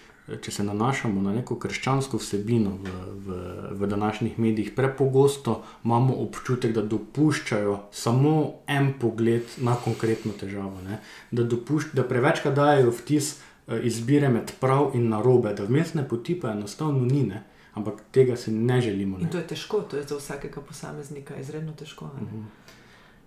če 0.43 0.51
se 0.53 0.65
nanašamo 0.65 1.23
na 1.23 1.33
neko 1.33 1.57
krščansko 1.57 2.19
vsebino 2.21 2.71
v, 2.85 2.91
v, 3.27 3.39
v 3.81 3.87
današnjih 3.87 4.39
medijih, 4.39 4.73
prepogosto 4.77 5.63
imamo 5.85 6.15
občutek, 6.15 6.73
da 6.77 6.83
dopuščajo 6.83 7.79
samo 7.93 8.35
en 8.67 8.93
pogled 9.01 9.43
na 9.59 9.77
konkretno 9.85 10.33
težavo. 10.33 10.81
Ne. 10.85 11.01
Da, 11.31 11.43
dopušč, 11.45 11.95
da 11.97 12.05
prevečkrat 12.05 12.55
dajo 12.55 12.91
vtis 12.91 13.39
eh, 13.67 13.81
izbire 13.89 14.29
med 14.29 14.53
prav 14.61 14.91
in 14.95 15.09
narobe, 15.09 15.55
da 15.55 15.65
vmesne 15.65 16.05
poti 16.09 16.37
pa 16.41 16.53
enostavno 16.53 17.05
ni. 17.05 17.23
Ne. 17.23 17.45
Ampak 17.75 18.01
tega 18.13 18.37
si 18.37 18.51
ne 18.53 18.81
želimo. 18.81 19.19
In 19.19 19.25
Ne. 19.25 19.31
to 19.31 19.39
je 19.39 19.47
težko, 19.47 19.81
to 19.81 19.97
je 19.97 20.03
za 20.03 20.17
vsakega 20.17 20.61
posameznika 20.61 21.37
izredno 21.37 21.73
težko. 21.73 22.11
a 22.17 22.21
ne. 22.21 22.43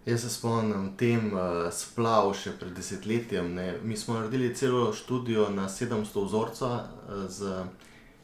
Jaz 0.05 0.21
se 0.21 0.29
spomnim 0.29 0.95
tem 0.97 1.27
uh, 1.29 1.67
splav 1.69 2.31
še 2.33 2.55
pred 2.57 2.73
desetletjem. 2.73 3.51
Ne. 3.53 3.67
Mi 3.85 3.97
smo 3.97 4.15
naredili 4.17 4.49
celo 4.57 4.87
študijo 4.97 5.49
na 5.53 5.67
700 5.69 6.23
vzorca 6.25 6.69
uh, 6.73 7.27
z 7.29 7.51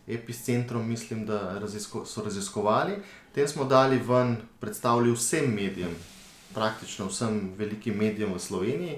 epicentrom, 0.07 0.87
mislim, 0.89 1.25
da 1.25 1.59
razisko, 1.61 2.01
so 2.05 2.23
raziskovali. 2.25 2.97
Tem 3.35 3.47
smo 3.47 3.67
dali 3.69 4.01
ven, 4.01 4.39
predstavili 4.59 5.13
vsem 5.13 5.53
medijem, 5.53 5.93
praktično 6.55 7.11
vsem 7.11 7.53
velikim 7.57 7.97
medijem 7.97 8.33
v 8.33 8.41
Sloveniji. 8.41 8.97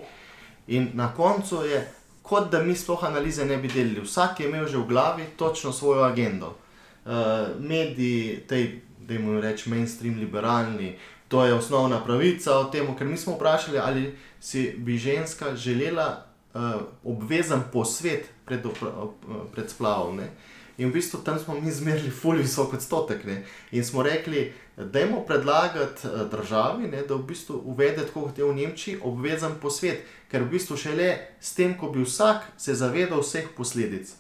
In 0.68 0.92
na 0.94 1.12
koncu 1.16 1.66
je, 1.68 1.84
kot 2.24 2.48
da 2.52 2.64
mi 2.64 2.78
sploh 2.80 3.04
analize 3.04 3.44
ne 3.46 3.58
bi 3.58 3.68
delali. 3.68 4.08
Vsak 4.08 4.40
je 4.40 4.48
imel 4.48 4.68
že 4.68 4.78
v 4.78 4.88
glavi 4.88 5.28
točno 5.36 5.76
svojo 5.76 6.08
agendo. 6.08 6.56
Uh, 7.04 7.60
mediji, 7.60 8.40
tej, 8.48 8.82
da 9.04 9.20
jim 9.20 9.40
rečem, 9.42 9.74
mainstream 9.76 10.20
liberalni, 10.20 10.96
to 11.30 11.46
je 11.46 11.54
osnovna 11.54 12.04
pravica 12.04 12.58
o 12.58 12.64
tem, 12.74 12.90
ker 12.98 13.08
mi 13.08 13.18
smo 13.18 13.36
vprašali, 13.38 13.78
ali 13.78 14.18
si 14.40 14.74
bi 14.78 14.98
ženska 14.98 15.56
želela 15.56 16.26
uh, 16.54 16.82
obvezen 17.04 17.62
posvet 17.74 18.30
pred, 18.46 18.66
op- 18.66 19.52
pred 19.54 19.70
splavom. 19.70 20.18
Ne? 20.18 20.30
In 20.78 20.90
v 20.90 20.94
bistvu 20.94 21.20
tam 21.24 21.40
smo 21.40 21.60
mi 21.60 21.72
zmerili 21.72 22.10
fulj 22.10 22.42
visok 22.42 22.74
odstotek. 22.74 23.26
Ne? 23.26 23.44
In 23.72 23.86
smo 23.86 24.04
rekli, 24.04 24.54
da 24.78 25.00
jim 25.00 25.16
predlagati 25.28 26.08
eh, 26.08 26.26
državi, 26.32 26.88
ne, 26.88 27.02
da 27.02 27.16
v 27.16 27.24
bistvu 27.28 27.62
uvede, 27.66 28.06
tako 28.08 28.22
kot 28.22 28.38
je 28.38 28.46
v 28.46 28.56
Nemčiji, 28.56 29.00
obvezen 29.04 29.60
posvet. 29.62 30.06
Ker 30.32 30.44
v 30.44 30.54
bistvu 30.56 30.78
šele 30.78 31.18
s 31.40 31.54
tem, 31.54 31.76
ko 31.78 31.92
bi 31.92 32.06
vsak 32.06 32.48
se 32.58 32.74
zavedal 32.76 33.20
vseh 33.20 33.50
posledic, 33.58 34.14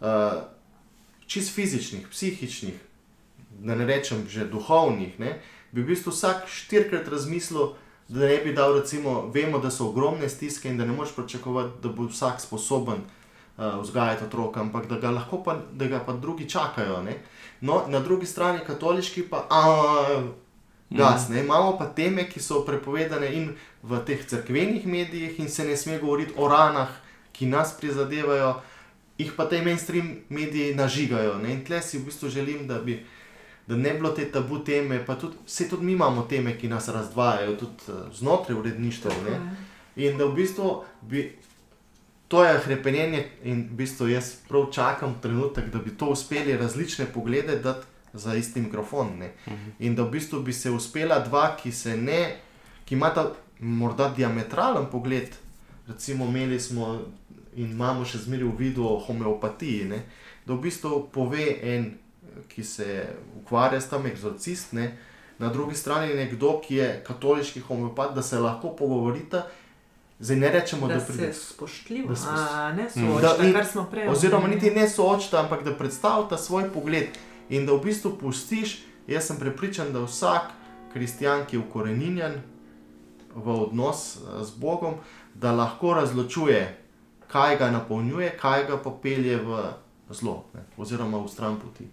uh, 0.00 0.40
čist 1.26 1.54
fizičnih, 1.54 2.08
psihičnih, 2.08 2.78
da 3.60 3.76
ne 3.76 3.86
rečem 3.86 4.24
že 4.28 4.48
duhovnih, 4.48 5.18
ne, 5.20 5.36
bi 5.72 5.82
v 5.82 5.92
bistvu 5.92 6.12
vsak 6.12 6.48
štirikrat 6.48 7.08
razmislil, 7.08 7.74
da 8.08 8.26
ne 8.26 8.38
bi 8.44 8.52
dal, 8.52 8.74
recimo, 8.78 9.30
vemo, 9.34 9.58
da 9.58 9.70
so 9.70 9.88
ogromne 9.88 10.28
stiske 10.28 10.68
in 10.68 10.78
da 10.78 10.84
ne 10.84 10.92
moreš 10.92 11.14
pričakovati, 11.14 11.78
da 11.82 11.88
bo 11.88 12.08
vsak 12.10 12.40
sposoben 12.40 12.98
uh, 13.00 13.78
vzgajati 13.82 14.24
otroka, 14.24 14.60
ampak 14.60 14.88
da 14.90 14.98
ga 14.98 15.10
lahko 15.10 15.42
pa, 15.44 15.56
da 15.72 15.86
ga 15.86 16.00
pa 16.06 16.12
drugi 16.12 16.48
čakajo. 16.50 17.02
Ne. 17.02 17.20
No, 17.60 17.84
na 17.88 18.00
drugi 18.00 18.26
strani 18.26 18.64
katoliški 18.66 19.28
pa. 19.30 19.46
A, 19.50 20.22
Gas, 20.90 21.28
ne? 21.28 21.44
Imamo 21.44 21.76
pa 21.78 21.86
teme, 21.86 22.24
ki 22.26 22.40
so 22.42 22.64
prepovedane 22.66 23.28
in 23.30 23.52
v 23.82 24.00
teh 24.06 24.24
crkvenih 24.26 24.86
medijih, 24.86 25.38
in 25.38 25.48
se 25.48 25.64
ne 25.64 25.76
sme 25.76 26.00
govoriti 26.02 26.34
o 26.36 26.48
ranah, 26.50 26.90
ki 27.32 27.46
nas 27.46 27.76
prizadevajo, 27.78 28.56
jih 29.18 29.30
pa 29.36 29.46
te 29.46 29.62
mainstream 29.62 30.16
mediji 30.28 30.74
nažigajo. 30.74 31.38
Ne? 31.38 31.52
In 31.54 31.62
tle 31.64 31.78
si 31.82 31.98
v 31.98 32.08
bistvu 32.08 32.28
želim, 32.28 32.66
da 32.66 32.80
bi 32.82 32.98
da 33.70 33.76
ne 33.78 33.92
bilo 33.94 34.10
te 34.10 34.24
tabu 34.32 34.58
teme, 34.66 34.98
pa 35.06 35.14
tudi, 35.14 35.38
vse 35.46 35.68
tudi 35.70 35.86
mi 35.86 35.92
imamo 35.94 36.26
teme, 36.26 36.56
ki 36.58 36.68
nas 36.68 36.88
razdvajajo, 36.90 37.54
tudi 37.56 37.86
eh, 37.88 38.08
znotraj 38.18 38.58
uredništva. 38.58 39.12
ne. 39.24 39.36
In 39.96 40.18
da 40.18 40.26
v 40.26 40.34
bistvu 40.34 40.72
bi 41.02 41.22
to 42.30 42.44
je 42.44 42.58
hrepenenje, 42.58 43.24
in 43.42 43.64
v 43.72 43.76
bistvu 43.82 44.08
jaz 44.08 44.34
prav 44.48 44.68
čakam 44.72 45.16
trenutek, 45.22 45.70
da 45.72 45.78
bi 45.78 45.90
to 45.90 46.06
uspeli 46.14 46.56
različne 46.56 47.06
poglede 47.14 47.56
dati 47.58 47.86
za 48.12 48.34
isti 48.34 48.60
mikrofon. 48.60 49.18
Ne? 49.18 49.32
In 49.78 49.94
da 49.94 50.02
v 50.02 50.10
bistvu 50.10 50.42
bi 50.42 50.52
se 50.52 50.70
uspela 50.70 51.18
dva, 51.18 51.56
ki 51.56 51.72
se 51.72 51.96
ne, 51.96 52.36
ki 52.84 52.94
imata 52.94 53.32
morda 53.58 54.12
diametralen 54.16 54.86
pogled, 54.90 55.34
recimo 55.88 56.24
imeli 56.24 56.60
smo 56.60 57.00
in 57.56 57.72
imamo 57.72 58.04
še 58.06 58.22
zmeraj 58.22 58.46
v 58.46 58.56
vidu 58.58 58.86
o 58.86 58.98
homeopatiji, 58.98 59.84
ne? 59.90 60.02
da 60.46 60.54
v 60.54 60.62
bistvu 60.68 61.08
pove 61.12 61.48
en, 61.62 61.90
ki 62.48 62.64
se 62.64 63.06
ukvarja 63.36 63.80
s 63.80 63.88
tem, 63.88 64.06
eksorcist, 64.06 64.72
ne? 64.72 64.96
na 65.38 65.48
drugi 65.48 65.74
strani 65.74 66.14
nekdo, 66.14 66.60
ki 66.60 66.74
je 66.76 67.04
katoliški 67.04 67.60
homeopat, 67.60 68.14
da 68.14 68.22
se 68.22 68.38
lahko 68.38 68.70
pogovorita 68.70 69.46
Zdaj 70.20 70.36
ne 70.36 70.48
rečemo, 70.50 70.88
da, 70.88 70.94
Da 70.94 71.00
da 71.00 71.06
se 71.06 71.12
pride. 71.12 71.32
spoštljivo, 71.32 72.08
Da 72.08 72.16
se- 72.16 72.28
a 72.30 72.72
ne 72.72 72.82
Da 72.82 72.90
soočita, 72.90 73.44
in- 73.44 73.52
kar 73.52 73.66
smo 73.66 73.84
prej 73.84 74.08
Oziroma, 74.08 74.48
niti 74.48 74.70
ne 74.70 74.88
soočita, 74.88 75.40
ampak 75.40 75.64
da 75.64 75.72
predstavlja 75.72 76.36
svoj 76.38 76.68
pogled 76.70 77.06
in 77.48 77.66
da 77.66 77.72
v 77.72 77.80
bistvu 77.80 78.18
pustiš. 78.18 78.74
Jaz 79.06 79.24
sem 79.24 79.36
prepričan, 79.38 79.92
da 79.92 80.00
vsak 80.00 80.42
kristjan, 80.92 81.46
ki 81.46 81.56
je 81.56 81.60
ukoreninjen 81.60 82.34
v 83.34 83.48
odnos 83.50 84.16
eh, 84.16 84.44
z 84.44 84.50
Bogom, 84.52 84.94
da 85.34 85.52
lahko 85.52 85.94
razločuje, 85.94 86.76
kaj 87.26 87.56
ga 87.56 87.70
napolnjuje, 87.70 88.36
kaj 88.36 88.66
ga 88.66 88.76
pa 88.76 88.90
pelje 88.92 89.36
v 89.38 89.72
zlo, 90.10 90.44
ne, 90.54 90.60
oziroma 90.76 91.18
v 91.18 91.28
stran 91.28 91.56
poti. 91.56 91.88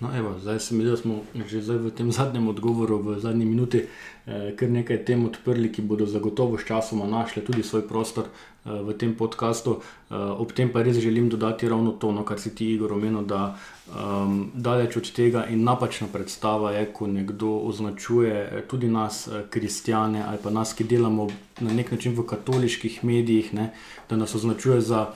No, 0.00 0.08
evo, 0.16 0.34
zdaj 0.40 0.60
se 0.60 0.74
mi 0.74 0.82
zdi, 0.82 0.90
da 0.90 0.96
smo 0.96 1.22
že 1.46 1.60
v 1.60 1.90
tem 1.90 2.12
zadnjem 2.12 2.48
odgovoru, 2.48 2.98
v 3.02 3.18
zadnji 3.20 3.44
minuti, 3.44 3.84
eh, 4.26 4.54
kar 4.56 4.70
nekaj 4.70 5.04
tem 5.04 5.24
odprli, 5.24 5.68
ki 5.72 5.82
bodo 5.82 6.06
zagotovo 6.06 6.58
s 6.58 6.64
časoma 6.64 7.06
našli 7.06 7.44
tudi 7.44 7.62
svoj 7.62 7.84
prostor 7.88 8.24
eh, 8.24 8.70
v 8.82 8.96
tem 8.96 9.12
podkastu. 9.14 9.80
Eh, 10.10 10.14
ob 10.16 10.52
tem 10.52 10.72
pa 10.72 10.82
res 10.82 10.96
želim 10.96 11.28
dodati 11.28 11.68
ravno 11.68 11.92
to, 11.92 12.12
no, 12.12 12.24
kar 12.24 12.40
si 12.40 12.54
ti, 12.54 12.72
Igor, 12.72 12.92
omenil, 12.92 13.22
da 13.28 13.58
um, 13.94 14.50
daleč 14.54 14.96
od 14.96 15.12
tega 15.12 15.44
in 15.46 15.64
napačna 15.64 16.06
predstava 16.12 16.72
je, 16.72 16.86
ko 16.92 17.06
nekdo 17.06 17.58
označuje 17.68 18.32
eh, 18.32 18.62
tudi 18.68 18.88
nas, 18.88 19.28
eh, 19.28 19.44
kristijane, 19.50 20.24
ali 20.26 20.38
pa 20.42 20.50
nas, 20.50 20.74
ki 20.74 20.84
delamo 20.84 21.28
na 21.60 21.72
nek 21.72 21.92
način 21.92 22.14
v 22.16 22.26
katoliških 22.26 23.04
medijih, 23.04 23.54
ne, 23.54 23.72
da 24.08 24.16
nas 24.16 24.34
označuje 24.34 24.80
za 24.80 25.06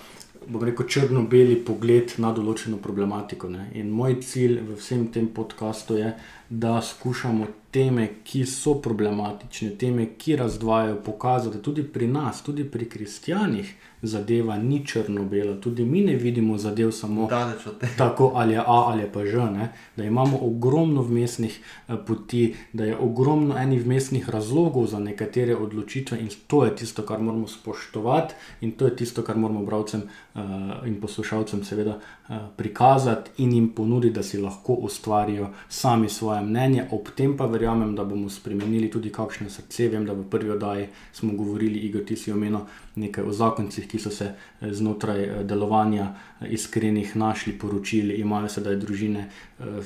bom 0.48 0.62
rekel, 0.64 0.86
črno-beli 0.86 1.56
pogled 1.66 2.16
na 2.22 2.32
določeno 2.34 2.78
problematiko. 2.82 3.50
Ne. 3.52 3.68
In 3.80 3.92
moj 3.94 4.18
cilj 4.24 4.60
v 4.60 4.78
vsem 4.78 5.08
tem 5.14 5.28
podkastu 5.32 5.98
je, 6.00 6.14
da 6.60 6.82
skušamo 6.82 7.46
teme, 7.74 8.08
ki 8.24 8.44
so 8.46 8.76
problematične, 8.82 9.72
teme, 9.78 10.06
ki 10.18 10.36
razdvajajo, 10.36 11.00
pokazati 11.02 11.58
tudi 11.62 11.82
pri 11.82 12.06
nas, 12.06 12.42
tudi 12.42 12.64
pri 12.64 12.88
kristijanih. 12.88 13.74
Zadeva 14.04 14.58
ni 14.60 14.82
črno-bela, 14.86 15.54
tudi 15.60 15.84
mi 15.84 16.02
ne 16.04 16.12
vidimo 16.20 16.58
zadev 16.60 16.90
samo 16.92 17.28
tako 17.98 18.32
ali 18.34 18.52
je 18.52 18.58
A 18.58 18.64
ali 18.66 19.06
pa 19.12 19.24
Ž, 19.24 19.46
ne? 19.50 19.68
da 19.96 20.04
imamo 20.04 20.38
ogromno 20.42 21.02
vmesnih 21.02 21.60
eh, 21.88 21.96
poti, 22.06 22.54
da 22.72 22.84
je 22.84 22.98
ogromno 22.98 23.56
enih 23.58 23.84
vmesnih 23.84 24.28
razlogov 24.30 24.86
za 24.86 24.98
nekatere 24.98 25.56
odločitve 25.56 26.18
in 26.20 26.28
to 26.46 26.64
je 26.64 26.76
tisto, 26.76 27.02
kar 27.02 27.20
moramo 27.20 27.48
spoštovati 27.48 28.34
in 28.60 28.72
to 28.72 28.84
je 28.84 28.96
tisto, 28.96 29.22
kar 29.22 29.36
moramo 29.36 29.64
bralcem 29.64 30.02
uh, 30.34 30.40
in 30.86 31.00
poslušalcem 31.00 31.64
seveda 31.64 31.96
uh, 31.96 32.36
prikazati 32.56 33.30
in 33.38 33.52
jim 33.52 33.68
ponuditi, 33.68 34.14
da 34.14 34.22
si 34.22 34.38
lahko 34.38 34.72
ustvarijo 34.72 35.48
sami 35.68 36.08
svoje 36.08 36.42
mnenje. 36.44 36.86
Ob 36.92 37.10
tem 37.16 37.36
pa 37.36 37.48
verjamem, 37.50 37.94
da 37.96 38.04
bomo 38.04 38.30
spremenili 38.30 38.90
tudi 38.90 39.12
kakšne 39.12 39.50
srce. 39.50 39.88
Vem, 39.88 40.06
da 40.06 40.14
v 40.14 40.26
prvi 40.30 40.54
oddaji 40.54 40.88
smo 41.12 41.32
govorili, 41.32 41.82
Igor, 41.88 42.04
ti 42.04 42.16
si 42.16 42.32
omenil 42.32 42.62
nekaj 42.96 43.24
o 43.24 43.32
zakoncih, 43.32 43.88
ki 43.88 43.98
so 43.98 44.10
se 44.10 44.24
eh, 44.60 44.72
znotraj 44.72 45.24
eh, 45.24 45.44
delovanja 45.44 46.14
eh, 46.40 46.48
iskrenih 46.54 47.16
našli, 47.16 47.52
poročili, 47.58 48.14
imajo 48.14 48.48
sedaj 48.48 48.76
družine, 48.76 49.28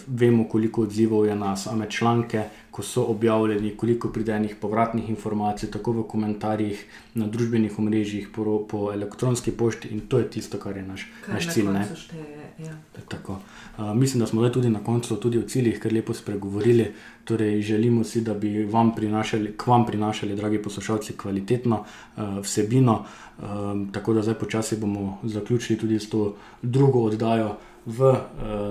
vemo, 0.06 0.44
koliko 0.48 0.82
odzivov 0.82 1.26
je 1.26 1.34
na 1.36 1.56
same 1.56 1.90
članke, 1.90 2.42
ko 2.70 2.82
so 2.82 3.02
objavljeni, 3.04 3.74
koliko 3.76 4.09
pride 4.09 4.32
enih 4.32 4.54
povratnih 4.61 5.09
informacij, 5.11 5.70
tako 5.70 5.92
v 5.92 6.04
komentarjih, 6.09 6.84
na 7.14 7.26
družbenih 7.26 7.78
omrežjih, 7.78 8.28
po, 8.34 8.62
po 8.68 8.92
elektronski 8.92 9.52
pošti 9.52 9.88
in 9.88 10.00
to 10.00 10.18
je 10.18 10.30
tisto, 10.30 10.59
kar 10.59 10.76
je 10.76 10.82
naš, 10.82 11.06
Kar 11.26 11.34
naš 11.34 11.46
na 11.46 11.52
cilj. 11.52 11.66
koncu 11.66 12.00
šteje, 12.00 12.48
ja. 12.64 12.74
Tako. 13.09 13.38
Uh, 13.78 13.94
mislim, 13.94 14.20
da 14.20 14.26
smo 14.26 14.40
zdaj 14.40 14.52
tudi 14.52 14.70
na 14.70 14.84
koncu 14.84 15.16
tudi 15.16 15.38
o 15.38 15.42
ciljih 15.42 15.80
kar 15.80 15.92
lepo 15.92 16.14
spregovorili. 16.14 16.92
Torej, 17.29 17.62
želimo 17.62 18.05
si, 18.05 18.20
da 18.20 18.35
bi 18.35 18.64
vam 18.64 18.95
prinašali, 18.95 19.53
k 19.57 19.66
vam 19.66 19.87
prinašali, 19.87 20.37
dragi 20.37 20.62
poslušalci, 20.62 21.12
kvalitetno 21.12 21.85
uh, 21.85 22.39
vsebino. 22.43 23.05
Um, 23.39 23.91
tako 23.93 24.14
da 24.14 24.22
zdaj 24.22 24.35
počasi 24.35 24.76
bomo 24.76 25.18
zaključili 25.22 25.79
tudi 25.79 25.99
s 25.99 26.09
to 26.11 26.37
drugo 26.62 27.03
oddajo 27.03 27.57
v 27.87 28.01
uh, 28.01 28.18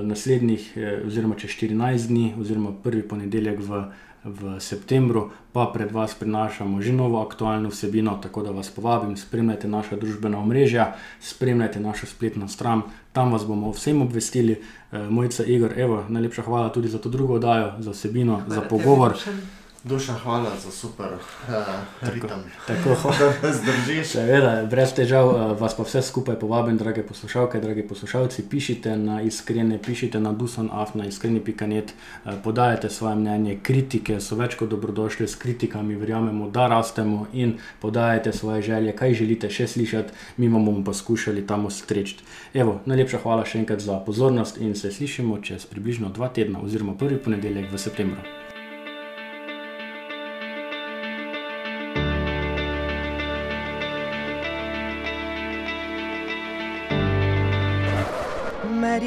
naslednjih, 0.03 0.74
eh, 0.76 1.03
oziroma 1.05 1.36
čez 1.36 1.51
14 1.51 2.08
dni, 2.08 2.34
oziroma 2.39 2.72
prvi 2.84 3.01
ponedeljek 3.08 3.60
v, 3.60 3.84
v 4.24 4.60
septembru, 4.60 5.30
pa 5.53 5.70
pred 5.74 5.91
vas 5.91 6.16
prinašamo 6.16 6.82
že 6.82 6.93
novo 6.93 7.22
aktualno 7.22 7.70
vsebino. 7.70 8.18
Tako 8.22 8.43
da 8.43 8.51
vas 8.51 8.70
povabim, 8.70 9.18
spremljajte 9.18 9.68
naša 9.68 9.95
družbena 9.95 10.39
omrežja, 10.39 10.95
spremljajte 11.22 11.80
našo 11.80 12.05
spletno 12.05 12.47
stran, 12.47 12.82
tam 13.18 13.32
vas 13.34 13.47
bomo 13.47 13.72
vsem 13.74 14.01
obvestili. 14.01 14.61
Uh, 14.91 15.09
Mojca 15.09 15.43
Igor, 15.43 15.74
evo, 15.80 16.03
najlepša 16.09 16.41
hvala 16.45 16.70
tudi 16.70 16.88
za 16.88 16.99
to 17.01 17.09
drugo 17.09 17.34
oddajo, 17.41 17.72
za 17.80 17.91
vsebino, 17.91 18.41
za 18.47 18.61
tebi, 18.61 18.70
pogovor. 18.70 19.18
Dušan. 19.18 19.39
Duša, 19.88 20.13
hvala 20.13 20.51
za 20.63 20.71
super 20.71 21.07
uh, 21.13 22.09
ritem. 22.13 22.43
Tako, 22.67 22.95
hvala. 23.01 23.33
da 23.41 23.53
zdržiš. 23.53 24.07
Seveda, 24.07 24.65
brez 24.69 24.91
težav 24.93 25.29
eh, 25.29 25.53
vas 25.59 25.75
pa 25.77 25.83
vse 25.83 26.01
skupaj 26.01 26.35
povabim, 26.39 26.77
drage 26.77 27.03
poslušalke, 27.07 27.61
dragi 27.63 27.88
poslušalci. 27.88 28.43
Pišite 28.49 28.97
na 28.97 29.21
iskrene, 29.21 29.79
pišite 29.79 30.19
na 30.19 30.33
dusanaf, 30.33 30.91
na 30.95 31.05
iskreni.net, 31.07 31.93
eh, 31.93 32.31
podajate 32.43 32.89
svoje 32.89 33.15
mnenje, 33.15 33.59
kritike 33.63 34.19
so 34.19 34.35
več 34.35 34.57
kot 34.59 34.69
dobrodošle, 34.69 35.27
s 35.27 35.39
kritikami 35.39 35.95
verjamemo, 35.95 36.49
da 36.49 36.67
rastemo 36.67 37.27
in 37.33 37.55
podajate 37.79 38.33
svoje 38.33 38.61
želje, 38.61 38.95
kaj 38.95 39.13
želite 39.13 39.49
še 39.49 39.67
slišati, 39.67 40.13
mi 40.38 40.49
vam 40.49 40.65
bomo 40.65 40.83
pa 40.83 40.93
skušali 40.93 41.45
tam 41.47 41.65
ustreči. 41.65 42.17
Evo, 42.53 42.81
najlepša 42.85 43.23
hvala 43.23 43.45
še 43.45 43.63
enkrat 43.63 43.79
za 43.79 43.99
pozornost 44.03 44.57
in 44.57 44.75
se 44.75 44.91
slišimo 44.91 45.39
čez 45.39 45.65
približno 45.65 46.09
dva 46.09 46.27
tedna 46.27 46.59
oziroma 46.59 46.97
prvi 46.99 47.23
ponedeljek 47.23 47.71
v 47.71 47.79
septembru. 47.79 48.46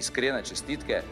Iskrene 0.00 0.40
čestitke 0.42 1.02